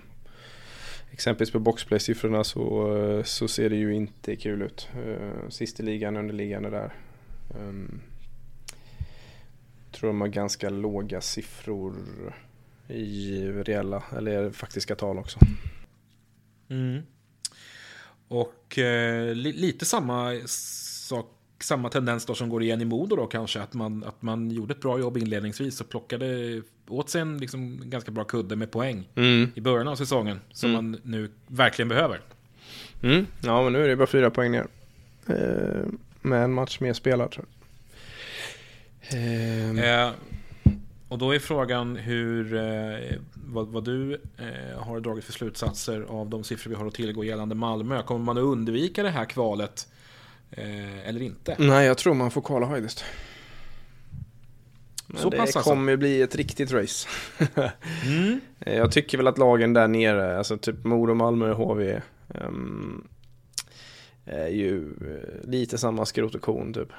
exempelvis 1.12 1.52
på 1.52 1.60
boxplay-siffrorna 1.60 2.44
så, 2.44 2.96
eh, 2.98 3.24
så 3.24 3.48
ser 3.48 3.70
det 3.70 3.76
ju 3.76 3.96
inte 3.96 4.36
kul 4.36 4.62
ut. 4.62 4.88
Sist 5.50 5.80
i 5.80 5.84
ligan, 5.84 6.18
under 6.18 6.34
ligan 6.34 6.66
är 6.66 6.72
där. 6.72 6.94
Um, 7.60 8.02
tror 9.92 10.08
de 10.08 10.22
har 10.22 10.28
ganska 10.28 10.70
låga 10.70 11.22
siffror 11.22 11.94
i 12.88 13.42
reella 13.48 14.04
eller 14.18 14.52
faktiska 14.52 14.96
tal 14.96 15.18
också. 15.18 15.40
Mm. 16.70 17.02
Och 18.28 18.80
eh, 18.80 19.36
li 19.36 19.54
lite 19.54 19.86
samma 19.86 20.32
sak, 20.48 21.28
samma 21.60 21.90
tendens 21.90 22.26
då 22.26 22.36
som 22.36 22.50
går 22.50 22.64
igen 22.64 22.82
i 22.82 22.86
Modo 22.86 23.16
då 23.16 23.26
kanske. 23.28 23.62
Att 23.62 23.74
man, 23.74 24.04
att 24.04 24.22
man 24.22 24.52
gjorde 24.52 24.74
ett 24.74 24.82
bra 24.82 25.00
jobb 25.00 25.18
inledningsvis 25.18 25.82
och 25.82 25.90
plockade 25.90 26.62
åt 26.88 27.10
sig 27.10 27.22
en 27.22 27.38
liksom, 27.38 27.82
ganska 27.84 28.12
bra 28.12 28.24
kudde 28.24 28.56
med 28.56 28.72
poäng 28.72 29.10
mm. 29.16 29.52
i 29.56 29.62
början 29.62 29.88
av 29.88 29.96
säsongen. 29.96 30.40
Som 30.52 30.70
mm. 30.70 30.92
man 30.92 31.02
nu 31.04 31.32
verkligen 31.48 31.90
behöver. 31.90 32.22
Mm. 33.04 33.26
Ja, 33.44 33.64
men 33.64 33.74
nu 33.74 33.84
är 33.84 33.88
det 33.88 33.96
bara 33.96 34.08
fyra 34.08 34.30
poäng 34.30 34.52
ner. 34.52 34.68
Eh, 35.28 35.86
med 36.22 36.44
en 36.44 36.54
match 36.54 36.80
mer 36.80 36.94
spelad 36.94 37.32
tror 37.32 37.46
jag. 37.46 37.56
Eh, 39.10 40.12
och 41.16 41.20
då 41.20 41.36
är 41.36 41.40
frågan 41.40 41.96
hur, 41.96 42.56
eh, 42.56 43.18
vad, 43.34 43.68
vad, 43.68 43.84
du 43.84 44.14
eh, 44.14 44.80
har 44.80 45.00
dragit 45.00 45.24
för 45.24 45.34
slutsatser 45.34 46.02
av 46.02 46.30
de 46.30 46.44
siffror 46.44 46.70
vi 46.70 46.76
har 46.76 46.86
att 46.86 46.94
tillgå 46.94 47.24
gällande 47.24 47.56
Malmö. 47.56 48.04
Kommer 48.04 48.26
man 48.26 48.38
att 48.38 48.44
undvika 48.44 49.04
det 49.04 49.10
här 49.10 49.26
kvalet 49.26 49.88
eh, 50.52 51.08
eller 51.08 51.22
inte? 51.22 51.56
Nej, 51.60 51.88
jag 51.88 51.98
tror 51.98 52.14
man 52.14 52.32
får 52.32 52.42
kvala 52.42 52.66
höjdest. 52.66 53.06
Men 55.08 55.22
Så 55.22 55.30
det 55.30 55.38
pass 55.38 55.56
alltså. 55.56 55.70
kommer 55.70 55.96
bli 55.96 56.22
ett 56.22 56.36
riktigt 56.36 56.72
race. 56.72 57.08
mm. 58.06 58.40
Jag 58.60 58.92
tycker 58.92 59.18
väl 59.18 59.28
att 59.28 59.38
lagen 59.38 59.74
där 59.74 59.88
nere, 59.88 60.38
alltså 60.38 60.58
typ 60.58 60.84
Modo, 60.84 61.14
Malmö, 61.14 61.54
HV, 61.54 62.02
um, 62.28 63.08
är 64.26 64.48
ju 64.48 64.94
lite 65.44 65.78
samma 65.78 66.06
skrot 66.06 66.36
och 66.36 66.42
kon 66.42 66.74
typ. 66.74 66.90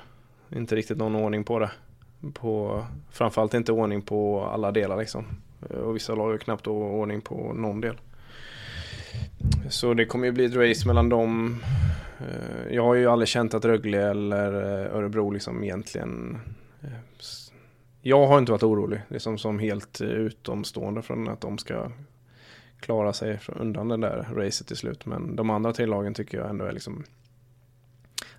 Inte 0.51 0.77
riktigt 0.77 0.99
någon 0.99 1.17
ordning 1.17 1.45
på 1.45 1.59
det 1.59 1.71
på, 2.35 2.85
framförallt 3.11 3.55
inte 3.55 3.73
ordning 3.73 4.03
på 4.03 4.45
alla 4.45 4.73
delar 4.73 4.97
liksom. 4.97 5.25
Och 5.85 5.97
vissa 5.97 6.15
lag 6.15 6.31
har 6.31 6.39
knappt 6.39 6.67
ordning 6.67 7.21
på 7.21 7.53
någon 7.53 7.81
del. 7.81 7.97
Så 9.69 9.95
det 9.95 10.07
kommer 10.07 10.27
ju 10.27 10.33
bli 10.33 10.45
ett 10.45 10.55
race 10.55 10.87
mellan 10.87 11.09
dem. 11.09 11.61
Eh, 12.21 12.75
jag 12.75 12.83
har 12.83 12.95
ju 12.95 13.07
aldrig 13.07 13.29
känt 13.29 13.55
att 13.55 13.65
Rögle 13.65 14.11
eller 14.11 14.53
eh, 14.53 14.97
Örebro 14.97 15.31
liksom 15.31 15.65
egentligen 15.65 16.41
eh, 16.83 16.89
jag 18.03 18.27
har 18.27 18.39
inte 18.39 18.53
varit 18.53 18.63
orolig, 18.63 19.01
liksom 19.09 19.39
som 19.39 19.59
helt 19.59 20.01
utomstående 20.01 21.03
från 21.03 21.29
att 21.29 21.41
de 21.41 21.59
ska 21.59 21.91
klara 22.81 23.13
sig 23.13 23.41
undan 23.47 23.89
det 23.89 23.97
där 23.97 24.29
racet 24.35 24.67
till 24.67 24.77
slut. 24.77 25.07
Men 25.07 25.37
de 25.37 25.51
andra 25.51 25.73
tre 25.73 25.87
lagen 25.87 26.15
tycker 26.15 26.39
jag 26.39 26.51
ändå 26.51 26.65
är 26.65 26.73
liksom, 26.73 27.05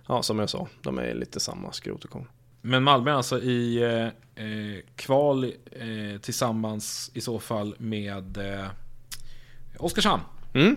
ja 0.06 0.22
som 0.22 0.38
jag 0.38 0.50
sa, 0.50 0.68
de 0.82 0.98
är 0.98 1.14
lite 1.14 1.40
samma 1.40 1.72
skrot 1.72 2.04
och 2.04 2.10
korn 2.10 2.26
men 2.68 2.82
Malmö 2.82 3.12
alltså 3.12 3.40
i 3.42 3.82
eh, 3.82 4.44
eh, 4.44 4.80
kval 4.96 5.44
eh, 5.44 6.20
tillsammans 6.20 7.10
i 7.14 7.20
så 7.20 7.38
fall 7.38 7.74
med 7.78 8.36
eh, 8.36 8.66
Oskarshamn. 9.78 10.22
Mm. 10.54 10.76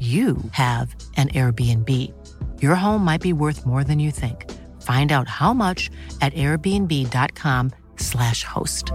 you 0.00 0.36
have 0.52 0.94
an 1.16 1.28
Airbnb. 1.28 1.88
Your 2.62 2.74
home 2.74 3.04
might 3.04 3.22
be 3.22 3.32
worth 3.32 3.66
more 3.66 3.84
than 3.84 3.98
you 3.98 4.10
think. 4.10 4.50
Find 4.82 5.12
out 5.12 5.28
how 5.28 5.52
much 5.52 5.90
at 6.20 6.34
airbnb.com 6.34 7.70
slash 7.96 8.44
host. 8.44 8.92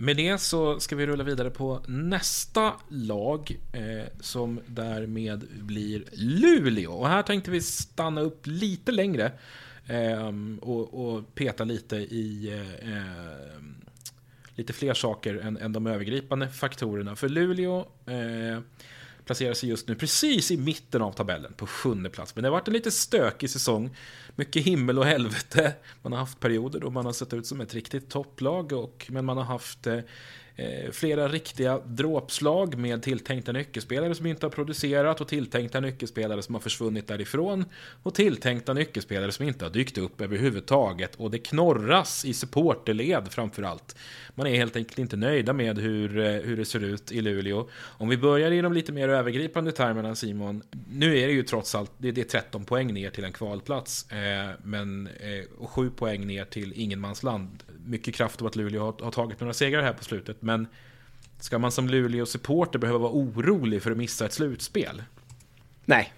Med 0.00 0.16
det 0.16 0.40
så 0.40 0.80
ska 0.80 0.96
vi 0.96 1.06
rulla 1.06 1.24
vidare 1.24 1.50
på 1.50 1.80
nästa 1.88 2.72
lag 2.88 3.56
eh, 3.72 4.08
som 4.20 4.60
därmed 4.66 5.44
blir 5.62 6.04
Luleå. 6.12 6.92
Och 6.92 7.08
här 7.08 7.22
tänkte 7.22 7.50
vi 7.50 7.60
stanna 7.60 8.20
upp 8.20 8.46
lite 8.46 8.92
längre 8.92 9.32
eh, 9.86 10.32
och, 10.60 11.14
och, 11.14 11.34
peta 11.34 11.64
lite 11.64 11.96
i 11.96 12.52
eh, 12.52 12.92
ehm, 12.92 13.69
lite 14.60 14.72
fler 14.72 14.94
saker 14.94 15.34
än, 15.34 15.56
än 15.56 15.72
de 15.72 15.86
övergripande 15.86 16.48
faktorerna. 16.48 17.16
För 17.16 17.28
Luleå 17.28 17.78
eh, 18.06 18.60
placerar 19.24 19.54
sig 19.54 19.68
just 19.68 19.88
nu 19.88 19.94
precis 19.94 20.50
i 20.50 20.56
mitten 20.56 21.02
av 21.02 21.12
tabellen 21.12 21.52
på 21.52 21.66
sjunde 21.66 22.10
plats. 22.10 22.34
Men 22.36 22.42
det 22.42 22.48
har 22.48 22.52
varit 22.52 22.68
en 22.68 22.74
lite 22.74 22.90
stökig 22.90 23.50
säsong. 23.50 23.96
Mycket 24.36 24.62
himmel 24.62 24.98
och 24.98 25.06
helvete. 25.06 25.72
Man 26.02 26.12
har 26.12 26.18
haft 26.20 26.40
perioder 26.40 26.80
då 26.80 26.90
man 26.90 27.04
har 27.04 27.12
sett 27.12 27.32
ut 27.32 27.46
som 27.46 27.60
ett 27.60 27.74
riktigt 27.74 28.10
topplag. 28.10 28.72
Och, 28.72 29.06
men 29.10 29.24
man 29.24 29.36
har 29.36 29.44
haft 29.44 29.86
eh, 29.86 29.98
Eh, 30.56 30.90
flera 30.90 31.28
riktiga 31.28 31.78
dråpslag 31.78 32.78
med 32.78 33.02
tilltänkta 33.02 33.52
nyckelspelare 33.52 34.14
som 34.14 34.26
inte 34.26 34.46
har 34.46 34.50
producerat 34.50 35.20
och 35.20 35.28
tilltänkta 35.28 35.80
nyckelspelare 35.80 36.42
som 36.42 36.54
har 36.54 36.62
försvunnit 36.62 37.06
därifrån 37.06 37.64
och 38.02 38.14
tilltänkta 38.14 38.72
nyckelspelare 38.72 39.32
som 39.32 39.44
inte 39.44 39.64
har 39.64 39.70
dykt 39.70 39.98
upp 39.98 40.20
överhuvudtaget 40.20 41.14
och 41.16 41.30
det 41.30 41.38
knorras 41.38 42.24
i 42.24 42.34
supporterled 42.34 43.32
framförallt. 43.32 43.96
Man 44.34 44.46
är 44.46 44.56
helt 44.56 44.76
enkelt 44.76 44.98
inte 44.98 45.16
nöjda 45.16 45.52
med 45.52 45.78
hur, 45.78 46.18
eh, 46.18 46.32
hur 46.32 46.56
det 46.56 46.64
ser 46.64 46.84
ut 46.84 47.12
i 47.12 47.20
Luleå. 47.20 47.68
Om 47.82 48.08
vi 48.08 48.16
börjar 48.16 48.50
i 48.50 48.60
de 48.60 48.72
lite 48.72 48.92
mer 48.92 49.08
övergripande 49.08 49.72
termerna 49.72 50.14
Simon, 50.14 50.62
nu 50.90 51.18
är 51.18 51.26
det 51.26 51.32
ju 51.32 51.42
trots 51.42 51.74
allt 51.74 51.92
det, 51.98 52.18
är 52.18 52.24
13 52.24 52.64
poäng 52.64 52.94
ner 52.94 53.10
till 53.10 53.24
en 53.24 53.32
kvalplats 53.32 54.10
eh, 54.10 54.50
men, 54.62 55.06
eh, 55.06 55.44
och 55.58 55.70
7 55.70 55.90
poäng 55.90 56.26
ner 56.26 56.44
till 56.44 56.72
ingenmansland. 56.76 57.62
Mycket 57.84 58.14
kraft 58.14 58.40
av 58.40 58.46
att 58.46 58.56
Luleå 58.56 58.84
har, 58.84 59.04
har 59.04 59.10
tagit 59.10 59.40
några 59.40 59.52
segrar 59.52 59.82
här 59.82 59.92
på 59.92 60.04
slutet 60.04 60.42
men 60.42 60.66
ska 61.38 61.58
man 61.58 61.72
som 61.72 61.88
Luleå-supporter 61.88 62.78
behöva 62.78 62.98
vara 62.98 63.12
orolig 63.12 63.82
för 63.82 63.90
att 63.90 63.96
missa 63.96 64.26
ett 64.26 64.32
slutspel? 64.32 65.02
Nej, 65.84 66.12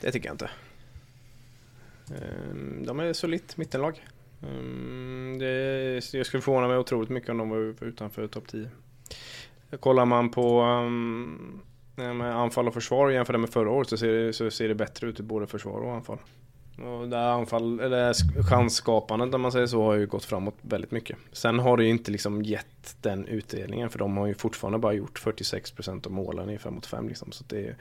det 0.00 0.12
tycker 0.12 0.28
jag 0.28 0.34
inte. 0.34 0.50
Ehm, 2.10 2.86
de 2.86 3.00
är 3.00 3.12
solitt 3.12 3.56
mittenlag. 3.56 4.06
Ehm, 4.42 5.36
det, 5.38 6.14
jag 6.14 6.26
skulle 6.26 6.40
förvåna 6.40 6.68
mig 6.68 6.78
otroligt 6.78 7.10
mycket 7.10 7.30
om 7.30 7.38
de 7.38 7.50
var 7.50 7.84
utanför 7.84 8.26
topp 8.26 8.48
10. 8.48 8.70
Kollar 9.80 10.04
man 10.04 10.30
på 10.30 10.62
um, 10.62 11.62
anfall 12.22 12.68
och 12.68 12.74
försvar 12.74 13.10
jämfört 13.10 13.40
med 13.40 13.50
förra 13.50 13.70
året 13.70 13.88
så 13.88 13.96
ser, 13.96 14.12
det, 14.12 14.32
så 14.32 14.50
ser 14.50 14.68
det 14.68 14.74
bättre 14.74 15.06
ut 15.06 15.20
i 15.20 15.22
både 15.22 15.46
försvar 15.46 15.80
och 15.80 15.94
anfall. 15.94 16.18
Och 16.78 17.08
det 17.08 17.20
anfall, 17.20 17.80
eller 17.80 18.14
chansskapandet 18.42 19.34
om 19.34 19.40
man 19.40 19.52
säger 19.52 19.66
så 19.66 19.82
har 19.82 19.94
ju 19.94 20.06
gått 20.06 20.24
framåt 20.24 20.54
väldigt 20.62 20.90
mycket. 20.90 21.18
Sen 21.32 21.58
har 21.58 21.76
det 21.76 21.84
ju 21.84 21.90
inte 21.90 22.10
liksom 22.10 22.42
gett 22.42 22.96
den 23.00 23.26
utdelningen 23.26 23.90
för 23.90 23.98
de 23.98 24.16
har 24.16 24.26
ju 24.26 24.34
fortfarande 24.34 24.78
bara 24.78 24.92
gjort 24.92 25.20
46% 25.22 26.06
av 26.06 26.12
målen 26.12 26.50
i 26.50 26.58
5 26.58 26.74
mot 26.74 26.86
5 26.86 27.08
liksom. 27.08 27.32
Så 27.32 27.44
det 27.48 27.66
är, 27.66 27.76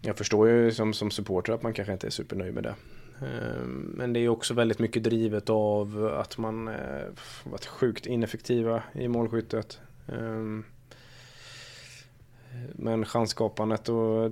jag 0.00 0.18
förstår 0.18 0.48
ju 0.48 0.72
som, 0.72 0.92
som 0.92 1.10
supporter 1.10 1.52
att 1.52 1.62
man 1.62 1.72
kanske 1.72 1.92
inte 1.92 2.06
är 2.06 2.10
supernöjd 2.10 2.54
med 2.54 2.62
det. 2.62 2.74
Ehm, 3.20 3.94
men 3.96 4.12
det 4.12 4.20
är 4.20 4.28
också 4.28 4.54
väldigt 4.54 4.78
mycket 4.78 5.04
drivet 5.04 5.50
av 5.50 6.14
att 6.20 6.38
man 6.38 6.68
eh, 6.68 7.06
varit 7.44 7.66
sjukt 7.66 8.06
ineffektiva 8.06 8.82
i 8.92 9.08
målskyttet. 9.08 9.80
Ehm, 10.08 10.64
men 12.72 13.04
chansskapandet 13.04 13.88
och 13.88 14.30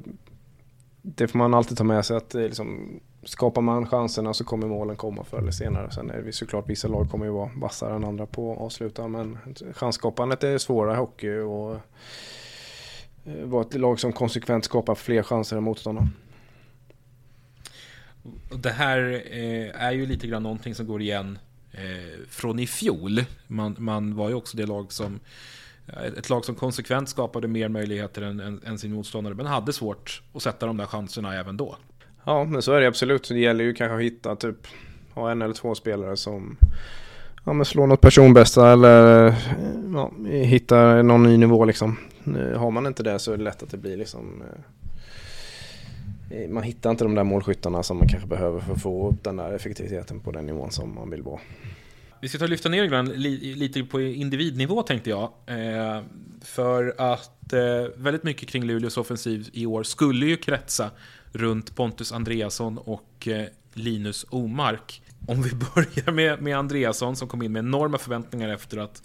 det 1.03 1.29
får 1.29 1.39
man 1.39 1.55
alltid 1.55 1.79
ta 1.79 1.85
med 1.85 2.05
sig 2.05 2.17
att 2.17 2.35
liksom, 2.35 3.01
skapar 3.25 3.63
man 3.63 3.87
chanserna 3.87 4.35
så 4.35 4.45
kommer 4.45 4.67
målen 4.67 4.97
komma 4.97 5.25
förr 5.25 5.39
eller 5.39 5.51
senare. 5.51 5.91
Sen 5.91 6.11
är 6.11 6.23
det 6.23 6.33
såklart 6.33 6.69
vissa 6.69 6.89
lag 6.89 7.11
kommer 7.11 7.27
ju 7.27 7.33
vara 7.33 7.51
vassare 7.57 7.95
än 7.95 8.05
andra 8.05 8.27
på 8.27 8.53
att 8.53 8.59
avsluta 8.59 9.09
men 9.09 9.39
chansskapandet 9.75 10.45
är 10.45 10.59
svårare 10.59 10.95
i 10.95 10.99
hockey 10.99 11.39
och 11.39 11.75
eh, 13.25 13.45
vara 13.45 13.63
ett 13.63 13.75
lag 13.75 14.01
som 14.01 14.13
konsekvent 14.13 14.65
skapar 14.65 14.95
fler 14.95 15.23
chanser 15.23 15.57
än 15.57 15.63
motståndaren. 15.63 16.11
Det 18.63 18.71
här 18.71 19.23
eh, 19.31 19.85
är 19.85 19.93
ju 19.93 20.07
lite 20.07 20.27
grann 20.27 20.43
någonting 20.43 20.75
som 20.75 20.87
går 20.87 21.03
igen 21.03 21.39
eh, 21.73 22.27
från 22.29 22.59
i 22.59 22.67
fjol. 22.67 23.25
Man, 23.47 23.77
man 23.79 24.17
var 24.17 24.29
ju 24.29 24.35
också 24.35 24.57
det 24.57 24.67
lag 24.67 24.93
som 24.93 25.21
ett 26.17 26.31
lag 26.31 26.45
som 26.45 26.55
konsekvent 26.55 27.09
skapade 27.09 27.49
mer 27.49 27.69
möjligheter 27.69 28.23
än, 28.23 28.41
än, 28.41 28.61
än, 28.67 28.79
sin 28.79 28.93
motståndare 28.93 29.35
men 29.35 29.47
hade 29.47 29.73
svårt 29.73 30.23
att 30.35 30.43
sätta 30.43 30.67
de 30.67 30.77
där 30.77 30.87
chanserna 30.87 31.35
även 31.35 31.57
då. 31.57 31.77
Ja, 32.29 32.45
men 32.45 32.63
så 32.63 32.73
är 32.73 32.81
det 32.81 32.87
absolut. 32.87 33.29
Det 33.29 33.39
gäller 33.39 33.65
ju 33.65 33.75
kanske 33.75 33.97
att 33.97 34.03
hitta 34.03 34.37
typ 34.37 34.67
ha 35.15 35.31
en 35.31 35.43
eller 35.43 35.55
två 35.55 35.75
spelare 35.75 36.17
som 36.17 36.57
ja, 37.45 37.53
men 37.53 37.65
slår 37.65 37.87
något 37.87 38.01
personbästa 38.01 38.73
eller 38.73 39.35
ja, 39.95 40.11
hittar 40.31 41.03
någon 41.03 41.23
ny 41.23 41.37
nivå 41.37 41.65
liksom. 41.65 41.97
Har 42.57 42.71
man 42.71 42.87
inte 42.87 43.03
det 43.03 43.19
så 43.19 43.33
är 43.33 43.37
det 43.37 43.43
lätt 43.43 43.63
att 43.63 43.71
det 43.71 43.77
blir 43.77 43.97
liksom 43.97 44.43
eh, 46.31 46.43
eh, 46.43 46.49
man 46.49 46.63
hittar 46.63 46.91
inte 46.91 47.05
de 47.05 47.15
där 47.15 47.25
målskyttarna 47.25 47.83
som 47.83 47.99
man 47.99 48.09
kanske 48.09 48.29
behöver 48.29 48.61
för 48.61 48.73
att 48.73 48.83
få 48.83 49.09
upp 49.09 49.25
den 49.25 49.37
där 49.37 49.53
effektiviteten 49.53 50.21
på 50.21 50.31
den 50.31 50.47
nivån 50.47 50.71
som 50.71 50.95
man 50.95 51.11
vill 51.11 51.23
vara. 51.23 51.41
Vi 52.21 52.29
ska 52.29 52.39
ta 52.39 52.45
och 52.45 52.51
lyfta 52.51 52.69
ner 52.69 52.89
det 52.89 53.03
li, 53.03 53.55
lite 53.55 53.85
på 53.85 54.01
individnivå 54.01 54.83
tänkte 54.83 55.11
jag. 55.11 55.33
Eh, 55.47 56.03
för 56.43 56.95
att 56.99 57.53
eh, 57.53 57.61
väldigt 57.97 58.23
mycket 58.23 58.49
kring 58.49 58.65
Luleås 58.65 58.97
offensiv 58.97 59.49
i 59.53 59.67
år 59.67 59.83
skulle 59.83 60.27
ju 60.27 60.37
kretsa 60.37 60.91
runt 61.33 61.77
Pontus 61.77 62.13
Andreasson 62.13 62.79
och 62.79 63.29
eh, 63.29 63.47
Linus 63.73 64.27
Omark. 64.31 65.03
Om 65.27 65.43
vi 65.43 65.51
börjar 65.75 66.13
med, 66.13 66.43
med 66.43 66.59
Andreasson 66.59 67.17
som 67.17 67.29
kom 67.29 67.43
in 67.43 67.53
med 67.53 67.61
enorma 67.61 67.99
förväntningar 67.99 68.49
efter 68.49 68.79
att 68.79 69.03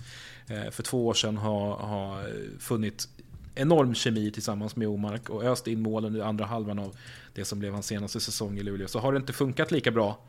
eh, 0.47 0.71
för 0.71 0.83
två 0.83 1.07
år 1.07 1.13
sedan 1.13 1.37
ha, 1.37 1.75
ha 1.75 2.23
funnit 2.59 3.07
enorm 3.55 3.95
kemi 3.95 4.31
tillsammans 4.31 4.75
med 4.75 4.87
Omark 4.87 5.29
och 5.29 5.43
öst 5.43 5.67
in 5.67 5.81
målen 5.81 6.15
i 6.15 6.21
andra 6.21 6.45
halvan 6.45 6.79
av 6.79 6.95
det 7.33 7.45
som 7.45 7.59
blev 7.59 7.73
hans 7.73 7.85
senaste 7.85 8.19
säsong 8.19 8.57
i 8.57 8.63
Luleå. 8.63 8.87
Så 8.87 8.99
har 8.99 9.13
det 9.13 9.17
inte 9.17 9.33
funkat 9.33 9.71
lika 9.71 9.91
bra 9.91 10.19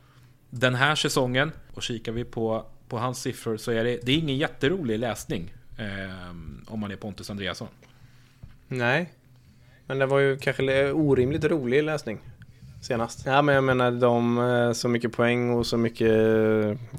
den 0.50 0.74
här 0.74 0.94
säsongen 0.94 1.52
och 1.74 1.82
kikar 1.82 2.12
vi 2.12 2.24
på, 2.24 2.66
på 2.88 2.98
hans 2.98 3.22
siffror 3.22 3.56
så 3.56 3.70
är 3.70 3.84
det, 3.84 3.98
det 4.02 4.12
är 4.12 4.16
ingen 4.16 4.36
jätterolig 4.36 4.98
läsning 4.98 5.52
eh, 5.78 6.30
om 6.66 6.80
man 6.80 6.90
är 6.90 6.96
Pontus 6.96 7.30
Andreasson. 7.30 7.68
Nej, 8.68 9.12
men 9.86 9.98
det 9.98 10.06
var 10.06 10.18
ju 10.18 10.36
kanske 10.36 10.92
orimligt 10.92 11.44
rolig 11.44 11.82
läsning 11.82 12.18
senast. 12.82 13.26
Ja 13.26 13.42
men 13.42 13.54
jag 13.54 13.64
menar 13.64 13.90
de, 13.90 14.38
eh, 14.38 14.72
så 14.72 14.88
mycket 14.88 15.12
poäng 15.12 15.50
och 15.50 15.66
så 15.66 15.76
mycket 15.76 16.10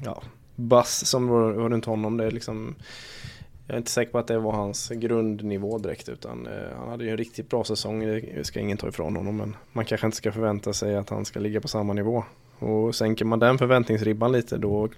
ja, 0.04 0.22
bass 0.56 1.06
som 1.06 1.28
var, 1.28 1.52
runt 1.52 1.84
honom. 1.84 2.16
Det 2.16 2.24
är 2.24 2.30
liksom, 2.30 2.74
jag 3.66 3.74
är 3.74 3.78
inte 3.78 3.90
säker 3.90 4.12
på 4.12 4.18
att 4.18 4.26
det 4.26 4.38
var 4.38 4.52
hans 4.52 4.88
grundnivå 4.88 5.78
direkt 5.78 6.08
utan 6.08 6.46
eh, 6.46 6.78
han 6.78 6.88
hade 6.88 7.04
ju 7.04 7.10
en 7.10 7.16
riktigt 7.16 7.50
bra 7.50 7.64
säsong. 7.64 8.06
Det 8.06 8.46
ska 8.46 8.60
ingen 8.60 8.78
ta 8.78 8.88
ifrån 8.88 9.16
honom 9.16 9.36
men 9.36 9.56
man 9.72 9.84
kanske 9.84 10.06
inte 10.06 10.16
ska 10.16 10.32
förvänta 10.32 10.72
sig 10.72 10.96
att 10.96 11.10
han 11.10 11.24
ska 11.24 11.40
ligga 11.40 11.60
på 11.60 11.68
samma 11.68 11.92
nivå. 11.92 12.24
Och 12.58 12.94
sänker 12.94 13.24
man 13.24 13.38
den 13.38 13.58
förväntningsribban 13.58 14.32
lite 14.32 14.56
då 14.56 14.88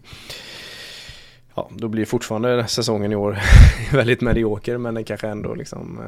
Ja, 1.59 1.71
då 1.71 1.89
blir 1.89 2.05
fortfarande 2.05 2.67
säsongen 2.67 3.13
i 3.13 3.17
år 3.17 3.39
väldigt 3.93 4.21
medioker 4.21 4.79
men 4.79 4.95
den 4.95 5.05
kanske 5.05 5.29
ändå 5.29 5.55
liksom 5.55 6.01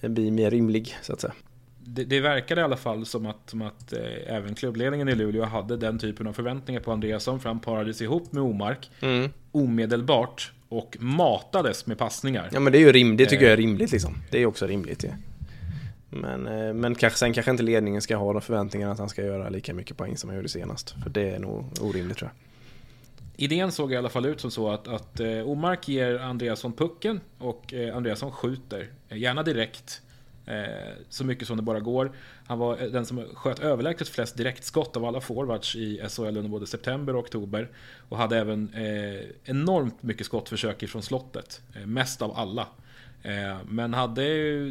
eh, 0.00 0.10
bli 0.10 0.30
mer 0.30 0.50
rimlig 0.50 0.96
så 1.02 1.12
att 1.12 1.20
säga. 1.20 1.32
Det, 1.78 2.04
det 2.04 2.20
verkade 2.20 2.60
i 2.60 2.64
alla 2.64 2.76
fall 2.76 3.06
som 3.06 3.26
att, 3.26 3.50
som 3.50 3.62
att 3.62 3.92
eh, 3.92 4.00
även 4.26 4.54
klubbledningen 4.54 5.08
i 5.08 5.14
Luleå 5.14 5.44
hade 5.44 5.76
den 5.76 5.98
typen 5.98 6.26
av 6.26 6.32
förväntningar 6.32 6.80
på 6.80 6.92
Andreasson 6.92 7.40
för 7.40 7.48
han 7.48 7.60
parades 7.60 8.02
ihop 8.02 8.32
med 8.32 8.42
Omark 8.42 8.90
mm. 9.00 9.30
omedelbart 9.52 10.52
och 10.68 10.96
matades 11.00 11.86
med 11.86 11.98
passningar. 11.98 12.48
Ja 12.52 12.60
men 12.60 12.72
det 12.72 12.78
är 12.78 12.80
ju 12.80 12.92
rimligt, 12.92 13.18
det 13.18 13.26
tycker 13.26 13.44
jag 13.44 13.52
är 13.52 13.56
eh. 13.56 13.60
rimligt 13.60 13.92
liksom. 13.92 14.14
Det 14.30 14.42
är 14.42 14.46
också 14.46 14.66
rimligt 14.66 15.04
ja. 15.04 15.10
Men, 16.10 16.46
eh, 16.46 16.74
men 16.74 16.94
kanske, 16.94 17.18
sen 17.18 17.32
kanske 17.32 17.50
inte 17.50 17.62
ledningen 17.62 18.02
ska 18.02 18.16
ha 18.16 18.32
de 18.32 18.42
förväntningarna 18.42 18.92
att 18.92 18.98
han 18.98 19.08
ska 19.08 19.24
göra 19.24 19.48
lika 19.48 19.74
mycket 19.74 19.96
poäng 19.96 20.16
som 20.16 20.30
han 20.30 20.36
gjorde 20.36 20.48
senast. 20.48 20.94
För 21.02 21.10
det 21.10 21.30
är 21.30 21.38
nog 21.38 21.64
orimligt 21.80 22.18
tror 22.18 22.30
jag. 22.34 22.49
Idén 23.42 23.72
såg 23.72 23.92
i 23.92 23.96
alla 23.96 24.08
fall 24.08 24.26
ut 24.26 24.40
som 24.40 24.50
så 24.50 24.70
att, 24.70 24.88
att 24.88 25.20
eh, 25.20 25.48
Omark 25.48 25.88
ger 25.88 26.18
Andreasson 26.18 26.72
pucken 26.72 27.20
och 27.38 27.74
eh, 27.74 27.96
Andreasson 27.96 28.32
skjuter. 28.32 28.90
Eh, 29.08 29.18
gärna 29.18 29.42
direkt. 29.42 30.02
Eh, 30.46 30.92
så 31.08 31.24
mycket 31.24 31.48
som 31.48 31.56
det 31.56 31.62
bara 31.62 31.80
går. 31.80 32.12
Han 32.46 32.58
var 32.58 32.82
eh, 32.82 32.90
den 32.90 33.06
som 33.06 33.24
sköt 33.34 33.58
överlägset 33.58 34.08
flest 34.08 34.36
direktskott 34.36 34.96
av 34.96 35.04
alla 35.04 35.20
forwards 35.20 35.76
i 35.76 36.02
SHL 36.08 36.22
under 36.22 36.48
både 36.48 36.66
september 36.66 37.16
och 37.16 37.20
oktober. 37.20 37.68
Och 38.08 38.18
hade 38.18 38.38
även 38.38 38.70
enormt 39.44 40.02
mycket 40.02 40.26
skottförsök 40.26 40.82
ifrån 40.82 41.02
slottet. 41.02 41.62
mest 41.86 42.22
av 42.22 42.32
alla. 42.36 42.66
men 43.66 43.94
hade 43.94 44.22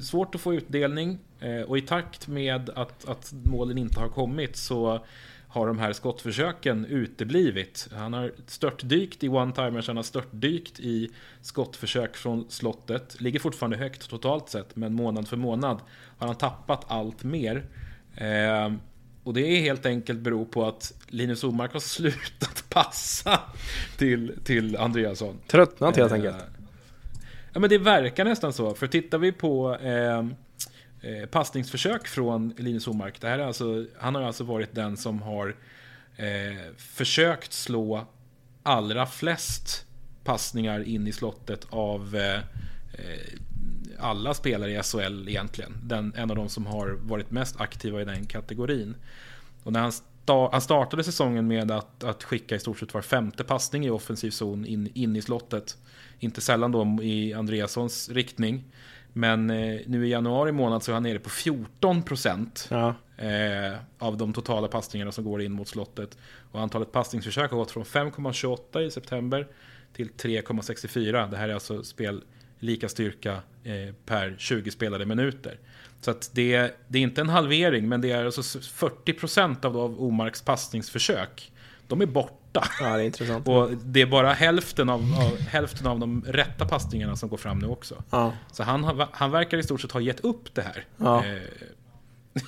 svårt 0.02 0.36
att 0.36 0.42
få 0.42 0.54
utdelning. 0.54 1.20
och 1.68 1.78
i 1.78 1.82
takt 1.82 2.28
med 2.28 2.70
att, 2.70 3.10
att 3.10 3.34
målen 3.44 3.78
inte 3.78 4.00
har 4.00 4.10
kommit 4.10 4.56
så 4.56 5.06
har 5.50 5.68
de 5.68 5.80
här 5.80 5.94
skottförsöken 5.94 6.86
uteblivit. 6.86 7.88
Han 7.92 8.14
har 8.14 8.32
störtdykt 8.48 9.24
i 9.24 9.30
one-timers, 9.30 9.88
han 9.88 9.96
har 9.96 10.04
störtdykt 10.04 10.80
i 10.80 11.10
skottförsök 11.42 12.16
från 12.16 12.46
slottet. 12.50 13.22
Ligger 13.22 13.40
fortfarande 13.40 13.78
högt 13.78 14.10
totalt 14.10 14.50
sett, 14.50 14.76
men 14.76 14.94
månad 14.94 15.28
för 15.28 15.38
månad 15.38 15.82
har 16.18 16.28
han 16.28 16.36
tappat 16.36 16.86
allt 16.88 17.24
mer. 17.24 17.66
Eh, 18.16 18.74
och 19.24 19.34
det 19.34 19.42
är 19.42 19.62
helt 19.62 19.86
enkelt 19.86 20.20
beror 20.20 20.46
på 20.46 20.66
att 20.66 20.94
Linus 21.08 21.44
Omark 21.44 21.74
har 21.74 21.80
slutat 21.80 22.64
passa 22.70 23.40
till, 23.98 24.40
till 24.44 24.78
Andreasson. 24.78 25.40
Tröttnat 25.48 25.98
helt 25.98 26.12
eh, 26.12 26.16
enkelt. 26.16 26.36
Ja 27.54 27.60
men 27.60 27.70
det 27.70 27.78
verkar 27.78 28.26
nästan 28.26 28.54
så. 28.54 28.74
För 28.74 28.88
tittar 28.88 29.18
vi 29.18 29.32
på 29.32 29.76
eh, 29.76 30.26
eh, 31.02 31.26
passningsförsök 31.26 32.08
från 32.08 32.54
Linus 32.58 32.88
Omark. 32.88 33.22
Det 33.22 33.28
här 33.28 33.40
är 33.40 33.44
alltså, 33.44 33.86
han 34.00 34.16
har 34.16 34.22
alltså 34.22 34.44
varit 34.44 34.76
den 34.76 34.98
som 34.98 35.22
har 35.22 35.56
eh, 36.16 36.76
försökt 36.78 37.54
slå 37.54 38.06
allra 38.64 39.06
flest 39.06 39.86
passningar 40.24 40.88
in 40.88 41.08
i 41.08 41.12
slottet 41.12 41.68
av 41.70 42.16
eh, 42.16 42.36
eh 42.36 43.40
alla 44.02 44.34
spelare 44.34 44.72
i 44.72 44.84
SHL 44.84 45.30
egentligen. 45.30 45.74
Den, 45.84 46.14
en 46.16 46.30
av 46.30 46.36
de 46.36 46.50
som 46.50 46.66
har 46.66 46.88
varit 46.90 47.32
mest 47.32 47.62
aktiva 47.62 48.02
i 48.02 48.06
den 48.06 48.26
kategorin. 48.26 48.96
Och 49.64 49.74
när 49.74 49.80
han, 49.80 49.92
sta 49.92 50.50
han 50.52 50.62
startade 50.62 51.04
säsongen 51.04 51.48
med 51.48 51.72
att, 51.72 52.04
att 52.04 52.24
skicka 52.24 52.56
i 52.56 52.60
stort 52.60 52.80
sett 52.80 52.94
var 52.94 53.02
femte 53.02 53.44
passning 53.44 53.86
i 53.86 53.90
offensiv 53.90 54.32
zon 54.32 54.66
in, 54.66 54.92
in 54.94 55.16
i 55.16 55.22
slottet. 55.22 55.78
Inte 56.20 56.42
sällan 56.42 56.72
då 56.72 57.04
i 57.04 57.34
Andreassons 57.34 58.10
riktning. 58.10 58.64
Men 59.14 59.50
eh, 59.50 59.80
nu 59.86 60.08
i 60.08 60.10
januari 60.10 60.52
månad 60.52 60.84
så 60.84 60.92
är 60.92 60.94
han 60.94 61.04
nere 61.04 61.20
på 61.20 61.30
14 61.30 62.04
procent 62.04 62.68
ja. 62.72 62.96
eh, 63.18 63.78
av 63.98 64.18
de 64.18 64.34
totala 64.34 64.68
passningarna 64.68 65.12
som 65.12 65.24
går 65.24 65.42
in 65.42 65.52
mot 65.52 65.68
slottet. 65.68 66.18
Och 66.52 66.62
antalet 66.62 66.92
passningsförsök 66.92 67.52
har 67.52 67.58
gått 67.58 67.72
från 67.72 67.84
5,28 67.84 68.80
i 68.80 68.92
september 68.92 69.48
till 69.94 70.10
3,64. 70.10 71.32
Det 71.32 71.38
här 71.38 71.50
är 71.50 71.54
alltså 71.54 71.84
spel 71.84 72.24
lika 72.60 72.90
styrka 72.90 73.34
eh, 73.64 73.94
per 74.06 74.36
20 74.38 74.72
spelade 74.72 75.06
minuter. 75.06 75.60
Så 76.02 76.12
att 76.12 76.30
det, 76.34 76.78
det 76.88 77.00
är 77.00 77.04
inte 77.04 77.22
en 77.22 77.30
halvering, 77.30 77.90
men 77.90 78.02
det 78.02 78.12
är 78.12 78.26
alltså 78.26 78.60
40 78.62 79.14
procent 79.14 79.66
av, 79.66 79.78
av 79.78 80.02
Omarks 80.02 80.42
passningsförsök. 80.42 81.52
De 81.88 82.02
är 82.02 82.06
borta 82.06 82.39
borta. 82.54 82.68
Ja, 82.80 82.98
det 82.98 83.04
är 83.04 83.06
intressant. 83.06 83.48
och 83.48 83.70
det 83.86 84.02
är 84.02 84.06
bara 84.06 84.34
hälften 84.34 84.90
av, 84.90 85.00
av, 85.00 85.40
hälften 85.40 85.88
av 85.88 86.00
de 86.00 86.24
rätta 86.28 86.66
passningarna 86.66 87.16
som 87.16 87.30
går 87.30 87.38
fram 87.38 87.60
nu 87.60 87.68
också. 87.68 88.04
Ja. 88.10 88.34
Så 88.52 88.64
han, 88.64 89.08
han 89.12 89.32
verkar 89.32 89.58
i 89.58 89.64
stort 89.64 89.82
sett 89.82 89.92
ha 89.92 90.00
gett 90.00 90.20
upp 90.20 90.56
det 90.56 90.62
här. 90.62 90.86
Ja. 90.98 91.18
Eh, 91.18 91.24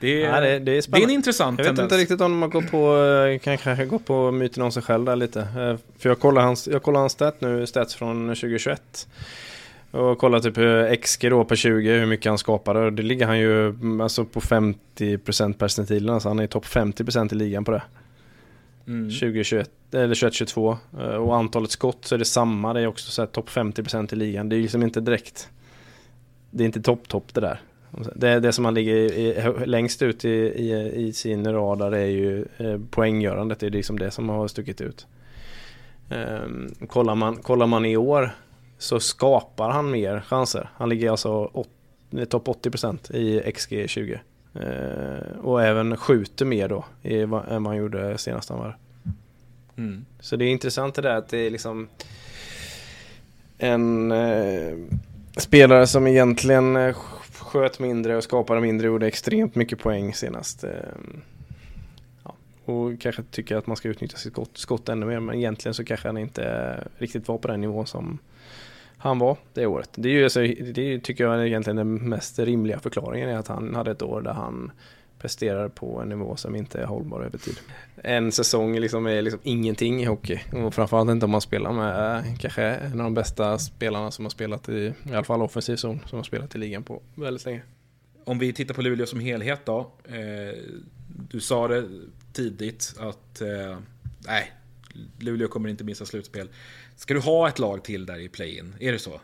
det, 0.00 0.22
är, 0.22 0.34
ja, 0.34 0.40
det, 0.40 0.58
det, 0.58 0.72
är 0.72 0.90
det 0.92 0.98
är 0.98 1.04
en 1.04 1.10
intressant 1.10 1.58
Jag 1.58 1.64
vet 1.64 1.68
tendens. 1.68 1.92
inte 1.92 2.02
riktigt 2.02 2.20
om 2.20 2.38
man 2.38 2.50
går 2.50 2.62
på, 2.62 2.96
eh, 2.98 3.38
kanske 3.38 3.84
går 3.84 3.98
på 3.98 4.30
myten 4.30 4.62
om 4.62 4.72
sig 4.72 4.82
själv 4.82 5.04
där 5.04 5.16
lite. 5.16 5.40
Eh, 5.40 5.76
för 5.98 6.08
jag 6.08 6.20
kollar 6.20 6.42
hans, 6.42 6.68
jag 6.68 6.82
kollar 6.82 7.00
hans 7.00 7.12
stat 7.12 7.40
nu, 7.40 7.66
stats 7.66 7.94
från 7.94 8.28
2021. 8.28 9.08
Och 9.90 10.18
kolla 10.18 10.40
typ 10.40 10.58
XG 11.02 11.30
då 11.30 11.44
på 11.44 11.56
20, 11.56 11.92
hur 11.98 12.06
mycket 12.06 12.30
han 12.30 12.38
skapade. 12.38 12.90
Det 12.90 13.02
ligger 13.02 13.26
han 13.26 13.38
ju 13.38 13.68
mm, 13.68 14.00
alltså 14.00 14.24
på 14.24 14.40
50% 14.40 15.52
percentilen. 15.52 16.14
Alltså 16.14 16.28
han 16.28 16.38
är 16.38 16.46
topp 16.46 16.64
50% 16.64 17.32
i 17.32 17.36
ligan 17.36 17.64
på 17.64 17.70
det. 17.70 17.82
Mm. 18.86 19.10
2021 19.10 19.70
eller 19.94 20.14
2022 20.14 20.78
eh, 20.98 21.06
och 21.06 21.36
antalet 21.36 21.70
skott 21.70 22.04
så 22.04 22.14
är 22.14 22.18
det 22.18 22.24
samma. 22.24 22.72
Det 22.72 22.80
är 22.80 22.86
också 22.86 23.10
så 23.10 23.26
topp 23.26 23.48
50% 23.48 24.12
i 24.12 24.16
ligan. 24.16 24.48
Det 24.48 24.56
är 24.56 24.60
liksom 24.60 24.82
inte 24.82 25.00
direkt. 25.00 25.50
Det 26.50 26.64
är 26.64 26.66
inte 26.66 26.82
topp 26.82 27.08
topp 27.08 27.34
det 27.34 27.40
där. 27.40 27.60
Det, 28.14 28.40
det 28.40 28.52
som 28.52 28.62
man 28.62 28.74
ligger 28.74 28.94
i, 28.94 29.66
längst 29.66 30.02
ut 30.02 30.24
i, 30.24 30.28
i, 30.28 30.92
i, 31.06 31.12
sin 31.12 31.52
radar 31.52 31.92
är 31.92 32.06
ju 32.06 32.46
eh, 32.56 32.80
poänggörandet. 32.90 33.60
Det 33.60 33.66
är 33.66 33.70
liksom 33.70 33.98
det 33.98 34.10
som 34.10 34.28
har 34.28 34.48
stuckit 34.48 34.80
ut. 34.80 35.06
Um, 36.10 36.74
kollar, 36.88 37.14
man, 37.14 37.36
kollar 37.36 37.66
man 37.66 37.84
i 37.84 37.96
år 37.96 38.30
så 38.78 39.00
skapar 39.00 39.70
han 39.70 39.90
mer 39.90 40.20
chanser. 40.20 40.70
Han 40.74 40.88
ligger 40.88 41.10
alltså 41.10 41.64
eh, 42.16 42.24
topp 42.24 42.48
80% 42.48 43.16
i 43.16 43.40
XG20 43.40 44.18
och 45.42 45.62
även 45.62 45.96
skjuter 45.96 46.44
mer 46.44 46.68
då 46.68 46.84
än 47.02 47.30
vad 47.30 47.66
han 47.66 47.76
gjorde 47.76 48.18
senast 48.18 48.48
han 48.48 48.58
var. 48.58 48.76
Mm. 49.76 50.04
Så 50.20 50.36
det 50.36 50.44
är 50.44 50.48
intressant 50.48 50.94
det 50.94 51.02
där 51.02 51.16
att 51.16 51.28
det 51.28 51.38
är 51.38 51.50
liksom 51.50 51.88
en 53.58 54.12
uh, 54.12 54.86
spelare 55.36 55.86
som 55.86 56.06
egentligen 56.06 56.76
uh, 56.76 56.96
sköt 57.32 57.78
mindre 57.78 58.16
och 58.16 58.24
skapade 58.24 58.60
mindre 58.60 58.88
och 58.88 58.92
gjorde 58.92 59.06
extremt 59.06 59.54
mycket 59.54 59.78
poäng 59.78 60.14
senast. 60.14 60.64
Uh, 60.64 60.70
och 62.64 63.00
kanske 63.00 63.22
tycker 63.22 63.56
att 63.56 63.66
man 63.66 63.76
ska 63.76 63.88
utnyttja 63.88 64.16
sitt 64.16 64.32
skott, 64.32 64.58
skott 64.58 64.88
ännu 64.88 65.06
mer. 65.06 65.20
Men 65.20 65.36
egentligen 65.36 65.74
så 65.74 65.84
kanske 65.84 66.08
han 66.08 66.18
inte 66.18 66.78
riktigt 66.98 67.28
var 67.28 67.38
på 67.38 67.48
den 67.48 67.60
nivån 67.60 67.86
som 67.86 68.18
han 68.98 69.18
var 69.18 69.36
det 69.54 69.66
året. 69.66 69.90
Det, 69.94 70.08
är 70.08 70.12
ju, 70.12 70.24
alltså, 70.24 70.40
det 70.74 71.00
tycker 71.00 71.24
jag 71.24 71.34
är 71.34 71.44
egentligen 71.44 71.76
den 71.76 72.08
mest 72.08 72.38
rimliga 72.38 72.78
förklaringen 72.78 73.28
är 73.28 73.36
att 73.36 73.48
han 73.48 73.74
hade 73.74 73.90
ett 73.90 74.02
år 74.02 74.20
där 74.20 74.32
han 74.32 74.70
presterar 75.18 75.68
på 75.68 76.00
en 76.00 76.08
nivå 76.08 76.36
som 76.36 76.56
inte 76.56 76.80
är 76.80 76.84
hållbar 76.84 77.20
över 77.20 77.38
tid. 77.38 77.56
En 77.96 78.32
säsong 78.32 78.78
liksom 78.78 79.06
är 79.06 79.22
liksom 79.22 79.40
ingenting 79.42 80.02
i 80.02 80.04
hockey 80.04 80.40
och 80.52 80.74
framförallt 80.74 81.10
inte 81.10 81.24
om 81.24 81.30
man 81.30 81.40
spelar 81.40 81.72
med 81.72 82.16
eh, 82.16 82.36
kanske 82.38 82.62
en 82.62 83.00
av 83.00 83.04
de 83.04 83.14
bästa 83.14 83.58
spelarna 83.58 84.10
som 84.10 84.24
har 84.24 84.30
spelat 84.30 84.68
i, 84.68 84.94
i 85.10 85.14
alla 85.14 85.24
fall 85.24 85.42
offensiv 85.42 85.76
zon, 85.76 86.00
som 86.06 86.16
har 86.16 86.24
spelat 86.24 86.54
i 86.54 86.58
ligan 86.58 86.82
på 86.82 87.02
väldigt 87.14 87.44
länge. 87.44 87.62
Om 88.24 88.38
vi 88.38 88.52
tittar 88.52 88.74
på 88.74 88.82
Luleå 88.82 89.06
som 89.06 89.20
helhet 89.20 89.60
då. 89.64 89.92
Eh, 90.04 90.58
du 91.30 91.40
sa 91.40 91.68
det 91.68 91.88
tidigt 92.32 92.94
att 92.98 93.40
eh, 93.40 93.78
nej, 94.26 94.52
Luleå 95.18 95.48
kommer 95.48 95.68
inte 95.68 95.84
missa 95.84 96.04
slutspel. 96.04 96.48
Ska 96.96 97.14
du 97.14 97.20
ha 97.20 97.48
ett 97.48 97.58
lag 97.58 97.84
till 97.84 98.06
där 98.06 98.18
i 98.18 98.28
play-in? 98.28 98.74
Är 98.80 98.92
det 98.92 98.98
så? 98.98 99.20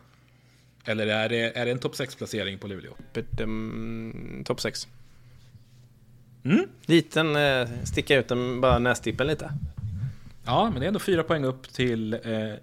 Eller 0.85 1.07
är 1.07 1.29
det, 1.29 1.57
är 1.57 1.65
det 1.65 1.71
en 1.71 1.79
topp 1.79 1.93
6-placering 1.93 2.57
på 2.57 2.67
Luleå? 2.67 2.93
Um, 3.39 4.43
topp 4.45 4.61
6. 4.61 4.87
Mm. 6.43 6.67
Liten, 6.85 7.35
eh, 7.35 7.67
sticka 7.83 8.17
ut 8.17 8.27
den, 8.27 8.61
bara 8.61 8.79
nästippen 8.79 9.27
lite. 9.27 9.51
Ja, 10.45 10.69
men 10.69 10.79
det 10.79 10.85
är 10.85 10.87
ändå 10.87 10.99
fyra 10.99 11.23
poäng 11.23 11.45
upp 11.45 11.73
till 11.73 12.13
eh, 12.13 12.53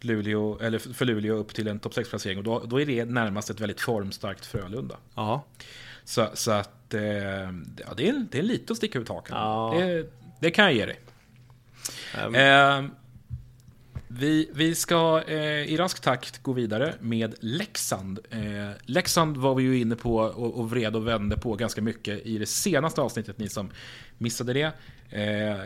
Luleå, 0.00 0.58
eller 0.60 0.78
för 0.78 1.04
Luleå 1.04 1.34
upp 1.34 1.54
till 1.54 1.68
en 1.68 1.78
topp 1.78 1.92
6-placering. 1.92 2.38
Och 2.38 2.44
då, 2.44 2.62
då 2.66 2.80
är 2.80 2.86
det 2.86 3.04
närmast 3.04 3.50
ett 3.50 3.60
väldigt 3.60 3.80
formstarkt 3.80 4.46
Frölunda. 4.46 4.96
Ja. 5.14 5.44
Så, 6.04 6.28
så 6.34 6.50
att 6.50 6.94
eh, 6.94 7.02
ja, 7.02 7.94
det, 7.96 8.08
är, 8.08 8.26
det 8.30 8.38
är 8.38 8.42
lite 8.42 8.72
att 8.72 8.76
sticka 8.76 8.98
ut 8.98 9.08
hakan. 9.08 9.36
Ja. 9.36 9.74
Det, 9.78 10.06
det, 10.40 10.50
kan 10.50 10.64
jag 10.64 10.74
ge 10.74 10.86
dig. 10.86 11.00
Um. 12.26 12.34
Eh, 12.34 12.84
vi, 14.08 14.50
vi 14.52 14.74
ska 14.74 15.22
eh, 15.26 15.62
i 15.62 15.76
rask 15.76 16.00
takt 16.00 16.42
gå 16.42 16.52
vidare 16.52 16.94
med 17.00 17.34
Leksand. 17.40 18.18
Eh, 18.30 18.70
Leksand 18.84 19.36
var 19.36 19.54
vi 19.54 19.62
ju 19.62 19.78
inne 19.78 19.96
på 19.96 20.16
och, 20.16 20.60
och 20.60 20.70
vred 20.70 20.96
och 20.96 21.08
vände 21.08 21.36
på 21.36 21.54
ganska 21.54 21.82
mycket 21.82 22.26
i 22.26 22.38
det 22.38 22.46
senaste 22.46 23.00
avsnittet, 23.00 23.38
ni 23.38 23.48
som 23.48 23.70
missade 24.18 24.52
det. 24.52 24.72
Eh, 25.10 25.56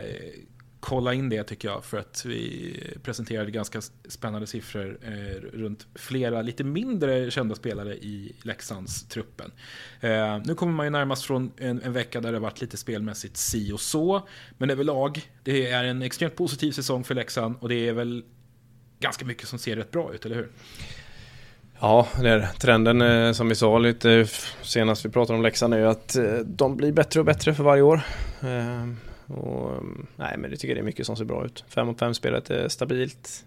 kolla 0.83 1.13
in 1.13 1.29
det 1.29 1.43
tycker 1.43 1.67
jag 1.67 1.83
för 1.83 1.97
att 1.97 2.25
vi 2.25 2.73
presenterade 3.03 3.51
ganska 3.51 3.81
spännande 4.07 4.47
siffror 4.47 4.97
eh, 5.01 5.57
runt 5.57 5.87
flera 5.95 6.41
lite 6.41 6.63
mindre 6.63 7.31
kända 7.31 7.55
spelare 7.55 7.95
i 7.95 8.35
Leksands 8.41 9.07
truppen. 9.07 9.51
Eh, 10.01 10.39
nu 10.45 10.55
kommer 10.55 10.73
man 10.73 10.85
ju 10.85 10.89
närmast 10.89 11.23
från 11.23 11.51
en, 11.57 11.81
en, 11.81 11.93
vecka 11.93 12.21
där 12.21 12.31
det 12.31 12.39
varit 12.39 12.61
lite 12.61 12.77
spelmässigt 12.77 13.37
si 13.37 13.71
och 13.71 13.79
så. 13.79 14.27
Men 14.57 14.69
överlag, 14.69 15.29
det 15.43 15.71
är 15.71 15.83
en 15.83 16.01
extremt 16.01 16.35
positiv 16.35 16.71
säsong 16.71 17.03
för 17.03 17.15
Leksand 17.15 17.55
och 17.59 17.69
det 17.69 17.87
är 17.87 17.93
väl 17.93 18.23
ganska 18.99 19.25
mycket 19.25 19.47
som 19.47 19.59
ser 19.59 19.75
rätt 19.75 19.91
bra 19.91 20.13
ut, 20.13 20.25
eller 20.25 20.35
hur? 20.35 20.51
Ja, 21.79 22.07
det 22.21 22.29
är 22.29 22.49
trenden 22.59 23.01
eh, 23.01 23.31
som 23.31 23.49
vi 23.49 23.55
sa 23.55 23.77
lite 23.77 24.27
senast 24.61 25.05
vi 25.05 25.09
pratade 25.09 25.37
om 25.37 25.43
Leksand 25.43 25.73
är 25.73 25.77
ju 25.77 25.87
att 25.87 26.15
eh, 26.15 26.23
de 26.45 26.77
blir 26.77 26.91
bättre 26.91 27.19
och 27.19 27.25
bättre 27.25 27.53
för 27.53 27.63
varje 27.63 27.81
år. 27.81 28.01
Eh, 28.41 29.12
och, 29.27 29.83
nej, 30.15 30.37
men 30.37 30.51
det 30.51 30.57
tycker 30.57 30.67
jag 30.67 30.77
det 30.77 30.81
är 30.81 30.85
mycket 30.85 31.05
som 31.05 31.15
ser 31.15 31.25
bra 31.25 31.45
ut. 31.45 31.63
5 31.67 31.87
mot 31.87 31.99
5 31.99 32.13
spelet 32.13 32.49
är 32.49 32.67
stabilt. 32.67 33.45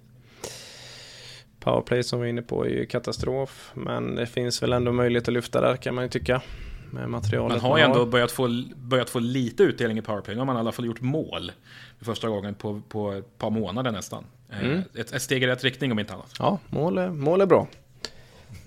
Powerplay 1.61 2.03
som 2.03 2.21
vi 2.21 2.27
är 2.27 2.31
inne 2.31 2.43
på 2.43 2.67
är 2.67 2.71
ju 2.71 2.87
katastrof, 2.87 3.71
men 3.75 4.15
det 4.15 4.27
finns 4.27 4.63
väl 4.63 4.73
ändå 4.73 4.93
möjlighet 4.93 5.29
att 5.29 5.35
lyfta 5.35 5.61
där 5.61 5.77
kan 5.77 5.95
man 5.95 6.05
ju 6.05 6.11
tycka. 6.11 6.43
Med 6.91 7.11
materialet 7.11 7.63
man 7.63 7.71
har 7.71 7.79
ju 7.79 7.85
ändå 7.85 8.07
börjat 8.07 8.33
få, 8.33 8.63
börjat 8.77 9.11
få 9.11 9.19
lite 9.19 9.63
utdelning 9.63 9.99
i 9.99 10.03
powerplay. 10.03 10.35
Nu 10.35 10.41
har 10.41 10.47
man 10.47 10.57
i 10.57 10.59
alla 10.59 10.73
fall 10.73 10.87
gjort 10.87 11.01
mål 11.01 11.53
för 11.99 12.05
första 12.05 12.29
gången 12.29 12.55
på, 12.55 12.83
på 12.89 13.13
ett 13.13 13.39
par 13.39 13.51
månader 13.51 13.93
nästan. 13.93 14.25
Eh, 14.51 14.65
mm. 14.65 14.83
Ett, 14.95 15.13
ett, 15.13 15.23
steg 15.23 15.43
i 15.43 15.47
rätt 15.47 15.65
riktning 15.65 15.93
om 15.93 15.99
inte 15.99 16.15
annat. 16.15 16.35
Ja, 16.39 16.59
mål 16.69 16.99
är, 16.99 17.11
mål 17.11 17.41
är 17.41 17.47
bra. 17.47 17.69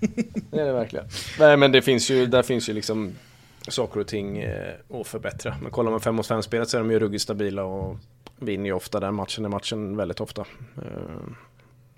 det 0.50 0.60
är 0.60 0.66
det 0.66 0.72
verkligen. 0.72 1.06
Nej 1.38 1.56
men 1.56 1.72
det 1.72 1.82
finns 1.82 2.10
ju, 2.10 2.26
där 2.26 2.42
finns 2.42 2.68
ju 2.68 2.72
liksom 2.72 3.14
saker 3.68 4.00
och 4.00 4.06
ting 4.06 4.38
eh, 4.38 4.74
att 4.88 5.06
förbättra. 5.06 5.56
Men 5.62 5.70
kollar 5.70 5.90
man 5.90 6.00
5 6.00 6.14
mot 6.14 6.26
5 6.26 6.42
spelet 6.42 6.68
så 6.68 6.76
är 6.76 6.80
de 6.80 6.90
ju 6.90 6.98
ruggigt 6.98 7.22
stabila 7.22 7.64
och 7.64 7.96
vinner 8.36 8.66
ju 8.66 8.72
ofta 8.72 9.00
den 9.00 9.14
matchen, 9.14 9.42
den 9.42 9.50
matchen 9.50 9.96
väldigt 9.96 10.20
ofta. 10.20 10.44
Eh, 10.76 11.32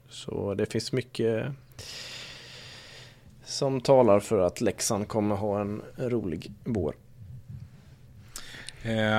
så 0.09 0.55
det 0.55 0.73
finns 0.73 0.93
mycket 0.93 1.47
som 3.45 3.81
talar 3.81 4.21
för 4.21 4.39
att 4.39 4.61
Leksand 4.61 5.09
kommer 5.09 5.37
ha 5.37 5.61
en 5.61 5.83
rolig 5.97 6.53
vår. 6.65 6.95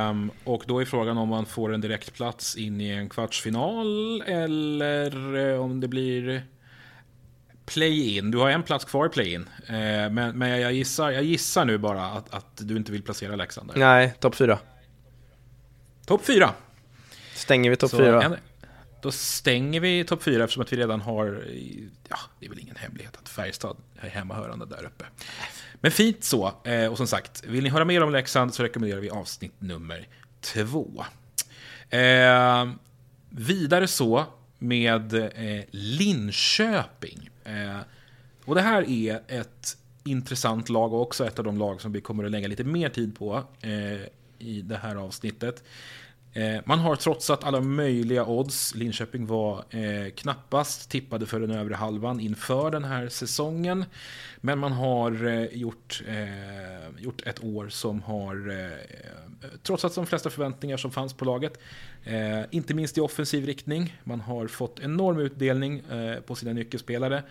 Um, 0.09 0.31
och 0.43 0.63
då 0.67 0.81
är 0.81 0.85
frågan 0.85 1.17
om 1.17 1.29
man 1.29 1.45
får 1.45 1.73
en 1.73 1.81
direktplats 1.81 2.55
in 2.55 2.81
i 2.81 2.89
en 2.89 3.09
kvartsfinal 3.09 4.21
eller 4.21 5.35
eh, 5.35 5.61
om 5.61 5.79
det 5.79 5.87
blir 5.87 6.43
play-in. 7.65 8.31
Du 8.31 8.37
har 8.37 8.49
en 8.49 8.63
plats 8.63 8.85
kvar 8.85 9.05
i 9.05 9.09
play-in. 9.09 9.41
Uh, 9.41 9.75
men, 10.11 10.37
men 10.37 10.49
jag, 10.49 10.73
gissar, 10.73 11.11
jag 11.11 11.23
gissar 11.23 11.65
nu 11.65 11.77
bara 11.77 12.05
att, 12.05 12.33
att 12.33 12.57
du 12.57 12.77
inte 12.77 12.91
vill 12.91 13.03
placera 13.03 13.35
Leksand 13.35 13.69
där. 13.73 13.79
Nej, 13.79 14.13
topp 14.19 14.35
fyra. 14.35 14.59
Topp 16.05 16.25
fyra. 16.25 16.53
Stänger 17.33 17.69
vi 17.69 17.75
topp 17.75 17.91
fyra? 17.91 18.37
Då 19.01 19.11
stänger 19.11 19.79
vi 19.79 20.03
topp 20.03 20.23
fyra 20.23 20.43
eftersom 20.43 20.63
att 20.63 20.73
vi 20.73 20.77
redan 20.77 21.01
har, 21.01 21.45
ja, 22.09 22.17
det 22.39 22.45
är 22.45 22.49
väl 22.49 22.59
ingen 22.59 22.75
hemlighet 22.75 23.17
att 23.21 23.29
Färjestad 23.29 23.77
är 23.99 24.09
hemmahörande 24.09 24.65
där 24.65 24.85
uppe. 24.85 25.05
Men 25.73 25.91
fint 25.91 26.23
så. 26.23 26.53
Eh, 26.63 26.85
och 26.85 26.97
som 26.97 27.07
sagt, 27.07 27.43
vill 27.43 27.63
ni 27.63 27.69
höra 27.69 27.85
mer 27.85 28.03
om 28.03 28.11
Leksand 28.11 28.53
så 28.53 28.63
rekommenderar 28.63 28.99
vi 28.99 29.09
avsnitt 29.09 29.61
nummer 29.61 30.07
två. 30.41 31.05
Eh, 31.89 32.69
vidare 33.29 33.87
så 33.87 34.25
med 34.59 35.13
eh, 35.13 35.63
Linköping. 35.71 37.29
Eh, 37.43 37.79
och 38.45 38.55
det 38.55 38.61
här 38.61 38.89
är 38.89 39.21
ett 39.27 39.77
intressant 40.03 40.69
lag 40.69 40.93
och 40.93 41.01
också 41.01 41.27
ett 41.27 41.39
av 41.39 41.45
de 41.45 41.57
lag 41.57 41.81
som 41.81 41.91
vi 41.91 42.01
kommer 42.01 42.23
att 42.23 42.31
lägga 42.31 42.47
lite 42.47 42.63
mer 42.63 42.89
tid 42.89 43.15
på 43.15 43.43
eh, 43.61 44.07
i 44.39 44.61
det 44.61 44.77
här 44.77 44.95
avsnittet. 44.95 45.63
Eh, 46.33 46.61
man 46.65 46.79
har 46.79 46.95
trotsat 46.95 47.43
alla 47.43 47.61
möjliga 47.61 48.25
odds. 48.25 48.75
Linköping 48.75 49.25
var 49.25 49.63
eh, 49.69 50.11
knappast 50.15 50.89
tippade 50.89 51.25
för 51.25 51.39
den 51.39 51.51
övre 51.51 51.75
halvan 51.75 52.19
inför 52.19 52.71
den 52.71 52.83
här 52.83 53.09
säsongen. 53.09 53.85
Men 54.37 54.59
man 54.59 54.71
har 54.71 55.25
eh, 55.25 55.45
gjort, 55.45 56.03
eh, 56.07 57.03
gjort 57.03 57.27
ett 57.27 57.43
år 57.43 57.69
som 57.69 58.01
har 58.01 58.49
eh, 58.49 58.77
trotsat 59.63 59.95
de 59.95 60.05
flesta 60.05 60.29
förväntningar 60.29 60.77
som 60.77 60.91
fanns 60.91 61.13
på 61.13 61.25
laget. 61.25 61.59
Eh, 62.05 62.41
inte 62.51 62.73
minst 62.73 62.97
i 62.97 63.01
offensiv 63.01 63.45
riktning. 63.45 63.97
Man 64.03 64.19
har 64.19 64.47
fått 64.47 64.79
enorm 64.79 65.19
utdelning 65.19 65.79
eh, 65.79 66.19
på 66.19 66.35
sina 66.35 66.53
nyckelspelare. 66.53 67.23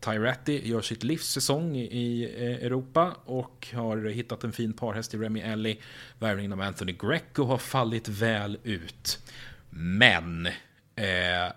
Tyratti 0.00 0.68
gör 0.68 0.80
sitt 0.80 1.04
livs 1.04 1.26
säsong 1.26 1.76
i 1.76 2.34
eh, 2.36 2.66
Europa 2.66 3.16
och 3.24 3.68
har 3.72 3.96
hittat 4.08 4.44
en 4.44 4.52
fin 4.52 4.72
parhäst 4.72 5.14
i 5.14 5.18
Remy 5.18 5.40
Ellie. 5.40 5.78
Värvningen 6.18 6.52
av 6.52 6.60
Anthony 6.60 6.92
Greco 6.92 7.44
har 7.44 7.58
fallit 7.58 8.08
väl 8.08 8.58
ut. 8.64 9.18
Men 9.70 10.46
eh, 10.96 11.52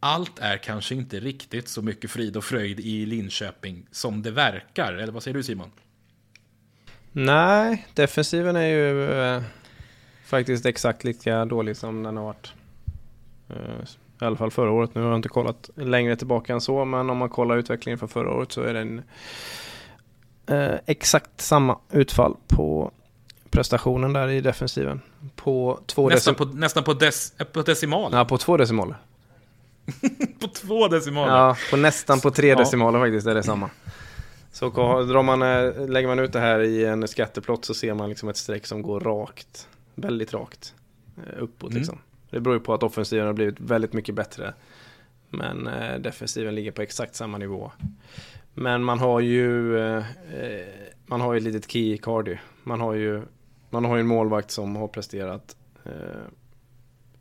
allt 0.00 0.38
är 0.38 0.56
kanske 0.56 0.94
inte 0.94 1.20
riktigt 1.20 1.68
så 1.68 1.82
mycket 1.82 2.10
frid 2.10 2.36
och 2.36 2.44
fröjd 2.44 2.80
i 2.80 3.06
Linköping 3.06 3.86
som 3.90 4.22
det 4.22 4.30
verkar. 4.30 4.92
Eller 4.92 5.12
vad 5.12 5.22
säger 5.22 5.36
du 5.36 5.42
Simon? 5.42 5.70
Nej, 7.12 7.86
defensiven 7.94 8.56
är 8.56 8.66
ju 8.66 9.12
eh, 9.12 9.42
faktiskt 10.30 10.66
exakt 10.66 11.04
lika 11.04 11.44
dålig 11.44 11.76
som 11.76 12.02
den 12.02 12.16
har 12.16 12.24
varit. 12.24 12.52
Eh, 13.50 13.56
I 14.22 14.24
alla 14.24 14.36
fall 14.36 14.50
förra 14.50 14.70
året. 14.70 14.94
Nu 14.94 15.00
har 15.00 15.08
jag 15.08 15.18
inte 15.18 15.28
kollat 15.28 15.70
längre 15.74 16.16
tillbaka 16.16 16.52
än 16.52 16.60
så. 16.60 16.84
Men 16.84 17.10
om 17.10 17.16
man 17.16 17.28
kollar 17.28 17.56
utvecklingen 17.56 17.98
för 17.98 18.06
förra 18.06 18.30
året 18.34 18.52
så 18.52 18.62
är 18.62 18.74
det 18.74 18.80
en 18.80 19.02
eh, 20.46 20.78
exakt 20.86 21.40
samma 21.40 21.78
utfall 21.90 22.36
på 22.48 22.90
prestationen 23.50 24.12
där 24.12 24.28
i 24.28 24.40
defensiven. 24.40 25.00
På 25.36 25.80
två, 25.86 26.08
Nästan 26.08 26.34
på, 26.34 26.44
nästan 26.44 26.84
på, 26.84 26.94
dec, 26.94 27.32
på 27.52 27.62
decimaler. 27.62 28.18
ja, 28.18 28.24
på 28.24 28.38
två 28.38 28.56
decimaler. 28.56 28.96
På 30.40 30.48
två 30.48 30.88
decimaler. 30.88 31.36
Ja, 31.36 31.56
på 31.70 31.76
nästan 31.76 32.20
på 32.20 32.30
tre 32.30 32.48
Ja. 32.48 32.56
decimaler 32.58 32.98
faktiskt 33.00 33.26
är 33.26 33.34
det 33.34 33.42
samma. 33.42 33.70
Så 34.52 34.68
drar 35.02 35.22
man, 35.22 35.42
eh, 35.42 35.88
lägger 35.88 36.08
man 36.08 36.18
ut 36.18 36.32
det 36.32 36.40
här 36.40 36.60
i 36.60 36.84
en 36.84 37.08
skatteplott 37.08 37.64
så 37.64 37.74
ser 37.74 37.94
man 37.94 38.08
liksom 38.08 38.28
ett 38.28 38.36
streck 38.36 38.66
som 38.66 38.82
går 38.82 39.00
rakt. 39.00 39.68
Väldigt 40.00 40.34
rakt. 40.34 40.74
eh, 41.16 41.42
Uppåt 41.42 41.70
Mm. 41.70 41.78
liksom. 41.78 41.98
Det 42.30 42.40
beror 42.40 42.56
ju 42.56 42.60
på 42.60 42.74
att 42.74 42.82
offensiven 42.82 43.26
har 43.26 43.32
blivit 43.32 43.60
väldigt 43.60 43.92
mycket 43.92 44.14
bättre. 44.14 44.54
Men 45.28 45.66
eh, 45.66 45.98
defensiven 45.98 46.54
ligger 46.54 46.72
på 46.72 46.82
exakt 46.82 47.14
samma 47.14 47.38
nivå. 47.38 47.72
Men 48.54 48.84
man 48.84 48.98
har 48.98 49.20
ju 49.20 49.78
eh, 49.78 50.04
Man 51.06 51.20
har 51.20 51.32
ju 51.32 51.36
ett 51.38 51.42
litet 51.44 51.70
key 51.70 51.92
i 51.94 51.98
Cardi. 51.98 52.38
Man 52.64 52.80
har 52.80 52.94
ju 52.94 53.22
Man 53.70 53.84
har 53.84 53.96
ju 53.96 54.00
en 54.00 54.06
målvakt 54.06 54.50
som 54.50 54.76
har 54.76 54.88
presterat 54.88 55.56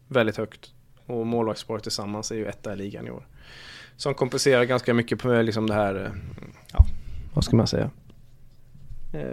Väldigt 0.07 0.37
högt. 0.37 0.73
Och 1.05 1.27
målvaktsparet 1.27 1.83
tillsammans 1.83 2.31
är 2.31 2.35
ju 2.35 2.45
etta 2.45 2.73
i 2.73 2.75
ligan 2.75 3.07
i 3.07 3.11
år. 3.11 3.27
Som 3.95 4.13
kompenserar 4.13 4.63
ganska 4.63 4.93
mycket 4.93 5.19
på 5.19 5.41
liksom 5.41 5.67
det 5.67 5.73
här 5.73 6.11
Ja, 6.73 6.85
vad 7.33 7.43
ska 7.43 7.55
man 7.55 7.67
säga? 7.67 7.89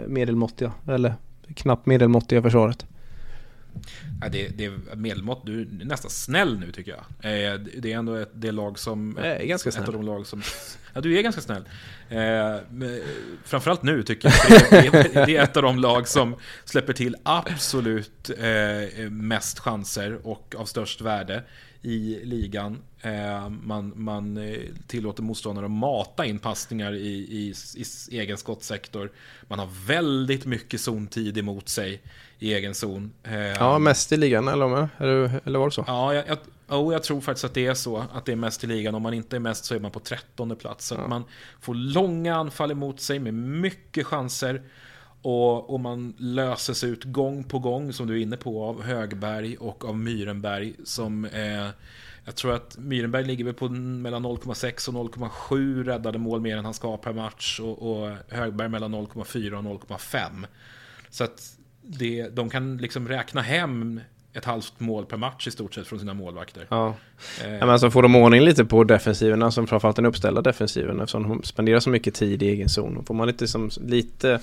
Medelmåttiga, 0.07 0.71
eller 0.87 1.13
knappt 1.55 1.85
medelmåttiga 1.85 2.41
försvaret. 2.41 2.85
Ja, 4.21 4.29
det, 4.29 4.47
det 4.47 4.65
är 4.65 4.95
medelmått. 4.95 5.45
Du 5.45 5.61
är 5.61 5.65
nästan 5.85 6.11
snäll 6.11 6.59
nu 6.59 6.71
tycker 6.71 6.91
jag. 6.91 6.99
Eh, 7.53 7.59
Det 7.77 7.93
är 7.93 7.97
ändå 7.97 8.15
ett, 8.15 8.31
det 8.33 8.51
lag 8.51 8.79
som... 8.79 9.17
Jag 9.23 9.27
är 9.27 9.45
ganska 9.45 9.69
ett 9.69 9.75
snäll. 9.75 9.87
av 9.87 9.93
de 9.93 10.01
lag 10.05 10.27
som... 10.27 10.41
Ja, 10.93 11.01
du 11.01 11.17
är 11.17 11.21
ganska 11.21 11.41
snäll. 11.41 11.63
Eh, 12.09 12.55
framförallt 13.43 13.83
nu 13.83 14.03
tycker 14.03 14.33
jag. 14.49 14.61
Det, 14.93 15.13
det, 15.13 15.25
det 15.25 15.37
är 15.37 15.43
ett 15.43 15.57
av 15.57 15.63
de 15.63 15.79
lag 15.79 16.07
som 16.07 16.35
släpper 16.65 16.93
till 16.93 17.15
absolut 17.23 18.29
eh, 18.37 19.09
mest 19.09 19.59
chanser 19.59 20.27
och 20.27 20.55
av 20.57 20.65
störst 20.65 21.01
värde 21.01 21.43
i 21.87 22.19
ligan. 22.23 22.79
Eh, 23.01 23.49
man, 23.49 23.93
man 23.95 24.37
eh, 24.37 24.59
tillåter 24.87 25.23
motståndare 25.23 25.65
att 25.65 25.71
mata 25.71 26.25
in 26.25 26.39
passningar 26.39 26.93
i, 26.93 27.07
i, 27.07 27.53
i 27.75 28.17
egen 28.19 28.37
skottsektor. 28.37 29.11
Man 29.47 29.59
har 29.59 29.69
väldigt 29.87 30.45
mycket 30.45 30.81
zontid 30.81 31.37
emot 31.37 31.69
sig 31.69 32.01
i 32.39 32.53
egen 32.53 32.75
zon. 32.75 33.11
Eh, 33.23 33.33
Ja, 33.35 33.79
mest 33.79 34.11
i 34.11 34.17
ligan 34.17 34.47
eller, 34.47 34.89
eller, 34.99 35.59
var 35.59 35.65
det 35.65 35.71
så? 35.71 35.83
Ja, 35.87 36.13
jag, 36.13 36.23
jag, 36.27 36.37
oh, 36.67 36.93
jag 36.93 37.03
tror 37.03 37.21
faktiskt 37.21 37.45
att 37.45 37.53
det 37.53 37.65
är 37.65 37.73
så. 37.73 37.97
Att 38.13 38.25
det 38.25 38.31
är 38.31 38.35
mest 38.35 38.63
i 38.63 38.67
ligan. 38.67 38.95
Om 38.95 39.01
man 39.01 39.13
inte 39.13 39.35
är 39.35 39.39
mest 39.39 39.65
så 39.65 39.75
är 39.75 39.79
man 39.79 39.91
på 39.91 39.99
trettonde 39.99 40.55
plats. 40.55 40.87
Så 40.87 40.95
att 40.95 41.09
man 41.09 41.23
får 41.61 41.75
långa 41.75 42.35
anfall 42.35 42.71
emot 42.71 42.99
sig 42.99 43.19
med 43.19 43.33
mycket 43.33 44.07
chanser. 44.07 44.61
Och, 45.21 45.69
och 45.69 45.79
man 45.79 46.13
löses 46.17 46.83
ut 46.83 47.03
gång 47.03 47.43
på 47.43 47.59
gång, 47.59 47.93
som 47.93 48.07
du 48.07 48.13
är 48.13 48.21
inne 48.21 48.37
på, 48.37 48.63
av 48.63 48.83
Högberg 48.83 49.57
och 49.57 49.85
av 49.85 49.97
Myrenberg. 49.97 50.73
Som 50.83 51.25
eh, 51.25 51.67
jag 52.25 52.35
tror 52.35 52.53
att 52.53 52.77
Myrenberg 52.77 53.25
ligger 53.25 53.45
väl 53.45 53.53
på 53.53 53.69
mellan 53.69 54.25
0,6 54.25 54.89
och 54.89 55.15
0,7 55.15 55.83
räddade 55.83 56.17
mål 56.17 56.41
mer 56.41 56.57
än 56.57 56.65
han 56.65 56.73
ska 56.73 56.97
per 56.97 57.13
match. 57.13 57.59
Och, 57.59 57.91
och 57.91 58.15
Högberg 58.29 58.69
mellan 58.69 58.95
0,4 58.95 59.53
och 59.53 59.87
0,5. 59.87 60.45
Så 61.09 61.23
att 61.23 61.57
det, 61.81 62.29
de 62.29 62.49
kan 62.49 62.77
liksom 62.77 63.07
räkna 63.07 63.41
hem 63.41 64.01
ett 64.33 64.45
halvt 64.45 64.79
mål 64.79 65.05
per 65.05 65.17
match 65.17 65.47
i 65.47 65.51
stort 65.51 65.73
sett 65.73 65.87
från 65.87 65.99
sina 65.99 66.13
målvakter. 66.13 66.67
Ja. 66.69 66.95
Eh, 67.45 67.67
men 67.67 67.79
så 67.79 67.91
får 67.91 68.03
de 68.03 68.15
ordning 68.15 68.41
lite 68.41 68.65
på 68.65 68.83
defensiven, 68.83 69.43
alltså 69.43 69.65
framförallt 69.65 69.95
den 69.95 70.05
uppställda 70.05 70.41
defensiven 70.41 70.99
eftersom 70.99 71.29
de 71.29 71.43
spenderar 71.43 71.79
så 71.79 71.89
mycket 71.89 72.13
tid 72.13 72.43
i 72.43 72.49
egen 72.49 72.69
zon. 72.69 73.05
Får 73.05 73.13
man 73.13 73.27
lite 73.27 73.47
som 73.47 73.69
lite 73.81 74.39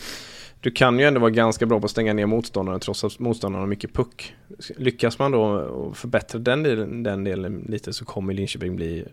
Du 0.65 0.71
kan 0.71 0.99
ju 0.99 1.05
ändå 1.05 1.21
vara 1.21 1.31
ganska 1.31 1.67
bra 1.67 1.81
på 1.81 1.85
att 1.85 1.91
stänga 1.91 2.13
ner 2.13 2.27
motståndaren 2.27 2.81
trots 2.81 3.05
att 3.05 3.19
motståndaren 3.19 3.61
har 3.61 3.69
mycket 3.69 3.93
puck. 3.93 4.35
Lyckas 4.77 5.19
man 5.19 5.33
då 5.33 5.93
förbättra 5.95 6.39
den 6.39 6.63
delen, 6.63 7.03
den 7.03 7.25
delen 7.25 7.65
lite 7.69 7.93
så 7.93 8.05
kommer 8.05 8.35
Linköping 8.35 8.77
bli 8.77 9.05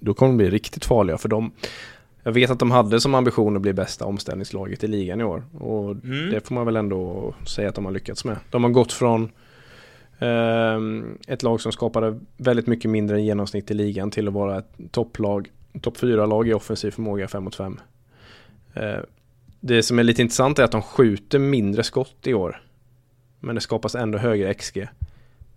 Då 0.00 0.14
kommer 0.14 0.32
de 0.32 0.36
bli 0.36 0.50
riktigt 0.50 0.84
farliga 0.84 1.18
för 1.18 1.28
dem 1.28 1.52
Jag 2.22 2.32
vet 2.32 2.50
att 2.50 2.58
de 2.58 2.70
hade 2.70 3.00
som 3.00 3.14
ambition 3.14 3.56
att 3.56 3.62
bli 3.62 3.72
bästa 3.72 4.04
omställningslaget 4.04 4.84
i 4.84 4.86
ligan 4.86 5.20
i 5.20 5.24
år 5.24 5.44
och 5.58 5.90
Mm. 5.90 6.30
det 6.30 6.46
får 6.48 6.54
man 6.54 6.66
väl 6.66 6.76
ändå 6.76 7.34
säga 7.46 7.68
att 7.68 7.74
de 7.74 7.84
har 7.84 7.92
lyckats 7.92 8.24
med. 8.24 8.36
De 8.50 8.64
har 8.64 8.70
gått 8.70 8.92
från 8.92 9.30
Ehm, 10.18 11.18
ett 11.26 11.42
lag 11.42 11.60
som 11.60 11.72
skapade 11.72 12.18
väldigt 12.36 12.66
mycket 12.66 12.90
mindre 12.90 13.16
än 13.16 13.24
genomsnitt 13.24 13.70
i 13.70 13.74
ligan 13.74 14.10
till 14.10 14.28
att 14.28 14.34
vara 14.34 14.58
ett 14.58 14.70
topplag, 14.90 15.50
topp 15.80 15.96
4-lag 15.96 16.48
i 16.48 16.52
offensiv 16.52 16.90
förmåga 16.90 17.28
5 17.28 17.44
mot 17.44 17.54
5. 17.54 17.80
Det 19.64 19.82
som 19.82 19.98
är 19.98 20.02
lite 20.02 20.22
intressant 20.22 20.58
är 20.58 20.62
att 20.62 20.72
de 20.72 20.82
skjuter 20.82 21.38
mindre 21.38 21.82
skott 21.82 22.26
i 22.26 22.34
år. 22.34 22.62
Men 23.40 23.54
det 23.54 23.60
skapas 23.60 23.94
ändå 23.94 24.18
högre 24.18 24.54
XG. 24.54 24.88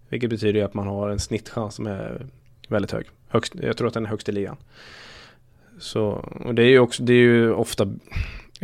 Vilket 0.10 0.30
betyder 0.30 0.60
ju 0.60 0.66
att 0.66 0.74
man 0.74 0.88
har 0.88 1.10
en 1.10 1.20
snittchans 1.20 1.76
som 1.76 1.88
är 1.88 2.28
väldigt 2.68 2.92
hög. 2.92 3.06
Högst, 3.28 3.56
jag 3.56 3.78
tror 3.78 3.88
att 3.88 3.94
den 3.94 4.06
är 4.06 4.10
högst 4.10 4.30
i 4.30 4.32
ligan. 4.32 4.58
Så, 5.80 6.06
och 6.46 6.56
det 6.56 6.64
är 6.64 6.68
ju 6.68 6.80
också, 6.80 7.04
det 7.04 7.14
är 7.14 7.18
ju 7.18 7.54
ofta 7.54 7.88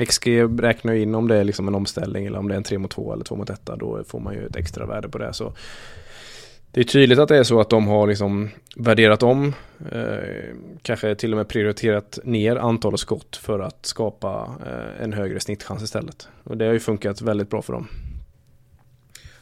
XG 0.07 0.27
räknar 0.59 0.93
ju 0.93 1.01
in 1.01 1.15
om 1.15 1.27
det 1.27 1.35
är 1.35 1.43
liksom 1.43 1.67
en 1.67 1.75
omställning 1.75 2.25
eller 2.25 2.39
om 2.39 2.47
det 2.47 2.53
är 2.53 2.57
en 2.57 2.63
3 2.63 2.77
mot 2.77 2.91
2 2.91 3.13
eller 3.13 3.23
2 3.23 3.35
mot 3.35 3.49
1 3.49 3.65
då 3.65 4.03
får 4.07 4.19
man 4.19 4.33
ju 4.33 4.45
ett 4.45 4.55
extra 4.55 4.85
värde 4.85 5.09
på 5.09 5.17
det. 5.17 5.33
Så 5.33 5.53
det 6.71 6.79
är 6.79 6.83
tydligt 6.83 7.19
att 7.19 7.27
det 7.29 7.37
är 7.37 7.43
så 7.43 7.59
att 7.61 7.69
de 7.69 7.87
har 7.87 8.07
liksom 8.07 8.49
värderat 8.75 9.23
om, 9.23 9.53
eh, 9.91 10.55
kanske 10.81 11.15
till 11.15 11.31
och 11.33 11.37
med 11.37 11.47
prioriterat 11.47 12.19
ner 12.23 12.55
antalet 12.55 12.99
skott 12.99 13.37
för 13.37 13.59
att 13.59 13.85
skapa 13.85 14.55
eh, 14.65 15.03
en 15.03 15.13
högre 15.13 15.39
snittchans 15.39 15.83
istället. 15.83 16.27
Och 16.43 16.57
det 16.57 16.65
har 16.65 16.73
ju 16.73 16.79
funkat 16.79 17.21
väldigt 17.21 17.49
bra 17.49 17.61
för 17.61 17.73
dem. 17.73 17.87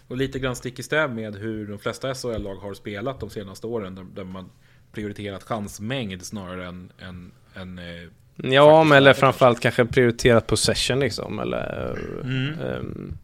Och 0.08 0.18
lite 0.18 0.40
grann 0.40 0.56
stick 0.56 0.80
i 0.80 0.84
stäv 0.84 1.16
med 1.16 1.36
hur 1.36 1.68
de 1.68 1.80
flesta 1.80 2.14
SHL-lag 2.14 2.56
har 2.56 2.74
spelat 2.74 3.20
de 3.20 3.30
senaste 3.30 3.68
åren. 3.68 3.96
Där, 3.96 4.06
där 4.16 4.24
man 4.24 4.50
prioriterat 4.92 5.44
chansmängd 5.44 6.26
snarare 6.26 6.68
än, 6.68 6.92
än, 7.00 7.32
än 7.56 7.80
eh, 7.80 8.10
Ja, 8.54 8.84
men 8.84 8.98
eller 8.98 9.14
framförallt 9.14 9.60
kanske 9.60 9.86
prioriterat 9.86 10.48
possession 10.48 11.00
liksom. 11.00 11.40
Eller, 11.40 11.98
Mm. 12.24 12.54
ehm, 12.60 13.18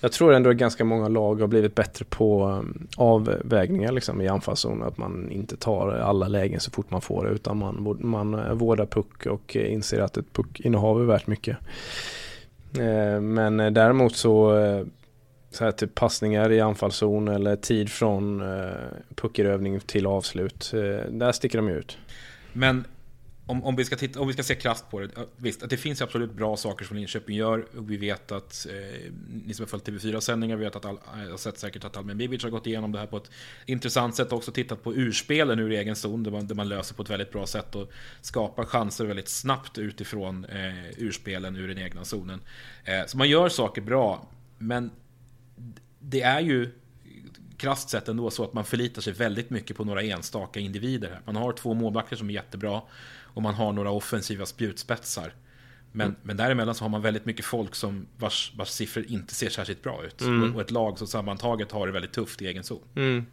jag 0.00 0.12
tror 0.12 0.32
ändå 0.32 0.50
att 0.50 0.56
ganska 0.56 0.84
många 0.84 1.08
lag 1.08 1.40
har 1.40 1.46
blivit 1.46 1.74
bättre 1.74 2.04
på 2.04 2.46
um, 2.46 2.88
avvägningar 2.96 3.92
liksom, 3.92 4.20
i 4.20 4.28
anfallszon. 4.28 4.82
Att 4.82 4.98
man 4.98 5.30
inte 5.30 5.56
tar 5.56 5.88
alla 5.88 6.28
lägen 6.28 6.60
så 6.60 6.70
fort 6.70 6.90
man 6.90 7.00
får 7.00 7.24
det. 7.24 7.30
Utan 7.30 7.58
man, 7.58 7.96
man 8.00 8.34
eh, 8.34 8.52
vårdar 8.52 8.86
puck 8.86 9.26
och 9.26 9.56
eh, 9.56 9.72
inser 9.72 10.00
att 10.00 10.16
ett 10.16 10.32
puckinnehav 10.32 11.00
är 11.00 11.04
värt 11.04 11.26
mycket. 11.26 11.56
Eh, 12.78 13.20
men 13.20 13.56
däremot 13.56 14.16
så, 14.16 14.52
så 15.50 15.64
här 15.64 15.72
typ 15.72 15.94
passningar 15.94 16.52
i 16.52 16.60
anfallszon 16.60 17.28
eller 17.28 17.56
tid 17.56 17.90
från 17.90 18.42
puckerövning 19.14 19.80
till 19.80 20.06
avslut. 20.06 20.70
Där 21.10 21.32
sticker 21.32 21.58
de 21.58 21.68
ju 21.68 21.74
ut. 21.74 21.98
Men 22.52 22.84
om, 23.48 23.64
om, 23.64 23.76
vi 23.76 23.84
ska 23.84 23.96
titta, 23.96 24.20
om 24.20 24.26
vi 24.26 24.32
ska 24.32 24.42
se 24.42 24.54
krasst 24.54 24.90
på 24.90 25.00
det. 25.00 25.08
Visst, 25.36 25.62
att 25.62 25.70
det 25.70 25.76
finns 25.76 26.02
absolut 26.02 26.32
bra 26.32 26.56
saker 26.56 26.84
som 26.84 26.96
Linköping 26.96 27.36
gör. 27.36 27.66
Och 27.76 27.90
vi 27.90 27.96
vet 27.96 28.32
att, 28.32 28.66
eh, 28.70 29.12
ni 29.46 29.54
som 29.54 29.62
har 29.62 29.68
följt 29.68 29.88
TV4-sändningar 29.88 30.56
vet 30.56 30.76
att, 30.76 30.84
all, 30.84 30.96
eh, 30.96 31.30
har 31.30 31.36
sett 31.36 31.58
säkert 31.58 31.84
att 31.84 31.96
Almen 31.96 32.18
Bibic 32.18 32.42
har 32.42 32.50
gått 32.50 32.66
igenom 32.66 32.92
det 32.92 32.98
här 32.98 33.06
på 33.06 33.16
ett 33.16 33.30
intressant 33.66 34.14
sätt. 34.14 34.32
Också 34.32 34.52
tittat 34.52 34.82
på 34.82 34.94
urspelen 34.94 35.58
ur 35.58 35.70
egen 35.70 35.96
zon. 35.96 36.22
Där 36.22 36.30
man, 36.30 36.46
där 36.46 36.54
man 36.54 36.68
löser 36.68 36.94
på 36.94 37.02
ett 37.02 37.10
väldigt 37.10 37.32
bra 37.32 37.46
sätt 37.46 37.74
och 37.74 37.92
skapar 38.20 38.64
chanser 38.64 39.04
väldigt 39.04 39.28
snabbt 39.28 39.78
utifrån 39.78 40.44
eh, 40.44 40.98
urspelen 40.98 41.56
ur 41.56 41.68
den 41.68 41.78
egna 41.78 42.04
zonen. 42.04 42.40
Eh, 42.84 43.06
så 43.06 43.18
man 43.18 43.28
gör 43.28 43.48
saker 43.48 43.82
bra. 43.82 44.28
Men 44.58 44.90
det 46.00 46.22
är 46.22 46.40
ju 46.40 46.70
krasst 47.58 47.90
sett 47.90 48.08
ändå 48.08 48.30
så 48.30 48.44
att 48.44 48.52
man 48.52 48.64
förlitar 48.64 49.02
sig 49.02 49.12
väldigt 49.12 49.50
mycket 49.50 49.76
på 49.76 49.84
några 49.84 50.02
enstaka 50.02 50.60
individer. 50.60 51.08
här. 51.08 51.20
Man 51.24 51.36
har 51.36 51.52
två 51.52 51.74
målvakter 51.74 52.16
som 52.16 52.30
är 52.30 52.34
jättebra 52.34 52.82
och 53.38 53.42
man 53.42 53.54
har 53.54 53.72
några 53.72 53.90
offensiva 53.90 54.46
spjutspetsar. 54.46 55.32
Men, 55.92 56.16
men 56.22 56.36
däremellan 56.36 56.74
så 56.74 56.84
har 56.84 56.88
man 56.88 57.02
väldigt 57.02 57.24
mycket 57.24 57.44
folk 57.44 57.74
som 57.74 58.06
vars, 58.16 58.52
vars 58.56 58.68
siffror 58.68 59.04
inte 59.08 59.34
ser 59.34 59.48
särskilt 59.48 59.82
bra 59.82 60.04
ut. 60.04 60.22
Och, 60.22 60.54
och 60.54 60.60
ett 60.60 60.70
lag 60.70 60.98
som 60.98 61.06
sammantaget 61.06 61.72
har 61.72 61.86
det 61.86 61.92
väldigt 61.92 62.12
tufft 62.12 62.42
i 62.42 62.46
egen 62.46 62.64
zon. 62.64 62.80
Mm. 62.94 63.26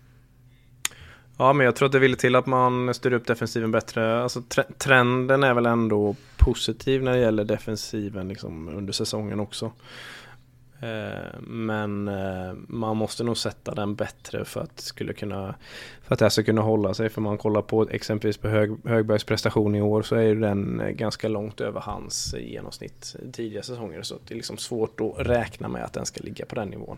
Ja, 1.37 1.53
men 1.53 1.65
jag 1.65 1.75
tror 1.75 1.85
att 1.85 1.91
det 1.91 1.99
vill 1.99 2.15
till 2.15 2.35
att 2.35 2.45
man 2.45 2.93
styr 2.93 3.13
upp 3.13 3.27
defensiven 3.27 3.71
bättre. 3.71 4.23
Alltså, 4.23 4.41
tre- 4.41 4.73
trenden 4.77 5.43
är 5.43 5.53
väl 5.53 5.65
ändå 5.65 6.15
positiv 6.37 7.03
när 7.03 7.11
det 7.11 7.19
gäller 7.19 7.43
defensiven 7.43 8.27
liksom, 8.27 8.67
under 8.67 8.93
säsongen 8.93 9.39
också. 9.39 9.71
Eh, 10.86 11.39
men 11.41 12.07
eh, 12.07 12.53
man 12.67 12.97
måste 12.97 13.23
nog 13.23 13.38
sätta 13.38 13.75
den 13.75 13.95
bättre 13.95 14.45
för 14.45 14.61
att, 14.61 14.79
skulle 14.79 15.13
kunna, 15.13 15.55
för 16.03 16.13
att 16.13 16.19
det 16.19 16.25
här 16.25 16.29
ska 16.29 16.43
kunna 16.43 16.61
hålla 16.61 16.93
sig. 16.93 17.09
För 17.09 17.21
man 17.21 17.38
kollar 17.38 17.61
på 17.61 17.89
exempelvis 17.89 18.38
på 18.38 18.47
Hög, 18.47 18.71
Högbergs 18.86 19.23
prestation 19.23 19.75
i 19.75 19.81
år 19.81 20.01
så 20.01 20.15
är 20.15 20.36
den 20.36 20.81
eh, 20.81 20.89
ganska 20.89 21.27
långt 21.27 21.61
över 21.61 21.79
hans 21.79 22.36
genomsnitt 22.39 23.15
tidiga 23.33 23.63
säsonger. 23.63 24.01
Så 24.01 24.15
det 24.27 24.33
är 24.33 24.36
liksom 24.36 24.57
svårt 24.57 25.01
att 25.01 25.27
räkna 25.27 25.67
med 25.67 25.83
att 25.83 25.93
den 25.93 26.05
ska 26.05 26.23
ligga 26.23 26.45
på 26.45 26.55
den 26.55 26.67
nivån. 26.67 26.97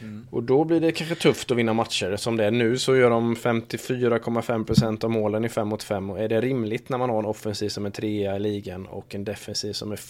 Mm. 0.00 0.26
Och 0.30 0.42
då 0.42 0.64
blir 0.64 0.80
det 0.80 0.92
kanske 0.92 1.14
tufft 1.14 1.50
att 1.50 1.56
vinna 1.56 1.72
matcher. 1.72 2.16
Som 2.16 2.36
det 2.36 2.44
är 2.44 2.50
nu 2.50 2.78
så 2.78 2.96
gör 2.96 3.10
de 3.10 3.36
54,5% 3.36 5.04
av 5.04 5.10
målen 5.10 5.44
i 5.44 5.48
5 5.48 5.68
mot 5.68 5.82
5. 5.82 6.10
Och 6.10 6.20
är 6.20 6.28
det 6.28 6.40
rimligt 6.40 6.88
när 6.88 6.98
man 6.98 7.10
har 7.10 7.18
en 7.18 7.24
offensiv 7.24 7.68
som 7.68 7.86
är 7.86 7.90
trea 7.90 8.36
i 8.36 8.38
ligan 8.38 8.86
och 8.86 9.14
en 9.14 9.24
defensiv 9.24 9.72
som 9.72 9.92
är 9.92 10.00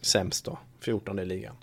sämst 0.00 0.44
då, 0.44 0.58
14 0.80 1.18
i 1.18 1.24
ligan? 1.24 1.54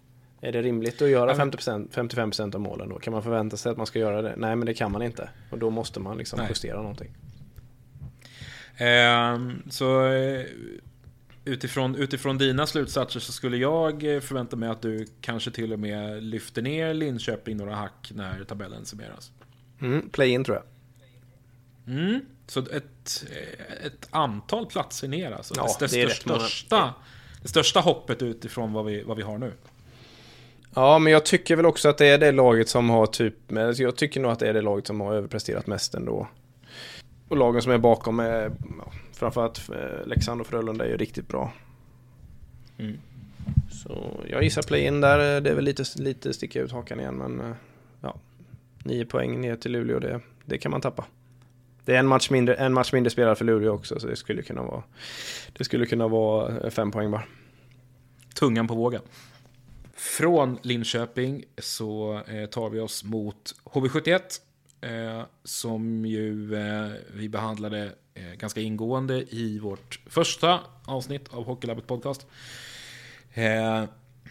Är 0.42 0.52
det 0.52 0.62
rimligt 0.62 1.02
att 1.02 1.10
göra 1.10 1.32
Ja, 1.32 1.38
men- 1.38 1.52
50%, 1.52 1.88
55% 1.92 2.56
av 2.56 2.62
målen 2.62 2.90
då? 2.90 3.00
Kan 3.00 3.14
man 3.14 3.24
förvänta 3.24 3.58
sig 3.58 3.72
att 3.72 3.78
man 3.78 3.86
ska 3.86 4.00
göra 4.00 4.22
det? 4.22 4.34
Nej 4.38 4.56
men 4.56 4.66
det 4.66 4.74
kan 4.74 4.92
man 4.92 5.02
inte. 5.02 5.30
Och 5.52 5.58
då 5.58 5.70
måste 5.70 6.00
man 6.00 6.18
liksom 6.18 6.40
Nej. 6.40 6.48
justera 6.50 6.82
någonting. 6.82 7.12
Ehm, 8.78 9.64
så 9.70 10.06
eh, 10.08 10.46
utifrån, 11.46 11.96
utifrån 11.96 12.38
dina 12.38 12.68
slutsatser 12.68 13.20
så 13.20 13.32
skulle 13.32 13.58
jag 13.58 14.16
eh, 14.16 14.20
förvänta 14.20 14.56
mig 14.56 14.70
att 14.70 14.82
du 14.82 15.08
kanske 15.22 15.52
till 15.52 15.74
och 15.74 15.80
med 15.80 16.24
lyfter 16.24 16.62
ner 16.62 16.94
Linköping 16.94 17.58
några 17.58 17.76
hack 17.76 18.12
när 18.16 18.44
tabellen 18.44 18.86
summeras. 18.86 19.32
Mm, 19.82 20.10
play-in 20.10 20.44
tror 20.44 20.58
jag. 20.58 20.66
Mm. 21.96 22.20
Så 22.48 22.60
ett, 22.60 23.26
eh, 23.32 23.86
ett 23.86 24.08
antal 24.12 24.66
platser 24.66 25.08
ner 25.08 25.32
alltså. 25.32 25.54
Ja, 25.58 25.76
det, 25.80 25.92
det 25.92 26.02
är 26.02 26.08
det, 26.08 26.14
största, 26.14 26.94
det 27.42 27.48
största 27.48 27.80
hoppet 27.80 28.22
utifrån 28.22 28.74
vad 28.74 28.86
vi, 28.86 29.04
vad 29.04 29.18
vi 29.18 29.24
har 29.24 29.38
nu. 29.38 29.54
Ja, 30.76 31.00
men 31.00 31.14
jag 31.14 31.26
tycker 31.26 31.56
väl 31.56 31.66
också 31.66 31.90
att 31.90 31.98
det 31.98 32.08
är 32.08 32.18
det 32.18 32.32
laget 32.32 32.70
som 32.70 32.90
har 32.90 33.06
typ, 33.06 33.36
jag 33.48 33.96
tycker 33.96 34.20
nog 34.20 34.32
att 34.32 34.40
det 34.40 34.50
är 34.50 34.54
det 34.54 34.62
laget 34.62 34.88
som 34.88 35.02
har 35.02 35.14
överpresterat 35.14 35.68
mest 35.68 35.94
ändå. 35.94 36.28
Och 37.28 37.38
lagen 37.38 37.62
som 37.62 37.72
är 37.72 37.78
bakom 37.78 38.20
är, 38.20 38.52
ja, 38.78 38.92
framförallt 39.14 39.70
eh, 39.70 40.08
Leksand 40.08 40.42
och 40.42 40.48
Frölunda 40.48 40.86
är 40.86 40.90
ju 40.90 40.98
riktigt 40.98 41.28
bra. 41.28 41.54
Mm. 42.78 42.98
Så 43.72 44.24
jag 44.30 44.44
gissar 44.44 44.62
play-in 44.62 45.02
där, 45.02 45.36
eh, 45.36 45.42
det 45.42 45.50
är 45.50 45.56
väl 45.56 45.66
lite, 45.66 45.84
lite 45.96 46.34
sticka 46.34 46.62
ut 46.62 46.72
hakan 46.72 47.00
igen, 47.00 47.16
men 47.16 47.40
eh, 47.40 47.56
ja, 48.02 48.16
nio 48.84 49.06
poäng 49.06 49.42
ner 49.42 49.56
till 49.56 49.72
Luleå, 49.72 50.00
det, 50.00 50.20
det 50.46 50.58
kan 50.58 50.72
man 50.72 50.82
tappa. 50.82 51.06
Det 51.86 51.96
är 51.96 52.00
en 52.00 52.08
match 52.08 52.30
mindre, 52.30 52.56
en 52.56 52.74
match 52.74 52.94
mindre 52.94 53.10
spelare 53.10 53.36
för 53.36 53.46
Luleå 53.46 53.74
också, 53.74 54.00
så 54.00 54.08
det 54.08 54.16
skulle 54.16 54.42
kunna 54.42 54.64
vara, 54.64 54.84
det 55.58 55.64
skulle 55.64 55.86
kunna 55.86 56.08
vara 56.08 56.70
fem 56.72 56.92
poäng 56.92 57.12
bara. 57.12 57.24
Tungan 58.36 58.68
på 58.68 58.76
vågen. 58.76 59.02
Från 60.00 60.60
Linköping 60.62 61.44
så 61.58 62.22
eh, 62.28 62.46
tar 62.46 62.70
vi 62.70 62.80
oss 62.80 63.04
mot 63.04 63.56
HV71. 63.64 64.20
Eh, 64.82 65.24
som 65.44 66.06
ju 66.06 66.56
eh, 66.56 66.92
vi 67.14 67.30
behandlade 67.30 67.94
eh, 68.14 68.34
ganska 68.34 68.62
ingående 68.62 69.36
i 69.36 69.60
vårt 69.60 70.00
första 70.06 70.60
avsnitt 70.86 71.34
av 71.34 71.46
Hockeylabbet 71.46 71.88
podcast. 71.88 72.28
Eh, 73.34 73.84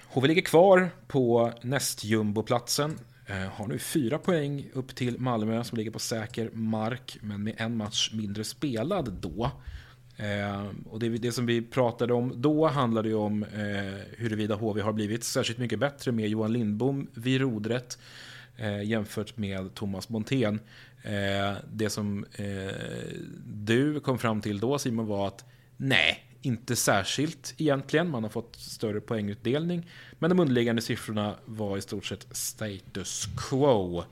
HV 0.09 0.29
ligger 0.29 0.43
kvar 0.43 0.91
på 1.07 1.53
nästjumboplatsen. 1.63 2.99
Eh, 3.27 3.37
har 3.37 3.67
nu 3.67 3.79
fyra 3.79 4.19
poäng 4.19 4.71
upp 4.73 4.97
till 4.97 5.21
Malmö 5.21 5.65
som 5.65 5.79
ligger 5.79 5.91
på 5.91 5.99
säker 5.99 6.51
mark, 6.53 7.19
men 7.21 7.43
med 7.43 7.55
en 7.59 7.77
match 7.77 8.11
mindre 8.13 8.45
spelad 8.45 9.13
då. 9.13 9.51
Eh, 10.19 10.67
och 10.91 10.99
det, 10.99 11.09
det 11.09 11.33
som 11.33 11.47
vi 11.47 11.63
pratade 11.63 12.15
om 12.15 12.33
då 12.37 12.67
handlade 12.67 13.09
ju 13.09 13.15
om 13.15 13.43
eh, 13.43 14.17
huruvida 14.17 14.55
HV 14.55 14.81
har 14.81 14.93
blivit 14.93 15.25
särskilt 15.25 15.59
mycket 15.59 15.79
bättre 15.79 16.13
med 16.13 16.29
Johan 16.29 16.53
Lindbom 16.53 17.07
vid 17.15 17.41
rodret 17.41 17.99
eh, 18.57 18.83
jämfört 18.83 19.37
med 19.37 19.75
Thomas 19.75 20.09
Montén. 20.09 20.61
Eh, 21.03 21.57
det 21.73 21.91
som 21.91 22.25
eh, 22.33 22.75
du 23.45 24.01
kom 24.01 24.19
fram 24.19 24.41
till 24.41 24.61
då 24.61 24.79
Simon 24.79 25.07
var 25.07 25.27
att 25.27 25.45
nej, 25.77 26.25
inte 26.43 26.77
särskilt 26.77 27.55
egentligen. 27.59 28.11
Man 28.11 28.23
har 28.23 28.31
fått 28.31 28.57
större 28.57 29.01
poängutdelning. 29.01 29.91
Men 30.19 30.31
de 30.31 30.41
underliggande 30.41 30.83
siffrorna 30.83 31.35
var 31.45 31.79
i 31.79 31.81
stort 31.81 32.07
sett 32.07 32.27
status 32.31 33.29
quo. 33.37 34.05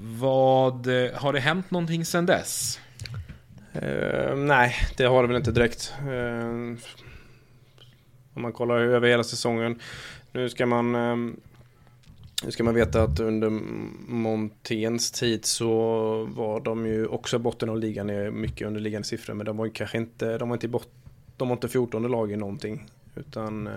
Vad, 0.00 0.86
eh, 0.86 1.12
har 1.14 1.32
det 1.32 1.40
hänt 1.40 1.70
någonting 1.70 2.04
sedan 2.04 2.26
dess? 2.26 2.80
Eh, 3.74 4.36
nej, 4.36 4.74
det 4.96 5.04
har 5.04 5.22
det 5.22 5.28
väl 5.28 5.36
inte 5.36 5.52
direkt. 5.52 5.92
Eh, 5.98 6.48
om 8.34 8.42
man 8.42 8.52
kollar 8.52 8.76
över 8.76 9.08
hela 9.08 9.24
säsongen. 9.24 9.80
Nu 10.32 10.48
ska 10.48 10.66
man, 10.66 10.94
eh, 10.94 11.16
nu 12.44 12.50
ska 12.50 12.64
man 12.64 12.74
veta 12.74 13.02
att 13.02 13.20
under 13.20 13.50
Monténs 14.12 15.10
tid 15.10 15.44
så 15.44 15.74
var 16.24 16.60
de 16.60 16.86
ju 16.86 17.06
också 17.06 17.38
botten 17.38 17.68
av 17.68 17.78
ligan 17.78 18.10
i 18.10 18.30
mycket 18.30 18.66
underliggande 18.66 19.08
siffror. 19.08 19.34
Men 19.34 19.46
de 19.46 19.56
var 19.56 19.64
ju 19.64 19.70
kanske 19.70 19.98
inte, 19.98 20.38
de 20.38 20.48
var 20.48 20.56
inte 20.56 20.66
i 20.66 20.68
bot, 20.68 20.88
de 21.36 21.48
var 21.48 21.56
inte 21.56 21.68
14 21.68 22.02
lag 22.02 22.32
i 22.32 22.36
någonting. 22.36 22.86
Utan 23.14 23.66
eh, 23.66 23.72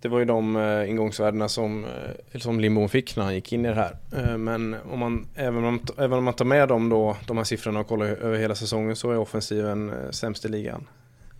det 0.00 0.08
var 0.08 0.18
ju 0.18 0.24
de 0.24 0.56
eh, 0.56 0.90
ingångsvärdena 0.90 1.48
som, 1.48 1.84
eh, 1.84 2.40
som 2.40 2.60
Lindbom 2.60 2.88
fick 2.88 3.16
när 3.16 3.24
han 3.24 3.34
gick 3.34 3.52
in 3.52 3.64
i 3.64 3.68
det 3.68 3.74
här. 3.74 3.96
Eh, 4.16 4.36
men 4.36 4.76
om 4.90 4.98
man, 4.98 5.26
även, 5.34 5.56
om 5.56 5.64
man, 5.64 5.80
även 5.96 6.18
om 6.18 6.24
man 6.24 6.34
tar 6.34 6.44
med 6.44 6.68
dem 6.68 6.88
då, 6.88 7.16
de 7.26 7.36
här 7.36 7.44
siffrorna 7.44 7.80
och 7.80 7.86
kollar 7.86 8.06
över 8.06 8.38
hela 8.38 8.54
säsongen 8.54 8.96
så 8.96 9.10
är 9.10 9.18
offensiven 9.18 9.90
eh, 9.90 10.10
sämst 10.10 10.44
i 10.44 10.48
ligan. 10.48 10.88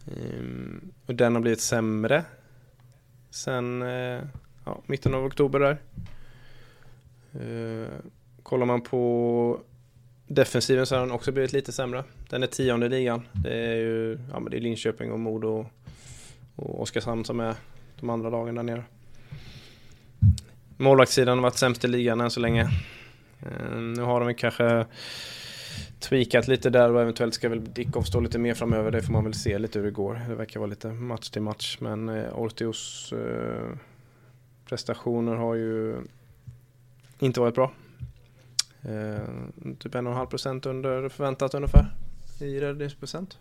Ehm, 0.07 0.91
och 1.07 1.15
den 1.15 1.35
har 1.35 1.43
blivit 1.43 1.61
sämre 1.61 2.25
sen 3.31 3.81
ja, 4.65 4.81
mitten 4.87 5.15
av 5.15 5.25
oktober 5.25 5.61
där. 5.61 5.79
Kollar 8.43 8.67
man 8.67 8.81
på 8.81 9.61
defensiven 10.27 10.87
så 10.87 10.95
har 10.95 11.01
den 11.01 11.11
också 11.11 11.33
blivit 11.33 11.53
lite 11.53 11.73
sämre. 11.73 12.05
Den 12.31 12.43
är 12.43 12.47
tionde 12.47 12.87
i 12.87 12.89
ligan. 12.89 13.23
Det 13.33 13.55
är 13.55 13.77
ju 13.77 14.19
ja, 14.33 14.41
men 14.41 14.51
det 14.51 14.57
är 14.57 14.61
Linköping 14.61 15.13
och 15.13 15.21
Modo 15.21 15.49
och, 15.49 15.67
och 16.57 16.83
Oskarshamn 16.83 17.25
som 17.25 17.41
är 17.41 17.55
de 18.01 18.11
andra 18.11 18.31
lagen 18.31 18.55
där 18.55 18.63
nere. 18.63 18.85
Målvaktssidan 20.77 21.39
har 21.39 21.43
varit 21.43 21.57
sämst 21.57 21.85
i 21.85 21.89
ligan 21.89 22.21
än 22.21 22.31
så 22.31 22.41
länge. 22.41 22.71
Eh, 23.41 23.77
nu 23.77 24.03
har 24.03 24.21
de 24.21 24.35
kanske 24.35 24.87
tweakat 25.99 26.49
lite 26.49 26.71
där 26.71 26.91
och 26.91 27.03
eventuellt 27.03 27.35
ska 27.35 27.49
väl 27.49 27.65
Dickov 27.75 28.03
stå 28.03 28.21
lite 28.21 28.39
mer 28.39 28.55
framöver. 28.55 28.91
Det 28.91 29.03
får 29.03 29.13
man 29.13 29.25
väl 29.25 29.35
se 29.35 29.59
lite 29.59 29.79
hur 29.79 29.87
det 29.87 29.93
går. 29.93 30.21
Det 30.29 30.35
verkar 30.35 30.61
vara 30.61 30.71
lite 30.71 30.89
match 30.89 31.31
till 31.31 31.43
match. 31.43 31.79
Men 31.81 32.09
eh, 32.09 32.39
Ortios 32.39 33.13
eh, 33.13 33.77
prestationer 34.65 35.35
har 35.35 35.55
ju 35.55 35.97
inte 37.19 37.41
varit 37.41 37.55
bra. 37.55 37.73
Typ 39.79 39.95
en 39.95 40.07
och 40.07 40.13
en 40.13 40.19
halv 40.19 40.27
procent 40.27 40.67
under 40.67 41.09
förväntat 41.09 41.55
ungefär 41.55 41.87
i 42.41 42.61
räddningsprocent. 42.61 43.39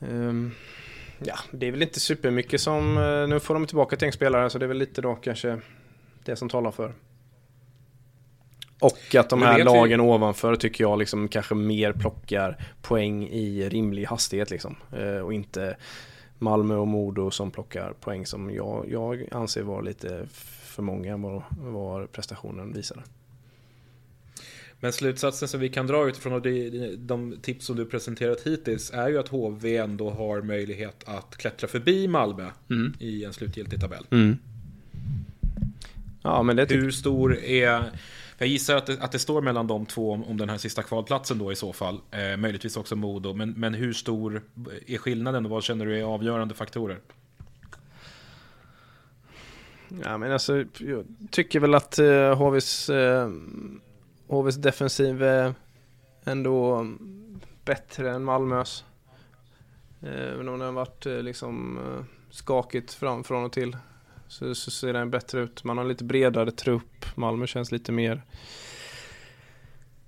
Ehm, 0.00 0.50
ja, 1.18 1.34
det 1.50 1.66
är 1.66 1.70
väl 1.70 1.82
inte 1.82 2.00
supermycket 2.00 2.60
som, 2.60 2.98
eh, 2.98 3.28
nu 3.28 3.40
får 3.40 3.54
de 3.54 3.66
tillbaka 3.66 3.96
ett 3.96 4.02
gäng 4.02 4.12
spelare 4.12 4.50
så 4.50 4.58
det 4.58 4.64
är 4.64 4.68
väl 4.68 4.78
lite 4.78 5.00
då 5.00 5.14
kanske 5.14 5.60
det 6.24 6.36
som 6.36 6.48
talar 6.48 6.70
för. 6.70 6.92
Och 8.80 9.14
att 9.14 9.30
de 9.30 9.42
här 9.42 9.52
vet 9.58 9.60
vi- 9.60 9.64
lagen 9.64 10.00
ovanför 10.00 10.56
tycker 10.56 10.84
jag 10.84 10.98
liksom 10.98 11.28
kanske 11.28 11.54
mer 11.54 11.92
plockar 11.92 12.64
poäng 12.82 13.28
i 13.28 13.68
rimlig 13.68 14.04
hastighet 14.04 14.50
liksom. 14.50 14.76
Eh, 14.92 15.18
och 15.18 15.32
inte 15.32 15.76
Malmö 16.38 16.74
och 16.76 16.88
Modo 16.88 17.30
som 17.30 17.50
plockar 17.50 17.92
poäng 18.00 18.26
som 18.26 18.50
jag, 18.54 18.86
jag 18.90 19.28
anser 19.30 19.62
var 19.62 19.82
lite 19.82 20.26
för 20.64 20.82
många 20.82 21.12
än 21.12 21.22
vad, 21.22 21.42
vad 21.50 22.12
prestationen 22.12 22.72
visade. 22.72 23.02
Men 24.84 24.92
slutsatsen 24.92 25.48
som 25.48 25.60
vi 25.60 25.68
kan 25.68 25.86
dra 25.86 26.08
utifrån 26.08 26.42
de, 26.42 26.96
de 26.98 27.36
tips 27.42 27.66
som 27.66 27.76
du 27.76 27.86
presenterat 27.86 28.40
hittills 28.40 28.90
är 28.92 29.08
ju 29.08 29.18
att 29.18 29.28
HV 29.28 29.76
ändå 29.76 30.10
har 30.10 30.42
möjlighet 30.42 31.04
att 31.06 31.36
klättra 31.36 31.68
förbi 31.68 32.08
Malmö 32.08 32.50
i 32.98 33.24
en 33.24 33.32
slutgiltig 33.32 33.80
tabell. 33.80 34.06
Ja 36.22 36.42
men 36.42 36.56
det 36.56 36.70
Hur 36.70 36.90
stor 36.90 37.36
är... 37.38 37.90
Jag 38.38 38.48
gissar 38.48 38.76
att 38.76 38.86
det, 38.86 39.02
att 39.02 39.12
det 39.12 39.18
står 39.18 39.42
mellan 39.42 39.66
de 39.66 39.86
två 39.86 40.12
om, 40.12 40.24
om 40.24 40.36
den 40.36 40.48
här 40.48 40.58
sista 40.58 40.82
kvalplatsen 40.82 41.38
då 41.38 41.52
i 41.52 41.56
så 41.56 41.72
fall. 41.72 42.00
Eh, 42.10 42.36
möjligtvis 42.36 42.76
också 42.76 42.96
Modo. 42.96 43.34
Men, 43.34 43.50
men 43.50 43.74
hur 43.74 43.92
stor 43.92 44.42
är 44.86 44.98
skillnaden 44.98 45.44
och 45.44 45.50
vad 45.50 45.64
känner 45.64 45.86
du 45.86 45.98
är 45.98 46.02
avgörande 46.02 46.54
faktorer? 46.54 46.98
Ja 50.04 50.18
men 50.18 50.32
alltså 50.32 50.64
jag 50.78 51.04
tycker 51.30 51.60
väl 51.60 51.74
att 51.74 51.98
uh, 51.98 52.34
HVs, 52.34 52.90
eh, 52.90 53.30
HVs 54.26 54.56
defensiv 54.56 55.22
är 55.22 55.54
ändå 56.24 56.86
bättre 57.64 58.10
än 58.10 58.24
Malmös. 58.24 58.84
Även 60.00 60.48
om 60.48 60.58
det 60.58 60.64
har 60.64 60.72
varit 60.72 61.06
eh, 61.06 61.22
liksom 61.22 61.78
eh, 61.78 62.04
skakigt 62.30 62.92
fram, 62.92 63.24
från 63.24 63.44
och 63.44 63.52
till 63.52 63.76
så, 64.28 64.54
så 64.54 64.70
ser 64.70 64.92
den 64.92 65.10
bättre 65.10 65.40
ut. 65.40 65.64
Man 65.64 65.78
har 65.78 65.84
lite 65.84 66.04
bredare 66.04 66.50
trupp. 66.50 67.16
Malmö 67.16 67.46
känns 67.46 67.72
lite 67.72 67.92
mer 67.92 68.22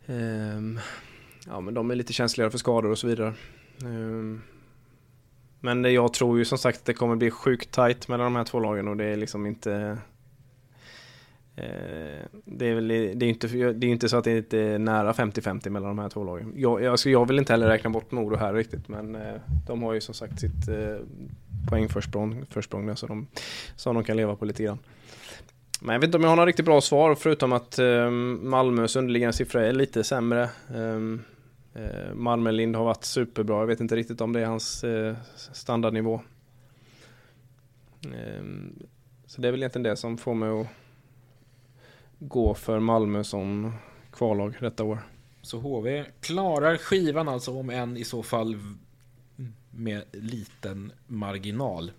Um, 0.07 0.81
Ja 1.47 1.61
men 1.61 1.75
de 1.75 1.91
är 1.91 1.95
lite 1.95 2.13
känsligare 2.13 2.51
för 2.51 2.59
skador 2.59 2.91
och 2.91 2.99
så 2.99 3.07
vidare. 3.07 3.35
Um, 3.85 4.43
men 5.61 5.85
jag 5.85 6.13
tror 6.13 6.39
ju 6.39 6.45
som 6.45 6.59
sagt 6.59 6.79
att 6.79 6.85
det 6.85 6.95
kommer 6.95 7.17
bli 7.17 7.31
sjukt 7.31 7.71
tight 7.71 8.09
mellan 8.09 8.25
de 8.25 8.37
här 8.37 8.45
två 8.45 8.61
lagen 8.61 8.89
och 8.89 8.97
det 8.97 9.05
är 9.05 9.17
liksom 9.17 9.47
inte 9.47 9.99
Eh, 11.57 12.27
det 12.45 12.67
är 12.67 12.75
väl 12.75 12.89
det 12.89 12.95
är 12.95 13.25
inte, 13.25 13.47
det 13.73 13.87
är 13.87 13.91
inte 13.91 14.09
så 14.09 14.17
att 14.17 14.25
det 14.25 14.31
är 14.31 14.37
inte 14.37 14.79
nära 14.79 15.13
50-50 15.13 15.71
mellan 15.71 15.89
de 15.89 15.99
här 15.99 16.09
två 16.09 16.25
lagen. 16.25 16.53
Jag, 16.57 16.83
jag, 16.83 16.91
alltså 16.91 17.11
jag 17.11 17.29
vill 17.29 17.39
inte 17.39 17.53
heller 17.53 17.69
räkna 17.69 17.91
bort 17.91 18.11
Modo 18.11 18.37
här 18.37 18.55
riktigt 18.55 18.89
men 18.89 19.15
eh, 19.15 19.35
de 19.67 19.83
har 19.83 19.93
ju 19.93 20.01
som 20.01 20.15
sagt 20.15 20.41
sitt 20.41 20.69
eh, 20.69 20.97
poängförsprång 21.69 22.47
försprång 22.51 22.97
så 22.97 23.07
de, 23.07 23.27
som 23.77 23.95
de 23.95 24.05
kan 24.05 24.17
leva 24.17 24.37
på 24.37 24.45
lite 24.45 24.63
grann. 24.63 24.79
Men 25.81 25.93
jag 25.93 26.01
vet 26.01 26.09
inte 26.09 26.17
om 26.17 26.23
jag 26.23 26.31
har 26.31 26.37
några 26.37 26.49
riktigt 26.49 26.65
bra 26.65 26.81
svar 26.81 27.15
förutom 27.15 27.53
att 27.53 27.79
ehm, 27.79 28.51
Malmös 28.51 28.97
underliggande 28.97 29.33
siffra 29.33 29.67
är 29.67 29.73
lite 29.73 30.05
sämre. 30.05 30.49
Ehm, 30.75 31.23
Malmö 32.15 32.51
Lind 32.51 32.77
har 32.77 32.85
varit 32.85 33.05
superbra. 33.05 33.59
Jag 33.59 33.67
vet 33.67 33.81
inte 33.81 33.97
riktigt 33.97 34.21
om 34.21 34.33
det 34.33 34.41
är 34.41 34.47
hans 34.47 34.85
standardnivå. 35.53 36.21
Ehm, 38.05 38.73
så 39.27 39.41
det 39.41 39.49
är 39.49 39.53
väl 39.53 39.61
egentligen 39.61 39.83
det 39.83 39.97
som 39.97 40.19
får 40.19 40.35
mig 40.35 40.61
att 40.61 40.67
gå 42.19 42.55
för 42.55 42.81
Malmö 42.81 43.25
som 43.25 43.73
kvallag 44.13 44.57
detta 44.61 44.85
år. 44.85 44.99
Så 45.43 45.59
HV 45.59 46.05
klarar 46.21 46.77
skivan 46.77 47.29
alltså, 47.29 47.59
om 47.59 47.71
än 47.71 47.97
i 47.97 48.05
så 48.05 48.23
fall 48.23 48.57
med 49.71 50.03
liten 50.13 50.93
marginal. 51.07 51.93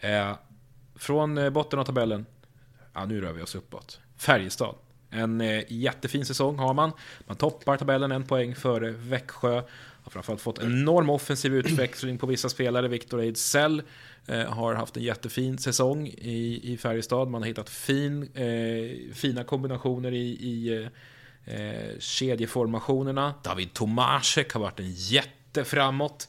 Eh, 0.00 0.32
från 0.94 1.38
eh, 1.38 1.50
botten 1.50 1.78
av 1.78 1.84
tabellen, 1.84 2.26
ja 2.92 3.04
nu 3.04 3.20
rör 3.20 3.32
vi 3.32 3.42
oss 3.42 3.54
uppåt. 3.54 4.00
Färjestad. 4.16 4.74
En 5.10 5.40
eh, 5.40 5.62
jättefin 5.68 6.24
säsong 6.24 6.58
har 6.58 6.74
man. 6.74 6.92
Man 7.26 7.36
toppar 7.36 7.76
tabellen 7.76 8.12
en 8.12 8.24
poäng 8.24 8.54
före 8.54 8.90
Växjö. 8.90 9.62
Har 10.02 10.10
framförallt 10.10 10.40
fått 10.40 10.58
enorm 10.58 11.10
offensiv 11.10 11.54
utveckling 11.54 12.18
på 12.18 12.26
vissa 12.26 12.48
spelare. 12.48 12.88
Viktor 12.88 13.20
Ejdsell 13.20 13.82
Eh, 14.30 14.46
har 14.46 14.74
haft 14.74 14.96
en 14.96 15.02
jättefin 15.02 15.58
säsong 15.58 16.06
i, 16.06 16.60
i 16.72 16.76
Färjestad. 16.76 17.28
Man 17.28 17.42
har 17.42 17.48
hittat 17.48 17.68
fin, 17.68 18.22
eh, 18.34 19.14
fina 19.14 19.44
kombinationer 19.44 20.12
i, 20.12 20.26
i 20.28 20.88
eh, 21.44 21.98
kedjeformationerna. 21.98 23.34
David 23.42 23.72
Tomasek 23.72 24.52
har 24.52 24.60
varit 24.60 24.80
en 24.80 24.92
jätte 24.92 25.64
framåt. 25.64 26.28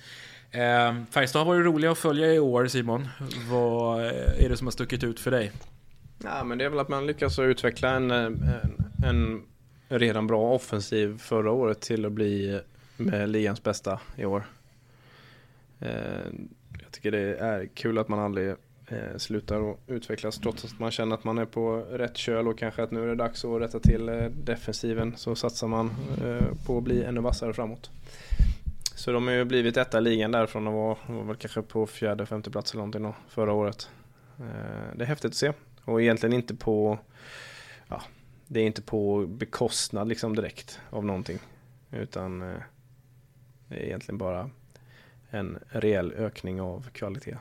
Eh, 0.51 1.03
Färjestad 1.11 1.39
har 1.39 1.45
varit 1.45 1.65
roliga 1.65 1.91
att 1.91 1.97
följa 1.97 2.33
i 2.33 2.39
år, 2.39 2.67
Simon. 2.67 3.07
Vad 3.49 4.05
eh, 4.05 4.45
är 4.45 4.49
det 4.49 4.57
som 4.57 4.67
har 4.67 4.71
stuckit 4.71 5.03
ut 5.03 5.19
för 5.19 5.31
dig? 5.31 5.51
Ja, 6.23 6.43
men 6.43 6.57
det 6.57 6.65
är 6.65 6.69
väl 6.69 6.79
att 6.79 6.89
man 6.89 7.07
lyckas 7.07 7.39
utveckla 7.39 7.89
en, 7.89 8.11
eh, 8.11 8.25
en, 9.05 9.43
en 9.89 9.99
redan 9.99 10.27
bra 10.27 10.53
offensiv 10.53 11.17
förra 11.17 11.51
året 11.51 11.81
till 11.81 12.05
att 12.05 12.11
bli 12.11 12.61
med 12.97 13.29
ligans 13.29 13.63
bästa 13.63 13.99
i 14.15 14.25
år. 14.25 14.43
Eh, 15.79 16.31
jag 16.91 16.95
tycker 16.95 17.11
det 17.11 17.35
är 17.35 17.65
kul 17.65 17.97
att 17.97 18.07
man 18.07 18.19
aldrig 18.19 18.49
eh, 18.87 19.17
slutar 19.17 19.71
att 19.71 19.77
utvecklas 19.87 20.39
trots 20.39 20.65
att 20.65 20.79
man 20.79 20.91
känner 20.91 21.15
att 21.15 21.23
man 21.23 21.37
är 21.37 21.45
på 21.45 21.75
rätt 21.91 22.17
köl 22.17 22.47
och 22.47 22.57
kanske 22.57 22.83
att 22.83 22.91
nu 22.91 23.03
är 23.03 23.07
det 23.07 23.15
dags 23.15 23.45
att 23.45 23.61
rätta 23.61 23.79
till 23.79 24.09
eh, 24.09 24.25
defensiven 24.25 25.13
så 25.17 25.35
satsar 25.35 25.67
man 25.67 25.91
eh, 26.25 26.65
på 26.65 26.77
att 26.77 26.83
bli 26.83 27.03
ännu 27.03 27.21
vassare 27.21 27.53
framåt. 27.53 27.89
Så 28.95 29.11
de 29.11 29.27
har 29.27 29.33
ju 29.33 29.45
blivit 29.45 29.77
etta 29.77 29.97
i 29.97 30.01
ligan 30.01 30.31
därifrån 30.31 30.67
och 30.67 30.73
var, 30.73 30.97
var 31.07 31.23
väl 31.23 31.35
kanske 31.35 31.61
på 31.61 31.87
fjärde, 31.87 32.25
femte 32.25 32.51
plats 32.51 32.71
eller 32.71 32.79
någonting 32.79 33.03
då, 33.03 33.15
förra 33.27 33.53
året. 33.53 33.89
Eh, 34.39 34.95
det 34.95 35.03
är 35.03 35.07
häftigt 35.07 35.31
att 35.31 35.35
se 35.35 35.53
och 35.85 36.01
egentligen 36.01 36.33
inte 36.33 36.55
på 36.55 36.99
ja, 37.87 38.01
det 38.47 38.59
är 38.59 38.65
inte 38.65 38.81
på 38.81 39.25
bekostnad 39.27 40.07
liksom 40.07 40.35
direkt 40.35 40.79
av 40.89 41.05
någonting 41.05 41.39
utan 41.91 42.41
eh, 42.41 42.61
det 43.67 43.75
är 43.75 43.85
egentligen 43.85 44.17
bara 44.17 44.49
en 45.31 45.59
rejäl 45.69 46.11
ökning 46.11 46.61
av 46.61 46.89
kvalitet. 46.93 47.37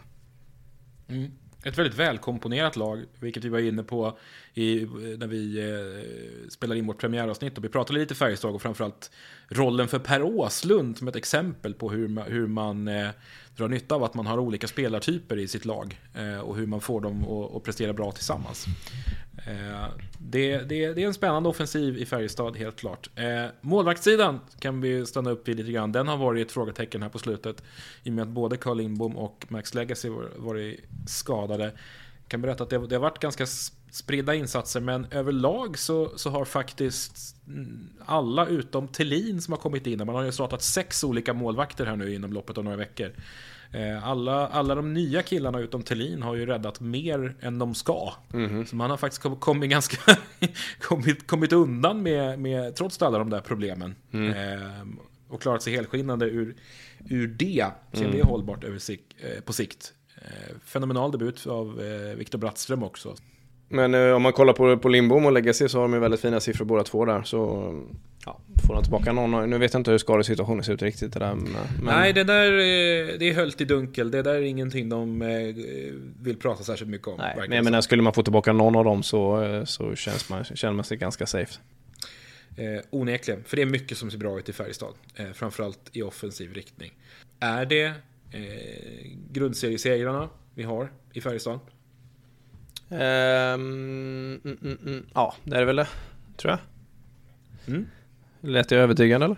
Mm. 1.09 1.31
Ett 1.65 1.79
väldigt 1.79 1.99
välkomponerat 1.99 2.77
lag, 2.77 3.05
vilket 3.19 3.45
vi 3.45 3.49
var 3.49 3.59
inne 3.59 3.83
på 3.83 4.19
i, 4.55 4.87
när 5.19 5.27
vi 5.27 5.59
eh, 5.59 6.49
spelade 6.49 6.79
in 6.79 6.87
vårt 6.87 7.01
premiäravsnitt. 7.01 7.59
Och 7.59 7.65
vi 7.65 7.69
pratade 7.69 7.99
lite 7.99 8.15
Färjestad 8.15 8.55
och 8.55 8.63
framförallt 8.63 9.11
rollen 9.49 9.89
för 9.89 9.99
Per 9.99 10.23
Åslund 10.23 10.99
som 10.99 11.09
ett 11.09 11.17
exempel 11.17 11.75
på 11.75 11.91
hur 11.91 12.09
man, 12.09 12.25
hur 12.25 12.47
man 12.47 12.89
eh, 12.89 13.09
drar 13.57 13.69
nytta 13.69 13.95
av 13.95 14.05
att 14.05 14.15
man 14.15 14.27
har 14.27 14.39
olika 14.39 14.67
spelartyper 14.67 15.37
i 15.37 15.49
sitt 15.49 15.65
lag 15.65 16.01
eh, 16.15 16.41
och 16.41 16.57
hur 16.57 16.67
man 16.67 16.81
får 16.81 17.01
dem 17.01 17.25
att, 17.25 17.57
att 17.57 17.63
prestera 17.63 17.93
bra 17.93 18.13
tillsammans. 18.13 18.67
Eh, 19.47 19.87
det, 20.19 20.59
det, 20.59 20.93
det, 20.93 21.03
är 21.03 21.07
en 21.07 21.15
spännande 21.15 21.49
offensiv 21.49 21.99
i 21.99 22.07
Färjestad, 22.07 22.57
helt 22.57 22.77
klart. 22.77 23.11
Eh, 23.15 23.47
målvaktssidan 23.61 24.41
kan 24.59 24.81
vi 24.81 25.07
stanna 25.07 25.31
upp 25.31 25.49
vid 25.49 25.57
lite 25.57 25.73
grann. 25.73 25.93
Den 25.93 26.09
har 26.09 26.17
varit 26.17 26.47
ett 26.47 26.53
frågetecken 26.53 27.03
här 27.03 27.09
på 27.09 27.19
slutet. 27.19 27.63
I 28.03 28.11
och 28.11 28.15
med 28.15 28.23
att 28.23 28.29
både 28.29 28.57
Carl 28.57 28.77
Lindbom 28.77 29.17
och 29.17 29.47
Max 29.49 29.75
Legacy 29.75 30.09
varit 30.37 30.81
skadade. 31.07 31.65
Jag 31.65 32.29
kan 32.29 32.43
berätta 32.43 32.65
att 32.65 32.71
det, 32.71 32.87
det 32.87 32.95
har 32.95 33.03
varit 33.03 33.19
ganska 33.19 33.47
spridda 33.91 34.35
insatser, 34.35 34.81
men 34.81 35.07
överlag 35.11 35.79
så, 35.79 36.19
så 36.19 36.31
har 36.31 36.45
faktiskt 36.45 37.37
alla 38.05 38.47
utom 38.47 38.89
Tellin 38.89 39.43
som 39.43 39.53
har 39.53 39.59
kommit 39.59 39.87
in, 39.87 39.99
man 39.99 40.15
har 40.15 40.23
ju 40.23 40.33
startat 40.33 40.63
sex 40.63 41.05
olika 41.05 41.35
målvakter 41.35 41.87
här 41.87 41.97
nu 41.97 42.15
inom 42.15 42.33
loppet 42.33 42.59
av 42.59 42.65
några 42.65 42.77
veckor. 42.77 43.13
Eh, 43.73 44.09
alla, 44.09 44.47
alla 44.47 44.75
de 44.75 44.95
nya 44.95 45.23
killarna 45.23 45.61
utom 45.61 45.83
Tellin 45.83 46.23
har 46.23 46.35
ju 46.35 46.47
räddat 46.47 46.81
mer 46.81 47.35
än 47.41 47.59
de 47.59 47.75
ska. 47.75 48.13
Mm. 48.33 48.67
Så 48.67 48.77
man 48.77 48.91
har 48.91 48.97
faktiskt 48.97 49.23
kommit, 49.41 49.71
ganska 49.71 50.17
kommit, 50.81 51.27
kommit 51.27 51.53
undan 51.53 52.03
med, 52.03 52.39
med, 52.39 52.77
trots 52.77 53.03
alla 53.03 53.19
de 53.19 53.31
där 53.31 53.41
problemen. 53.41 53.95
Mm. 54.13 54.31
Eh, 54.31 54.87
och 55.29 55.43
klarat 55.43 55.63
sig 55.63 55.73
helskinnande 55.73 56.27
ur, 56.27 56.55
ur 57.09 57.29
det. 57.29 57.67
Ser 57.93 58.05
mm. 58.05 58.17
det 58.17 58.23
hållbart 58.23 58.65
över 58.65 58.79
sig, 58.79 59.03
eh, 59.19 59.41
på 59.41 59.53
sikt. 59.53 59.93
Eh, 60.17 60.57
fenomenal 60.65 61.11
debut 61.11 61.47
av 61.47 61.81
eh, 61.81 62.17
Viktor 62.17 62.39
Brattström 62.39 62.83
också. 62.83 63.15
Men 63.69 63.95
eh, 63.95 64.13
om 64.13 64.23
man 64.23 64.33
kollar 64.33 64.53
på, 64.53 64.77
på 64.77 64.89
Lindbom 64.89 65.27
och 65.27 65.33
Legacy 65.33 65.69
så 65.69 65.79
har 65.79 65.83
de 65.83 65.93
ju 65.93 66.01
väldigt 66.01 66.21
fina 66.21 66.41
siffror 66.41 66.65
båda 66.65 66.83
två 66.83 67.05
där. 67.05 67.23
Så 67.23 67.73
ja, 68.27 68.41
får 68.67 68.75
de 68.75 68.83
tillbaka 68.83 69.13
någon. 69.13 69.51
Nu 69.51 69.59
vet 69.59 69.73
jag 69.73 69.81
inte 69.81 69.91
hur 69.91 69.99
skadesituationen 69.99 70.65
ser 70.65 70.73
ut 70.73 70.83
riktigt. 70.83 71.13
Det 71.13 71.19
där, 71.19 71.35
men... 71.35 71.53
Nej, 71.83 72.13
det 72.13 72.25
där 72.25 72.53
eh, 72.53 73.19
det 73.19 73.29
är 73.29 73.35
höljt 73.35 73.61
i 73.61 73.65
dunkel. 73.65 74.11
Det 74.11 74.23
där 74.23 74.35
är 74.35 74.43
ingenting 74.43 74.89
de 74.89 75.23
eh, 75.23 75.29
vill 76.23 76.37
prata 76.37 76.65
särskilt 76.65 76.91
mycket 76.91 77.09
om. 77.09 77.15
Nej, 77.19 77.35
men 77.37 77.53
jag 77.53 77.65
menar, 77.65 77.81
skulle 77.81 78.03
man 78.03 78.13
få 78.13 78.23
tillbaka 78.23 78.53
någon 78.53 78.77
av 78.77 78.85
dem 78.85 79.03
så, 79.03 79.43
eh, 79.43 79.65
så 79.65 79.95
känns 79.95 80.29
man, 80.29 80.45
känner 80.45 80.75
man 80.75 80.85
sig 80.85 80.97
ganska 80.97 81.27
safe. 81.27 81.59
Eh, 82.57 82.81
onekligen, 82.91 83.45
för 83.45 83.57
det 83.57 83.63
är 83.63 83.67
mycket 83.67 83.99
som 83.99 84.11
ser 84.11 84.19
bra 84.19 84.39
ut 84.39 84.49
i 84.49 84.53
Färjestad. 84.53 84.95
Eh, 85.15 85.31
framförallt 85.33 85.91
i 85.93 86.03
offensiv 86.03 86.55
riktning. 86.55 86.93
Är 87.41 87.67
det 87.67 87.85
eh, 88.31 89.11
grundseriesegrarna 89.33 90.29
vi 90.55 90.63
har 90.63 90.93
i 91.13 91.21
Färjestad? 91.21 91.59
Mm, 92.91 94.41
mm, 94.45 94.79
mm. 94.87 95.07
Ja, 95.15 95.35
det 95.45 95.57
är 95.57 95.61
det 95.61 95.67
väl 95.67 95.77
det, 95.77 95.89
tror 96.37 96.51
jag. 96.51 96.59
Mm. 97.75 97.87
Lät 98.41 98.71
jag 98.71 98.81
övertygande 98.81 99.25
eller? 99.25 99.37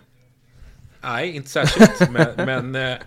Nej, 1.02 1.36
inte 1.36 1.48
särskilt. 1.48 2.10
men, 2.10 2.26
men 2.36 2.74
eh, 2.74 2.98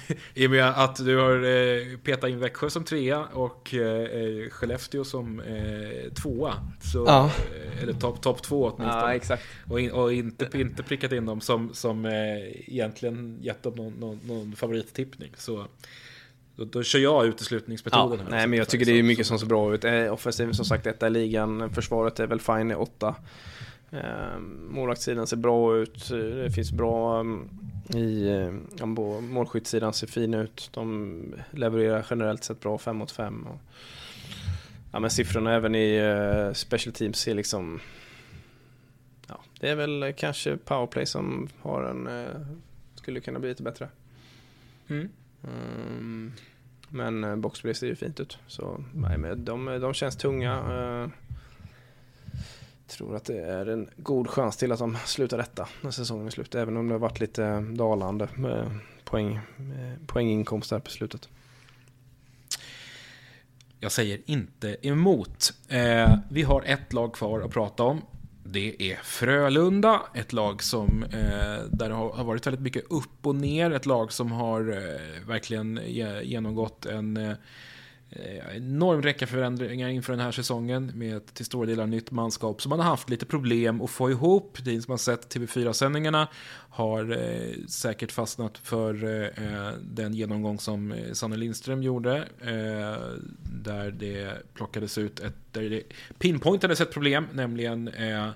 i 0.34 0.46
och 0.46 0.50
med 0.50 0.68
att 0.68 0.96
du 0.96 1.16
har 1.16 1.44
eh, 1.44 1.98
petat 1.98 2.30
in 2.30 2.38
Växjö 2.38 2.70
som 2.70 2.84
trea 2.84 3.24
och 3.24 3.74
eh, 3.74 4.48
Skellefteå 4.50 5.04
som 5.04 5.40
eh, 5.40 6.12
tvåa. 6.12 6.54
Så, 6.92 7.04
ja. 7.06 7.24
Eh, 7.26 7.82
eller 7.82 7.92
topp 7.92 8.22
top 8.22 8.42
två 8.42 8.64
åtminstone. 8.64 9.02
Ja, 9.02 9.14
exakt. 9.14 9.42
Och, 9.70 9.80
in, 9.80 9.90
och 9.90 10.12
inte, 10.12 10.48
inte 10.54 10.82
prickat 10.82 11.12
in 11.12 11.26
dem 11.26 11.40
som, 11.40 11.74
som 11.74 12.04
eh, 12.04 12.12
egentligen 12.72 13.38
gett 13.42 13.62
dem 13.62 13.74
någon, 13.74 13.92
någon, 13.92 14.20
någon 14.24 14.56
favorittippning. 14.56 15.30
Så 15.36 15.66
då, 16.56 16.64
då 16.64 16.82
kör 16.82 16.98
jag 16.98 17.26
uteslutningsmetoden. 17.26 18.18
Ja, 18.18 18.24
här, 18.24 18.30
nej, 18.30 18.46
men 18.46 18.58
jag 18.58 18.68
tycker 18.68 18.86
det 18.86 18.98
är 18.98 19.02
mycket 19.02 19.26
som 19.26 19.38
ser 19.38 19.46
bra 19.46 19.74
ut. 19.74 19.84
Eh, 19.84 20.12
offensiven 20.12 20.54
som 20.54 20.64
sagt 20.64 20.86
etta 20.86 21.06
i 21.06 21.10
ligan. 21.10 21.70
Försvaret 21.74 22.20
är 22.20 22.26
väl 22.26 22.40
fine 22.40 22.70
i 22.70 22.74
åtta. 22.74 23.14
Eh, 23.92 24.38
målvaktssidan 24.68 25.26
ser 25.26 25.36
bra 25.36 25.76
ut. 25.76 26.08
Det 26.08 26.50
finns 26.50 26.72
bra 26.72 27.20
um, 27.20 27.48
i 27.94 28.28
eh, 28.28 28.54
ja, 28.78 28.86
målskyttssidan 28.86 29.92
ser 29.92 30.06
fin 30.06 30.34
ut. 30.34 30.70
De 30.72 31.34
levererar 31.50 32.06
generellt 32.10 32.44
sett 32.44 32.60
bra 32.60 32.78
5 32.78 32.96
mot 32.96 33.10
5. 33.10 33.48
Ja, 34.92 35.00
men 35.00 35.10
siffrorna 35.10 35.54
även 35.54 35.74
i 35.74 36.00
uh, 36.00 36.52
special 36.52 36.92
teams 36.92 37.18
ser 37.18 37.34
liksom 37.34 37.80
Ja, 39.28 39.40
det 39.60 39.68
är 39.68 39.74
väl 39.74 40.12
kanske 40.16 40.56
powerplay 40.56 41.06
som 41.06 41.48
har 41.60 41.82
en 41.82 42.06
uh, 42.06 42.46
skulle 42.94 43.20
kunna 43.20 43.38
bli 43.38 43.48
lite 43.48 43.62
bättre. 43.62 43.88
Mm. 44.88 46.32
Men 46.88 47.24
uh, 47.24 47.36
boxplay 47.36 47.74
ser 47.74 47.86
ju 47.86 47.96
fint 47.96 48.20
ut. 48.20 48.38
Så 48.46 48.84
nej, 48.94 49.18
men 49.18 49.44
de, 49.44 49.66
de 49.66 49.94
känns 49.94 50.16
tunga. 50.16 50.60
Uh, 51.02 51.08
tror 52.92 53.16
att 53.16 53.24
det 53.24 53.38
är 53.38 53.66
en 53.66 53.90
god 53.96 54.28
chans 54.28 54.56
till 54.56 54.72
att 54.72 54.78
de 54.78 54.98
slutar 55.04 55.38
rätta 55.38 55.68
när 55.80 55.90
säsongen 55.90 56.26
är 56.26 56.30
slut. 56.30 56.54
Även 56.54 56.76
om 56.76 56.88
det 56.88 56.94
har 56.94 56.98
varit 56.98 57.20
lite 57.20 57.60
dalande 57.60 58.28
med 58.34 58.78
poäng, 59.04 59.40
med 59.56 60.08
poänginkomst 60.08 60.70
här 60.70 60.78
på 60.78 60.90
slutet. 60.90 61.28
Jag 63.80 63.92
säger 63.92 64.20
inte 64.26 64.76
emot. 64.82 65.52
Eh, 65.68 66.14
vi 66.30 66.42
har 66.42 66.62
ett 66.62 66.92
lag 66.92 67.14
kvar 67.14 67.40
att 67.40 67.50
prata 67.50 67.82
om. 67.82 68.02
Det 68.44 68.92
är 68.92 68.96
Frölunda, 68.96 70.02
ett 70.14 70.32
lag 70.32 70.62
som 70.62 71.04
eh, 71.04 71.64
där 71.70 71.90
har, 71.90 72.12
har, 72.12 72.24
varit 72.24 72.46
väldigt 72.46 72.62
mycket 72.62 72.84
upp 72.90 73.26
och 73.26 73.34
ner. 73.34 73.70
Ett 73.70 73.86
lag 73.86 74.12
som 74.12 74.32
har 74.32 74.60
eh, 74.60 75.26
verkligen 75.28 75.80
genomgått 76.22 76.86
en 76.86 77.16
Eh, 77.16 77.32
Eh, 78.16 78.56
enorm 78.56 79.02
räcka 79.02 79.26
förändringar 79.26 79.88
inför 79.88 80.12
den 80.12 80.20
här 80.20 80.32
säsongen 80.32 80.92
med 80.94 81.16
ett 81.16 81.34
till 81.34 81.44
stora 81.44 81.66
delar 81.66 81.86
nytt 81.86 82.10
manskap. 82.10 82.62
Så 82.62 82.68
man 82.68 82.80
har 82.80 82.86
haft 82.86 83.10
lite 83.10 83.26
problem 83.26 83.82
att 83.82 83.90
få 83.90 84.10
ihop. 84.10 84.58
Det 84.64 84.82
som 84.82 84.90
har 84.90 84.98
sett 84.98 85.34
TV4-sändningarna 85.36 86.28
har 86.68 87.10
eh, 87.10 87.66
säkert 87.68 88.12
fastnat 88.12 88.58
för 88.58 89.04
eh, 89.04 89.72
den 89.82 90.14
genomgång 90.14 90.58
som 90.58 90.92
eh, 90.92 91.12
Sanne 91.12 91.36
Lindström 91.36 91.82
gjorde. 91.82 92.16
Eh, 92.40 93.18
där 93.64 93.90
det 93.90 94.54
plockades 94.54 94.98
ut 94.98 95.20
ett, 95.20 95.36
där 95.52 95.62
det 95.62 95.82
pinpointades 96.18 96.80
ett 96.80 96.92
problem, 96.92 97.28
nämligen 97.32 97.88
eh, 97.88 98.28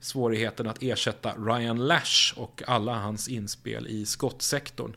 svårigheten 0.00 0.68
att 0.68 0.82
ersätta 0.82 1.32
Ryan 1.32 1.86
Lash 1.86 2.34
och 2.36 2.62
alla 2.66 2.94
hans 2.94 3.28
inspel 3.28 3.86
i 3.86 4.06
skottsektorn. 4.06 4.96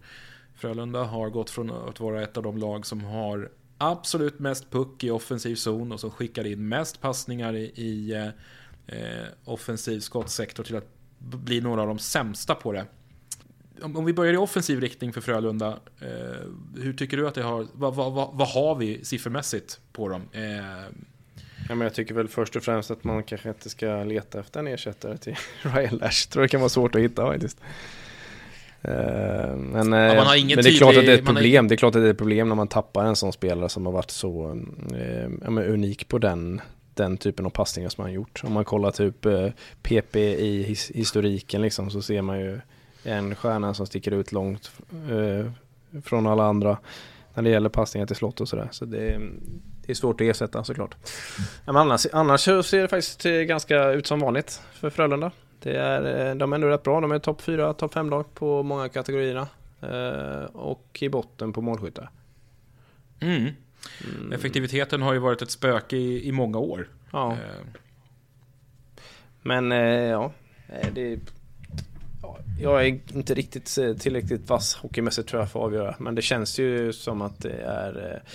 Frölunda 0.55 1.03
har 1.03 1.30
gått 1.30 1.49
från 1.49 1.71
att 1.71 1.99
vara 1.99 2.23
ett 2.23 2.38
av 2.38 2.43
de 2.43 2.57
lag 2.57 2.86
som 2.86 3.03
har 3.03 3.49
absolut 3.80 4.39
mest 4.39 4.71
puck 4.71 5.03
i 5.03 5.09
offensiv 5.09 5.55
zon 5.55 5.91
och 5.91 5.99
som 5.99 6.11
skickar 6.11 6.47
in 6.47 6.67
mest 6.67 7.01
passningar 7.01 7.55
i, 7.55 7.63
i 7.75 8.13
eh, 8.13 8.97
eh, 8.97 9.27
offensiv 9.45 9.99
skottsektor 9.99 10.63
till 10.63 10.75
att 10.75 10.88
bli 11.19 11.61
några 11.61 11.82
av 11.82 11.88
de 11.88 11.99
sämsta 11.99 12.55
på 12.55 12.71
det. 12.71 12.86
Om, 13.82 13.97
om 13.97 14.05
vi 14.05 14.13
börjar 14.13 14.34
i 14.34 14.38
offensiv 14.38 14.82
riktning 14.82 15.13
för 15.13 15.21
Frölunda, 15.21 15.80
eh, 15.99 16.07
hur 16.77 16.93
tycker 16.93 17.17
du 17.17 17.27
att 17.27 17.36
det 17.36 17.43
har, 17.43 17.67
vad, 17.73 17.95
vad, 17.95 18.13
vad, 18.13 18.30
vad 18.34 18.47
har 18.47 18.75
vi 18.75 19.05
siffermässigt 19.05 19.80
på 19.91 20.09
dem? 20.09 20.21
Eh, 20.32 20.93
Ja, 21.69 21.75
men 21.75 21.86
jag 21.86 21.93
tycker 21.93 22.13
väl 22.13 22.27
först 22.27 22.55
och 22.55 22.63
främst 22.63 22.91
att 22.91 23.03
man 23.03 23.23
kanske 23.23 23.49
inte 23.49 23.69
ska 23.69 24.03
leta 24.03 24.39
efter 24.39 24.59
en 24.59 24.67
ersättare 24.67 25.17
till 25.17 25.36
Ryan 25.61 25.97
Lash. 25.97 26.30
Tror 26.30 26.41
det 26.43 26.49
kan 26.49 26.59
vara 26.59 26.69
svårt 26.69 26.95
att 26.95 27.01
hitta 27.01 27.25
faktiskt. 27.25 27.61
Uh, 28.88 29.55
men, 29.55 29.91
ja, 29.91 30.15
man 30.15 30.27
har 30.27 30.36
ingen 30.36 30.55
men 30.55 30.63
det 30.63 30.69
är 30.69 30.77
klart 30.77 30.97
att 30.97 31.05
det 31.05 31.11
är 31.11 31.17
ett 31.17 31.25
problem. 31.25 31.67
Det 31.67 31.75
är 31.75 31.77
klart 31.77 31.95
att 31.95 32.01
det 32.01 32.07
är 32.07 32.11
ett 32.11 32.17
problem 32.17 32.49
när 32.49 32.55
man 32.55 32.67
tappar 32.67 33.05
en 33.05 33.15
sån 33.15 33.34
spelare 33.34 33.69
som 33.69 33.86
har 33.86 33.93
varit 33.93 34.11
så 34.11 34.61
men 35.39 35.57
unik 35.57 36.07
på 36.07 36.17
den, 36.17 36.61
den 36.93 37.17
typen 37.17 37.45
av 37.45 37.49
passningar 37.49 37.89
som 37.89 38.01
han 38.01 38.13
gjort. 38.13 38.41
Om 38.43 38.53
man 38.53 38.65
kollar 38.65 38.91
typ 38.91 39.25
uh, 39.25 39.49
PP 39.82 40.15
i 40.15 40.63
his 40.63 40.91
historiken 40.91 41.61
liksom 41.61 41.89
så 41.89 42.01
ser 42.01 42.21
man 42.21 42.39
ju 42.39 42.59
en 43.03 43.36
stjärna 43.36 43.73
som 43.73 43.86
sticker 43.86 44.11
ut 44.11 44.32
långt 44.32 44.71
från 46.03 46.27
alla 46.27 46.43
andra 46.43 46.77
när 47.34 47.43
det 47.43 47.49
gäller 47.49 47.69
passningar 47.69 48.07
till 48.07 48.15
slott 48.15 48.41
och 48.41 48.49
sådär. 48.49 48.67
Så 48.71 48.86
det, 48.86 49.19
det 49.86 49.91
är 49.91 49.95
svårt 49.95 50.21
att 50.21 50.27
ersätta 50.27 50.63
såklart. 50.63 50.95
Men 51.65 51.75
annars, 51.75 52.07
annars 52.13 52.41
ser 52.41 52.82
det 52.82 52.88
faktiskt 52.88 53.23
ganska 53.23 53.91
ut 53.91 54.07
som 54.07 54.19
vanligt 54.19 54.61
för 54.73 54.89
Frölunda. 54.89 55.32
Det 55.60 55.78
är, 55.78 56.36
de 56.36 56.53
är 56.53 56.55
ändå 56.55 56.68
rätt 56.68 56.84
bra. 56.84 57.01
De 57.01 57.12
är 57.12 57.20
topp 57.20 57.41
4, 57.41 57.74
topp 57.74 57.93
5 57.93 58.10
lag 58.10 58.34
på 58.34 58.64
många 58.64 58.89
kategorierna. 58.89 59.47
Eh, 59.82 60.43
och 60.43 60.97
i 61.01 61.10
botten 61.10 61.53
på 61.53 61.62
målskyttar. 61.62 62.10
Mm. 63.20 63.49
Mm. 64.16 64.34
Effektiviteten 64.34 65.01
har 65.01 65.14
ju 65.14 65.20
varit 65.20 65.41
ett 65.41 65.51
spöke 65.51 65.97
i, 65.97 66.28
i 66.28 66.32
många 66.32 66.57
år. 66.57 66.88
Ja. 67.12 67.32
Eh. 67.32 67.38
Men 69.41 69.72
eh, 69.72 69.80
ja, 69.80 70.32
eh, 70.68 70.93
det, 70.93 71.20
ja, 72.22 72.38
jag 72.62 72.86
är 72.86 72.99
inte 73.16 73.34
riktigt 73.34 73.78
eh, 73.78 73.93
tillräckligt 73.93 74.49
vass 74.49 74.76
hockeymässigt 74.76 75.30
tror 75.30 75.41
jag 75.41 75.51
för 75.51 75.60
att 75.60 75.66
avgöra. 75.66 75.95
Men 75.99 76.16
det 76.16 76.22
känns 76.22 76.60
ju 76.60 76.93
som 76.93 77.22
att 77.22 77.39
det 77.39 77.62
är 77.62 78.12
eh, 78.14 78.32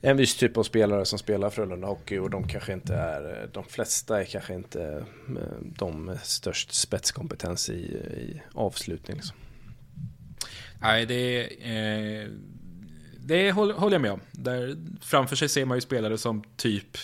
en 0.00 0.16
viss 0.16 0.36
typ 0.36 0.56
av 0.56 0.62
spelare 0.62 1.04
som 1.04 1.18
spelar 1.18 1.50
Frölunda 1.50 1.86
Hockey 1.86 2.18
och 2.18 2.30
de 2.30 2.48
kanske 2.48 2.72
inte 2.72 2.94
är, 2.94 3.48
de 3.52 3.64
flesta 3.64 4.20
är 4.20 4.24
kanske 4.24 4.54
inte 4.54 5.04
eh, 5.28 5.44
de 5.60 6.04
med 6.04 6.20
störst 6.20 6.72
spetskompetens 6.72 7.68
i, 7.68 7.72
i 7.72 8.42
avslutning. 8.54 9.16
Liksom. 9.16 9.36
Nej, 10.80 11.06
det, 11.06 11.42
eh, 11.44 12.28
det 13.18 13.52
håller 13.52 13.92
jag 13.92 14.00
med 14.00 14.12
om. 14.12 14.20
Där 14.32 14.76
framför 15.00 15.36
sig 15.36 15.48
ser 15.48 15.64
man 15.64 15.76
ju 15.76 15.80
spelare 15.80 16.18
som 16.18 16.42
typ 16.56 16.96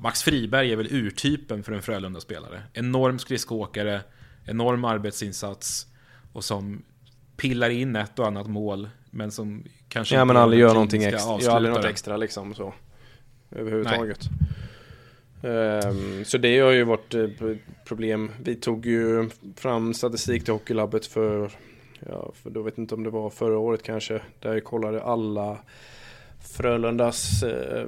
Max 0.00 0.22
Friberg 0.22 0.72
är 0.72 0.76
väl 0.76 0.92
urtypen 0.92 1.62
för 1.62 1.72
en 1.72 1.82
Frölunda-spelare. 1.82 2.62
Enorm 2.72 3.18
skridskoåkare, 3.18 4.00
enorm 4.46 4.84
arbetsinsats 4.84 5.86
och 6.32 6.44
som 6.44 6.82
pillar 7.36 7.70
in 7.70 7.96
ett 7.96 8.18
och 8.18 8.26
annat 8.26 8.46
mål 8.46 8.88
men 9.14 9.30
som 9.30 9.64
kanske 9.88 10.14
Ja 10.14 10.24
men 10.24 10.36
aldrig 10.36 10.60
gör 10.60 10.74
någonting 10.74 11.04
extra, 11.04 11.40
gör 11.40 11.56
aldrig 11.56 11.74
något 11.74 11.84
extra 11.84 12.16
liksom 12.16 12.54
så. 12.54 12.74
Överhuvudtaget. 13.50 14.28
Um, 15.42 16.24
så 16.24 16.38
det 16.38 16.58
har 16.58 16.70
ju 16.70 16.84
varit 16.84 17.14
uh, 17.14 17.56
problem. 17.84 18.30
Vi 18.42 18.54
tog 18.54 18.86
ju 18.86 19.30
fram 19.56 19.94
statistik 19.94 20.44
till 20.44 20.52
Hockeylabbet 20.52 21.06
för, 21.06 21.50
ja, 22.08 22.32
för 22.42 22.50
då 22.50 22.62
vet 22.62 22.78
inte 22.78 22.94
om 22.94 23.04
det 23.04 23.10
var 23.10 23.30
förra 23.30 23.58
året 23.58 23.82
kanske. 23.82 24.20
Där 24.38 24.52
jag 24.52 24.64
kollade 24.64 25.02
alla 25.02 25.58
Frölundas, 26.56 27.42
uh, 27.42 27.84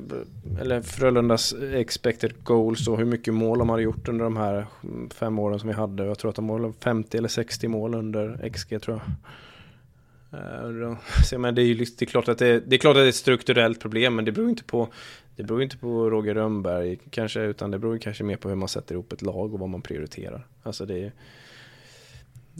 eller 0.60 0.82
Frölundas 0.82 1.54
expected 1.74 2.44
goals 2.44 2.88
och 2.88 2.98
hur 2.98 3.04
mycket 3.04 3.34
mål 3.34 3.58
de 3.58 3.68
hade 3.68 3.82
gjort 3.82 4.08
under 4.08 4.24
de 4.24 4.36
här 4.36 4.66
fem 5.14 5.38
åren 5.38 5.58
som 5.58 5.68
vi 5.68 5.74
hade. 5.74 6.04
Jag 6.04 6.18
tror 6.18 6.30
att 6.30 6.36
de 6.36 6.44
målade 6.44 6.74
50 6.80 7.18
eller 7.18 7.28
60 7.28 7.68
mål 7.68 7.94
under 7.94 8.50
XG 8.52 8.82
tror 8.82 8.96
jag. 8.96 9.14
Eh, 10.34 10.98
så, 11.24 11.38
men 11.38 11.54
det, 11.54 11.62
är 11.62 11.66
ju, 11.66 11.74
liksom- 11.74 11.96
det, 11.98 12.04
är 12.04 12.06
klart 12.06 12.28
att 12.28 12.38
det, 12.38 12.60
det, 12.60 12.76
är 12.76 12.78
klart 12.78 12.96
att 12.96 13.02
det 13.02 13.06
är 13.06 13.08
ett 13.08 13.14
strukturellt 13.14 13.80
problem 13.80 14.16
men 14.16 14.24
det 14.24 14.32
beror 14.32 14.48
inte 14.48 14.64
på 14.64 14.88
Det 15.36 15.42
beror 15.42 15.62
inte 15.62 15.76
på 15.76 16.10
Roger 16.10 16.34
Rönnberg 16.34 16.98
kanske 17.10 17.40
utan 17.40 17.70
det 17.70 17.78
beror 17.78 17.98
kanske 17.98 18.24
mer 18.24 18.36
på 18.36 18.48
hur 18.48 18.56
man 18.56 18.68
sätter 18.68 18.94
ihop 18.94 19.12
ett 19.12 19.22
lag 19.22 19.54
och 19.54 19.60
vad 19.60 19.68
man 19.68 19.82
prioriterar. 19.82 20.46
Alltså 20.62 20.86
det 20.86 20.98
är 20.98 21.12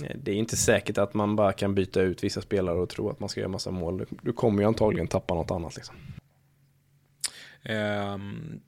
eh, 0.03 0.17
det 0.23 0.31
är 0.31 0.37
inte 0.37 0.57
säkert 0.57 0.99
att 0.99 1.15
man 1.15 1.37
bara 1.37 1.53
kan 1.53 1.75
byta 1.75 2.03
ut 2.03 2.25
vissa 2.25 2.41
spelare 2.41 2.79
och 2.79 2.89
tro 2.89 3.11
att 3.11 3.21
man 3.21 3.29
ska 3.29 3.41
göra 3.41 3.51
massa 3.51 3.71
mål. 3.71 4.07
Du 4.23 4.33
kommer 4.33 4.63
ju 4.63 4.69
antagligen 4.69 5.09
tappa 5.09 5.35
något 5.35 5.51
annat 5.51 5.77
liksom. 5.77 5.97
Um, 7.69 8.61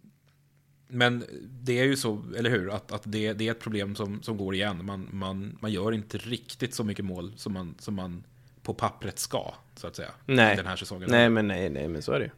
men 0.89 1.25
det 1.51 1.79
är 1.79 1.85
ju 1.85 1.97
så, 1.97 2.23
eller 2.37 2.51
hur, 2.51 2.71
att, 2.71 2.93
att 2.93 3.03
det, 3.05 3.33
det 3.33 3.49
är 3.49 3.51
ett 3.51 3.61
problem 3.61 3.95
som, 3.95 4.23
som 4.23 4.37
går 4.37 4.55
igen. 4.55 4.85
Man, 4.85 5.09
man, 5.13 5.59
man 5.61 5.73
gör 5.73 5.93
inte 5.93 6.19
riktigt 6.19 6.75
så 6.75 6.85
mycket 6.85 7.05
mål 7.05 7.33
som 7.37 7.53
man, 7.53 7.75
som 7.79 7.95
man 7.95 8.25
på 8.67 8.75
pappret 8.75 9.19
ska, 9.19 9.55
så 9.77 9.87
att 9.87 9.97
säga. 9.97 10.11
Nej, 10.25 10.57
den 10.57 10.67
här 10.67 10.77
säsongen. 10.77 11.09
nej 11.11 11.29
men 11.29 11.49
nej, 11.49 11.71
nej, 11.71 11.89
men 11.89 12.03
så 12.03 12.13
är 12.13 12.19
det 12.19 12.25
ju. 12.25 12.31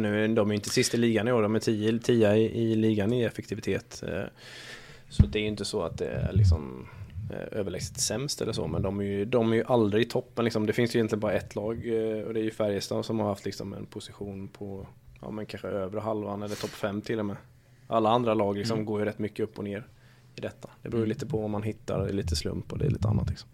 Nu, 0.00 0.34
de 0.34 0.50
är 0.50 0.54
inte 0.54 0.70
sist 0.70 0.94
i 0.94 0.96
ligan 0.96 1.28
i 1.28 1.32
år, 1.32 1.42
de 1.42 1.54
är 1.54 1.60
10 1.60 1.98
10 1.98 2.34
i, 2.34 2.62
i 2.62 2.74
ligan 2.74 3.12
i 3.12 3.22
effektivitet. 3.22 4.02
Eh, 4.06 4.22
så 5.08 5.26
det 5.26 5.38
är 5.38 5.40
ju 5.40 5.48
inte 5.48 5.64
så 5.64 5.82
att 5.82 5.98
det 5.98 6.08
är 6.08 6.32
liksom 6.32 6.88
eh, 7.30 7.58
överlägset 7.58 8.00
sämst 8.00 8.42
eller 8.42 8.52
så, 8.52 8.66
men 8.66 8.82
de 8.82 9.00
är 9.00 9.04
ju, 9.04 9.24
de 9.24 9.52
är 9.52 9.56
ju 9.56 9.64
aldrig 9.64 10.06
i 10.06 10.08
toppen. 10.08 10.44
Liksom. 10.44 10.66
Det 10.66 10.72
finns 10.72 10.94
ju 10.94 10.98
egentligen 10.98 11.20
bara 11.20 11.32
ett 11.32 11.54
lag 11.54 11.76
eh, 11.86 12.24
och 12.24 12.34
det 12.34 12.40
är 12.40 12.44
ju 12.44 12.50
Färjestad 12.50 13.04
som 13.04 13.20
har 13.20 13.28
haft 13.28 13.44
liksom 13.44 13.72
en 13.72 13.86
position 13.86 14.48
på 14.48 14.86
ja, 15.20 15.30
men 15.30 15.46
kanske 15.46 15.68
övre 15.68 16.00
halvan 16.00 16.42
eller 16.42 16.54
topp 16.54 16.70
fem 16.70 17.00
till 17.02 17.18
och 17.18 17.26
med. 17.26 17.36
Alla 17.86 18.10
andra 18.10 18.34
lag 18.34 18.56
liksom 18.56 18.74
mm. 18.74 18.86
går 18.86 19.00
ju 19.00 19.06
rätt 19.06 19.18
mycket 19.18 19.44
upp 19.44 19.58
och 19.58 19.64
ner 19.64 19.86
i 20.36 20.40
detta. 20.40 20.70
Det 20.82 20.88
beror 20.88 21.00
ju 21.00 21.04
mm. 21.04 21.08
lite 21.08 21.26
på 21.26 21.40
vad 21.40 21.50
man 21.50 21.62
hittar, 21.62 21.98
det 21.98 22.08
är 22.08 22.12
lite 22.12 22.36
slump 22.36 22.72
och 22.72 22.78
det 22.78 22.86
är 22.86 22.90
lite 22.90 23.08
annat. 23.08 23.28
Liksom. 23.28 23.48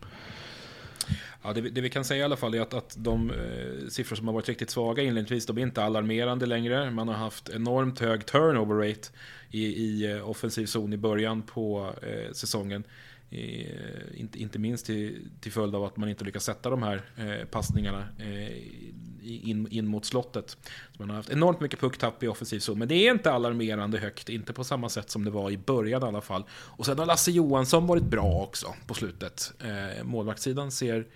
Ja, 1.48 1.54
det, 1.54 1.60
det, 1.60 1.80
vi 1.80 1.90
kan 1.90 2.04
säga 2.04 2.20
i 2.20 2.24
alla 2.24 2.36
fall 2.36 2.54
är 2.54 2.60
att, 2.60 2.74
att 2.74 2.96
de 2.98 3.30
eh, 3.30 3.88
siffror 3.88 4.16
som 4.16 4.26
har 4.26 4.34
varit 4.34 4.48
riktigt 4.48 4.70
svaga 4.70 5.02
inledningsvis, 5.02 5.46
de 5.46 5.58
är 5.58 5.62
inte 5.62 5.82
alarmerande 5.82 6.46
längre. 6.46 6.90
Man 6.90 7.08
har 7.08 7.14
haft 7.14 7.48
enormt 7.48 7.98
hög 7.98 8.26
turnover 8.26 8.74
rate 8.74 9.08
i, 9.50 9.64
i 9.64 10.12
eh, 10.12 10.28
offensiv 10.30 10.66
zon 10.66 10.92
i 10.92 10.96
början 10.96 11.42
på 11.42 11.94
eh, 12.02 12.32
säsongen. 12.32 12.84
I, 13.30 13.62
eh, 13.62 14.20
inte, 14.20 14.38
inte 14.38 14.58
minst 14.58 14.86
till, 14.86 15.30
till 15.40 15.52
följd 15.52 15.74
av 15.74 15.84
att 15.84 15.96
man 15.96 16.08
inte 16.08 16.24
lyckas 16.24 16.44
sätta 16.44 16.70
de 16.70 16.82
här 16.82 17.02
eh, 17.16 17.46
passningarna 17.46 18.08
eh, 18.18 18.52
in, 19.22 19.68
in 19.70 19.86
mot 19.86 20.04
slottet. 20.04 20.50
Så 20.92 20.98
man 20.98 21.10
har 21.10 21.16
haft 21.16 21.30
enormt 21.30 21.60
mycket 21.60 21.80
pucktapp 21.80 22.22
i 22.22 22.28
offensiv 22.28 22.58
zon, 22.58 22.78
men 22.78 22.88
det 22.88 22.94
är 22.94 23.10
inte 23.10 23.32
alarmerande 23.32 23.98
högt, 23.98 24.28
inte 24.28 24.52
på 24.52 24.64
samma 24.64 24.88
sätt 24.88 25.10
som 25.10 25.24
det 25.24 25.30
var 25.30 25.50
i 25.50 25.58
början 25.58 26.02
i 26.02 26.06
alla 26.06 26.20
fall. 26.20 26.44
Och 26.50 26.86
sen 26.86 26.98
har 26.98 27.06
Lasse 27.06 27.30
Johansson 27.30 27.86
varit 27.86 28.04
bra 28.04 28.42
också 28.42 28.74
på 28.86 28.94
slutet. 28.94 29.52
Eh, 29.60 30.04
målvaktssidan 30.04 30.70
ser 30.70 31.06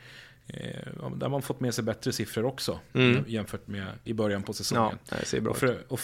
Eh, 0.47 1.10
där 1.16 1.20
har 1.20 1.28
man 1.28 1.43
fått 1.43 1.60
med 1.60 1.74
sig 1.74 1.85
bättre 1.85 2.12
siffror 2.12 2.44
också 2.44 2.78
mm. 2.93 3.24
jämfört 3.28 3.66
med 3.66 3.86
i 4.05 4.12
början 4.12 4.43
på 4.43 4.52
säsongen. 4.52 4.98
Ja, 5.09 5.16
det 5.20 5.26
ser 5.26 5.40
bra 5.40 5.51
och, 5.51 5.56
Frö, 5.56 5.76
och, 5.89 6.01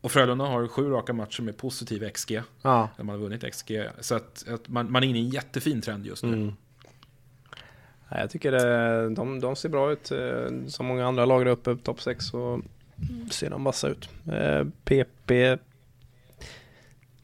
och 0.00 0.12
Frölunda 0.12 0.44
har 0.44 0.68
sju 0.68 0.90
raka 0.90 1.12
matcher 1.12 1.42
med 1.42 1.56
positiv 1.56 2.10
XG. 2.10 2.42
Ja. 2.62 2.88
Där 2.96 3.04
man 3.04 3.14
har 3.14 3.22
vunnit 3.22 3.54
XG. 3.54 3.72
Så 4.00 4.14
att, 4.14 4.48
att 4.48 4.68
man, 4.68 4.92
man, 4.92 5.02
är 5.02 5.06
inne 5.06 5.18
i 5.18 5.22
en 5.22 5.28
jättefin 5.28 5.82
trend 5.82 6.06
just 6.06 6.22
nu. 6.22 6.32
Mm. 6.32 6.54
Ja, 8.08 8.20
jag 8.20 8.30
tycker 8.30 8.52
det, 8.52 9.14
de, 9.14 9.40
de 9.40 9.56
ser 9.56 9.68
bra 9.68 9.92
ut. 9.92 10.10
Eh, 10.10 10.66
som 10.66 10.86
många 10.86 11.06
andra 11.06 11.24
lag 11.24 11.44
där 11.44 11.52
uppe, 11.52 11.76
topp 11.76 12.02
6, 12.02 12.24
så 12.24 12.62
ser 13.30 13.50
de 13.50 13.64
vassa 13.64 13.88
ut. 13.88 14.08
PP 14.84 15.30
eh, 15.30 15.58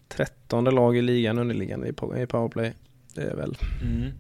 13 0.09 0.65
lag 0.65 0.97
i 0.97 1.03
ligan 1.03 1.39
underliggande 1.39 1.89
i 1.89 1.93
powerplay. 1.93 2.73
Det 3.15 3.23
är 3.23 3.37
väl 3.37 3.59
mm. 3.83 4.13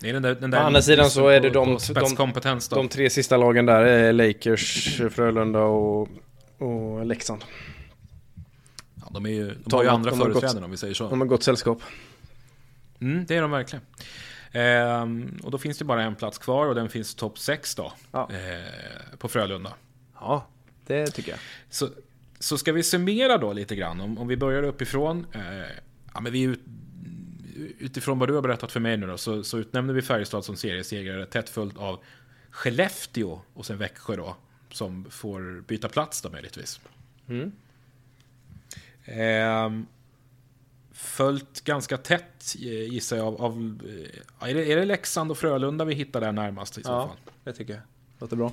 Det 0.00 0.08
är 0.08 0.12
den 0.12 0.22
där, 0.22 0.34
den 0.34 0.50
där 0.50 0.62
Å 0.62 0.66
andra 0.66 0.82
sidan 0.82 1.10
så 1.10 1.28
är 1.28 1.40
det 1.40 1.50
de, 1.50 1.78
de, 1.94 2.58
de, 2.70 2.88
tre 2.88 3.10
sista 3.10 3.36
lagen 3.36 3.66
där 3.66 3.84
är 3.84 4.12
Lakers, 4.12 4.96
Frölunda 5.10 5.60
och, 5.60 6.08
och 6.58 7.06
Leksand. 7.06 7.44
Ja, 8.94 9.10
de, 9.10 9.26
är 9.26 9.30
ju, 9.30 9.54
de 9.64 9.76
har 9.76 9.82
ju 9.82 9.88
andra 9.88 10.16
företrädare 10.16 10.64
om 10.64 10.70
vi 10.70 10.76
säger 10.76 10.94
så. 10.94 11.08
De 11.08 11.20
har 11.20 11.26
gott 11.26 11.42
sällskap. 11.42 11.82
Mm, 13.00 13.24
det 13.28 13.36
är 13.36 13.42
de 13.42 13.50
verkligen. 13.50 13.84
Ehm, 14.52 15.40
och 15.42 15.50
då 15.50 15.58
finns 15.58 15.78
det 15.78 15.84
bara 15.84 16.02
en 16.02 16.14
plats 16.14 16.38
kvar 16.38 16.66
och 16.66 16.74
den 16.74 16.88
finns 16.88 17.14
topp 17.14 17.38
6 17.38 17.74
då. 17.74 17.92
Ja. 18.12 18.30
Ehm, 18.32 19.18
på 19.18 19.28
Frölunda. 19.28 19.72
Ja, 20.20 20.46
det 20.86 21.06
tycker 21.06 21.30
jag. 21.30 21.40
Så, 21.70 21.88
så 22.38 22.58
ska 22.58 22.72
vi 22.72 22.82
summera 22.82 23.38
då 23.38 23.52
lite 23.52 23.76
grann. 23.76 24.00
Om, 24.00 24.18
om 24.18 24.28
vi 24.28 24.36
börjar 24.36 24.62
uppifrån. 24.62 25.26
Eh, 25.32 25.76
ja, 26.14 26.20
men 26.20 26.32
vi 26.32 26.42
ut, 26.42 26.60
utifrån 27.78 28.18
vad 28.18 28.28
du 28.28 28.34
har 28.34 28.42
berättat 28.42 28.72
för 28.72 28.80
mig 28.80 28.96
nu 28.96 29.06
då, 29.06 29.18
så, 29.18 29.44
så 29.44 29.58
utnämner 29.58 29.94
vi 29.94 30.02
Färjestad 30.02 30.44
som 30.44 30.56
seriesegrare 30.56 31.26
tätt 31.26 31.48
följt 31.48 31.76
av 31.76 32.00
Skellefteå 32.50 33.40
och 33.54 33.66
sen 33.66 33.78
Växjö 33.78 34.16
då. 34.16 34.36
Som 34.70 35.10
får 35.10 35.60
byta 35.60 35.88
plats 35.88 36.22
då 36.22 36.30
möjligtvis. 36.30 36.80
Mm. 37.28 37.52
Eh, 39.04 39.84
följt 41.02 41.60
ganska 41.64 41.96
tätt 41.96 42.56
eh, 42.58 42.92
gissar 42.92 43.16
jag 43.16 43.26
av, 43.26 43.42
av 43.42 43.80
eh, 44.40 44.48
är, 44.50 44.54
det, 44.54 44.72
är 44.72 44.76
det 44.76 44.84
Leksand 44.84 45.30
och 45.30 45.38
Frölunda 45.38 45.84
vi 45.84 45.94
hittar 45.94 46.20
där 46.20 46.32
närmast 46.32 46.78
i 46.78 46.82
så 46.82 46.90
Ja, 46.90 47.06
fall? 47.08 47.16
det 47.44 47.52
tycker 47.52 47.72
jag. 47.72 47.82
Låter 48.18 48.36
bra. 48.36 48.52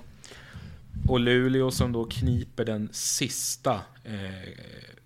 Och 1.07 1.19
Luleå 1.19 1.71
som 1.71 1.91
då 1.91 2.05
kniper 2.05 2.65
den 2.65 2.89
sista 2.91 3.73
eh, 4.03 4.49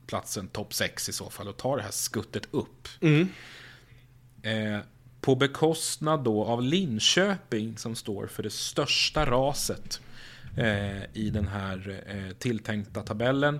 platsen, 0.08 0.48
topp 0.48 0.74
6 0.74 1.10
i 1.10 1.14
så 1.14 1.30
fall, 1.30 1.48
och 1.48 1.58
tar 1.58 1.78
det 1.78 1.84
här 1.84 1.92
skuttet 1.92 2.48
upp. 2.52 2.88
Eh, 4.42 4.80
på 5.22 5.36
bekostnad 5.36 6.24
då 6.24 6.46
av 6.46 6.62
Linköping 6.62 7.78
som 7.78 7.96
står 7.96 8.28
för 8.28 8.44
det 8.44 8.50
största 8.50 9.26
raset 9.26 10.02
eh, 10.58 11.04
i 11.14 11.30
den 11.34 11.48
här 11.48 12.04
eh, 12.08 12.36
tilltänkta 12.38 13.02
tabellen. 13.02 13.60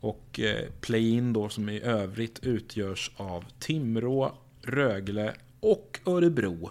Och 0.00 0.40
eh, 0.40 0.68
play-in 0.80 1.32
då 1.32 1.48
som 1.48 1.68
i 1.68 1.80
övrigt 1.80 2.38
utgörs 2.42 3.10
av 3.16 3.44
Timrå, 3.58 4.38
Rögle 4.62 5.34
och 5.60 6.00
Örebro. 6.06 6.70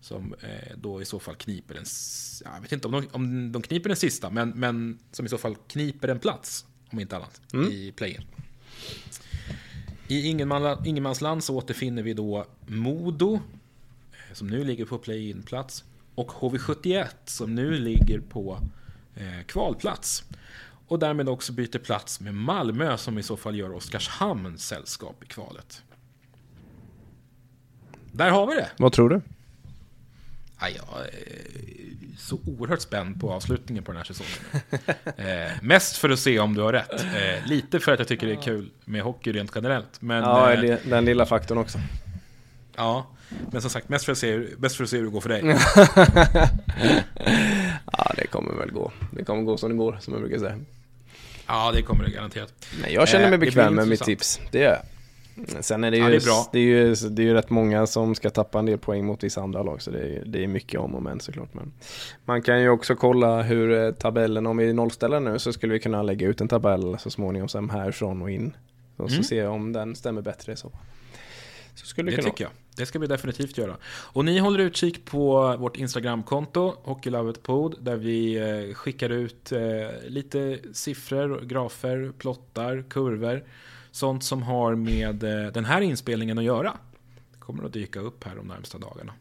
Som 0.00 0.34
eh, 0.40 0.76
då 0.76 1.02
i 1.02 1.04
så 1.04 1.18
fall 1.20 1.34
kniper 1.34 1.74
den, 1.74 1.82
s- 1.82 2.42
jag 2.54 2.60
vet 2.60 2.72
inte 2.72 2.86
om 2.88 2.92
de, 2.92 3.06
om 3.12 3.52
de 3.52 3.62
kniper 3.62 3.88
den 3.88 3.96
sista, 3.96 4.30
men, 4.30 4.48
men 4.50 4.98
som 5.12 5.26
i 5.26 5.28
så 5.28 5.38
fall 5.38 5.56
kniper 5.68 6.08
en 6.08 6.18
plats, 6.18 6.66
om 6.90 7.00
inte 7.00 7.16
annat, 7.16 7.40
i 7.72 7.92
play-in. 7.92 8.22
I 10.08 10.28
ingenmansland 10.84 11.44
så 11.44 11.56
återfinner 11.56 12.02
vi 12.02 12.14
då 12.14 12.46
Modo, 12.66 13.34
eh, 14.12 14.34
som 14.34 14.46
nu 14.46 14.64
ligger 14.64 14.84
på 14.84 14.98
play-in-plats, 14.98 15.84
och 16.14 16.30
HV71 16.30 17.06
som 17.24 17.54
nu 17.54 17.70
ligger 17.70 18.20
på 18.20 18.58
eh, 19.14 19.44
kvalplats. 19.46 20.24
Och 20.86 20.98
därmed 20.98 21.28
också 21.28 21.52
byter 21.52 21.78
plats 21.78 22.20
med 22.20 22.34
Malmö 22.34 22.96
som 22.96 23.18
i 23.18 23.22
så 23.22 23.36
fall 23.36 23.56
gör 23.56 23.72
Oskarshamn 23.72 24.58
sällskap 24.58 25.22
i 25.22 25.26
kvalet. 25.26 25.82
Där 28.12 28.30
har 28.30 28.46
vi 28.46 28.54
det! 28.54 28.70
Vad 28.76 28.92
tror 28.92 29.08
du? 29.08 29.20
Ja, 30.60 30.68
jag 30.68 31.06
är 31.06 31.10
så 32.18 32.38
oerhört 32.46 32.80
spänd 32.80 33.20
på 33.20 33.32
avslutningen 33.32 33.84
på 33.84 33.92
den 33.92 33.96
här 33.96 34.04
säsongen. 34.04 34.62
eh, 35.16 35.52
mest 35.62 35.96
för 35.96 36.10
att 36.10 36.18
se 36.18 36.38
om 36.38 36.54
du 36.54 36.60
har 36.60 36.72
rätt. 36.72 37.04
Eh, 37.04 37.46
lite 37.46 37.80
för 37.80 37.92
att 37.92 37.98
jag 37.98 38.08
tycker 38.08 38.26
det 38.26 38.32
är 38.32 38.42
kul 38.42 38.70
med 38.84 39.02
hockey 39.02 39.32
rent 39.32 39.52
generellt. 39.54 40.02
Men, 40.02 40.22
Ja, 40.22 40.52
eh, 40.52 40.78
den 40.84 41.04
lilla 41.04 41.26
faktorn 41.26 41.58
också. 41.58 41.78
ja, 42.76 43.06
men 43.52 43.60
som 43.60 43.70
sagt, 43.70 43.88
mest 43.88 44.04
för, 44.04 44.12
att 44.12 44.18
se, 44.18 44.46
mest 44.58 44.76
för 44.76 44.84
att 44.84 44.90
se 44.90 44.96
hur 44.96 45.04
det 45.04 45.10
går 45.10 45.20
för 45.20 45.28
dig. 45.28 45.42
Kommer 48.34 48.54
väl 48.54 48.70
gå. 48.72 48.92
Det 49.10 49.24
kommer 49.24 49.42
gå 49.42 49.56
som 49.56 49.70
det 49.70 49.76
går, 49.76 49.96
som 50.00 50.12
jag 50.14 50.22
brukar 50.22 50.38
säga. 50.38 50.58
Ja, 51.46 51.72
det 51.74 51.82
kommer 51.82 52.04
det 52.04 52.10
garanterat. 52.10 52.52
Men 52.82 52.92
jag 52.92 53.08
känner 53.08 53.24
Eh, 53.24 53.30
mig 53.30 53.38
det 53.38 53.46
bekväm 53.46 53.74
med 53.74 53.88
mitt 53.88 54.02
tips. 54.02 54.40
Det 54.52 54.58
gör 54.58 54.70
jag. 54.70 55.64
Sen 55.64 55.84
är 55.84 55.90
det 55.90 55.96
ju, 55.96 56.02
Ja, 56.02 56.08
det 56.08 56.16
är 56.16 56.20
bra. 56.20 56.48
det 56.52 56.58
är 56.58 56.62
ju, 56.62 56.94
det 56.94 57.22
är 57.22 57.26
ju 57.26 57.34
rätt 57.34 57.50
många 57.50 57.86
som 57.86 58.14
ska 58.14 58.30
tappa 58.30 58.58
en 58.58 58.66
del 58.66 58.78
poäng 58.78 59.04
mot 59.06 59.24
vissa 59.24 59.40
andra 59.42 59.62
lag. 59.62 59.82
Så 59.82 59.90
det 59.90 59.98
är, 59.98 60.22
det 60.26 60.44
är 60.44 60.46
mycket 60.46 60.80
om 60.80 60.94
och 60.94 61.02
men 61.02 61.20
såklart. 61.20 61.54
Men 61.54 61.72
man 62.24 62.42
kan 62.42 62.60
ju 62.60 62.68
också 62.68 62.94
kolla 62.96 63.42
hur 63.42 63.84
eh, 63.84 63.90
tabellen, 63.92 64.46
om 64.46 64.56
vi 64.56 64.72
nollställer 64.72 65.20
nu 65.20 65.38
så 65.38 65.52
skulle 65.52 65.72
vi 65.72 65.80
kunna 65.80 66.02
lägga 66.02 66.26
ut 66.28 66.40
en 66.40 66.48
tabell 66.48 66.96
så 66.98 67.10
småningom 67.10 67.48
sen 67.48 67.70
härifrån 67.70 68.22
och 68.22 68.30
in. 68.30 68.56
Och 68.96 69.10
så 69.10 69.14
Mm. 69.14 69.24
se 69.24 69.46
om 69.46 69.72
den 69.72 69.94
stämmer 69.96 70.22
bättre 70.22 70.56
så. 70.56 70.72
Så 71.74 71.86
skulle 71.86 72.10
Det 72.10 72.16
kunna 72.16 72.30
tycker 72.30 72.44
jag. 72.44 72.52
Det 72.76 72.86
ska 72.86 72.98
vi 72.98 73.06
definitivt 73.06 73.58
göra. 73.58 73.76
Och 73.86 74.24
ni 74.24 74.38
håller 74.38 74.58
utkik 74.58 75.04
på 75.04 75.56
vårt 75.56 75.76
Instagramkonto, 75.76 76.76
Hockeylovetpod, 76.82 77.76
där 77.80 77.96
vi 77.96 78.36
eh, 78.36 78.74
skickar 78.74 79.10
ut 79.10 79.52
eh, 79.52 79.60
lite 80.06 80.58
siffror, 80.72 81.40
grafer, 81.44 82.12
plottar, 82.18 82.84
kurvor. 82.90 83.44
Sånt 83.90 84.24
som 84.24 84.42
har 84.42 84.74
med 84.74 85.24
eh, 85.24 85.52
den 85.52 85.64
här 85.64 85.80
inspelningen 85.80 86.38
att 86.38 86.44
göra. 86.44 86.76
Det 87.32 87.38
kommer 87.38 87.64
att 87.64 87.72
dyka 87.72 88.00
upp 88.00 88.24
här 88.24 88.36
de 88.36 88.46
närmsta 88.46 88.78
dagarna. 88.78 89.12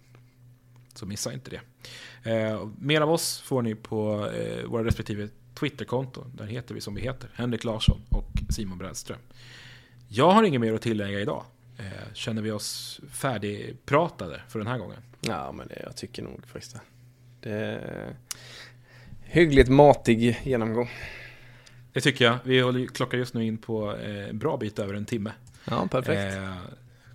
Så 0.93 1.05
missa 1.05 1.33
inte 1.33 1.51
det. 1.51 1.61
Mer 2.79 3.01
av 3.01 3.11
oss 3.11 3.39
får 3.39 3.61
ni 3.61 3.75
på 3.75 4.29
våra 4.65 4.83
respektive 4.83 5.29
Twitterkonton. 5.53 6.31
Där 6.35 6.45
heter 6.45 6.75
vi 6.75 6.81
som 6.81 6.95
vi 6.95 7.01
heter. 7.01 7.29
Henrik 7.33 7.63
Larsson 7.63 8.01
och 8.09 8.31
Simon 8.49 8.77
Brädström. 8.77 9.19
Jag 10.07 10.31
har 10.31 10.43
inget 10.43 10.61
mer 10.61 10.73
att 10.73 10.81
tillägga 10.81 11.19
idag. 11.19 11.43
Eh, 11.83 12.13
känner 12.13 12.41
vi 12.41 12.51
oss 12.51 13.01
färdigpratade 13.11 14.41
för 14.47 14.59
den 14.59 14.67
här 14.67 14.77
gången? 14.77 14.97
Ja, 15.21 15.51
men 15.51 15.67
det, 15.67 15.81
jag 15.83 15.95
tycker 15.95 16.23
nog 16.23 16.47
faktiskt 16.47 16.73
det. 16.73 16.81
Det 17.49 17.55
är 17.55 18.15
hyggligt 19.21 19.69
matig 19.69 20.39
genomgång. 20.43 20.89
Det 21.93 22.01
tycker 22.01 22.25
jag. 22.25 22.37
Vi 22.43 22.59
håller, 22.59 22.85
klockar 22.87 23.17
just 23.17 23.33
nu 23.33 23.45
in 23.45 23.57
på 23.57 23.95
eh, 23.95 24.29
en 24.29 24.39
bra 24.39 24.57
bit 24.57 24.79
över 24.79 24.93
en 24.93 25.05
timme. 25.05 25.31
Ja, 25.65 25.87
perfekt. 25.91 26.35
Eh, 26.35 26.57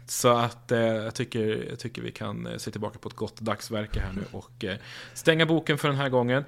så 0.07 0.29
att 0.29 0.73
eh, 0.73 0.79
jag, 0.81 1.15
tycker, 1.15 1.67
jag 1.71 1.79
tycker 1.79 2.03
vi 2.03 2.11
kan 2.11 2.47
eh, 2.47 2.57
se 2.57 2.71
tillbaka 2.71 2.99
på 2.99 3.09
ett 3.09 3.15
gott 3.15 3.41
dagsverke 3.41 4.01
här 4.01 4.13
nu 4.13 4.23
och 4.33 4.65
eh, 4.65 4.77
stänga 5.15 5.47
boken 5.47 5.79
för 5.79 5.89
den 5.89 5.97
här 5.97 6.09
gången. 6.09 6.45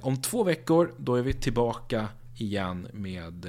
Om 0.00 0.22
två 0.22 0.44
veckor, 0.44 0.94
då 0.98 1.14
är 1.14 1.22
vi 1.22 1.32
tillbaka 1.32 2.08
igen 2.36 2.88
med 2.92 3.46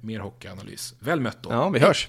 mer 0.00 0.20
hockeyanalys. 0.20 0.94
Väl 0.98 1.20
mött 1.20 1.42
då! 1.42 1.50
Ja, 1.52 1.68
vi 1.68 1.78
hörs. 1.78 2.08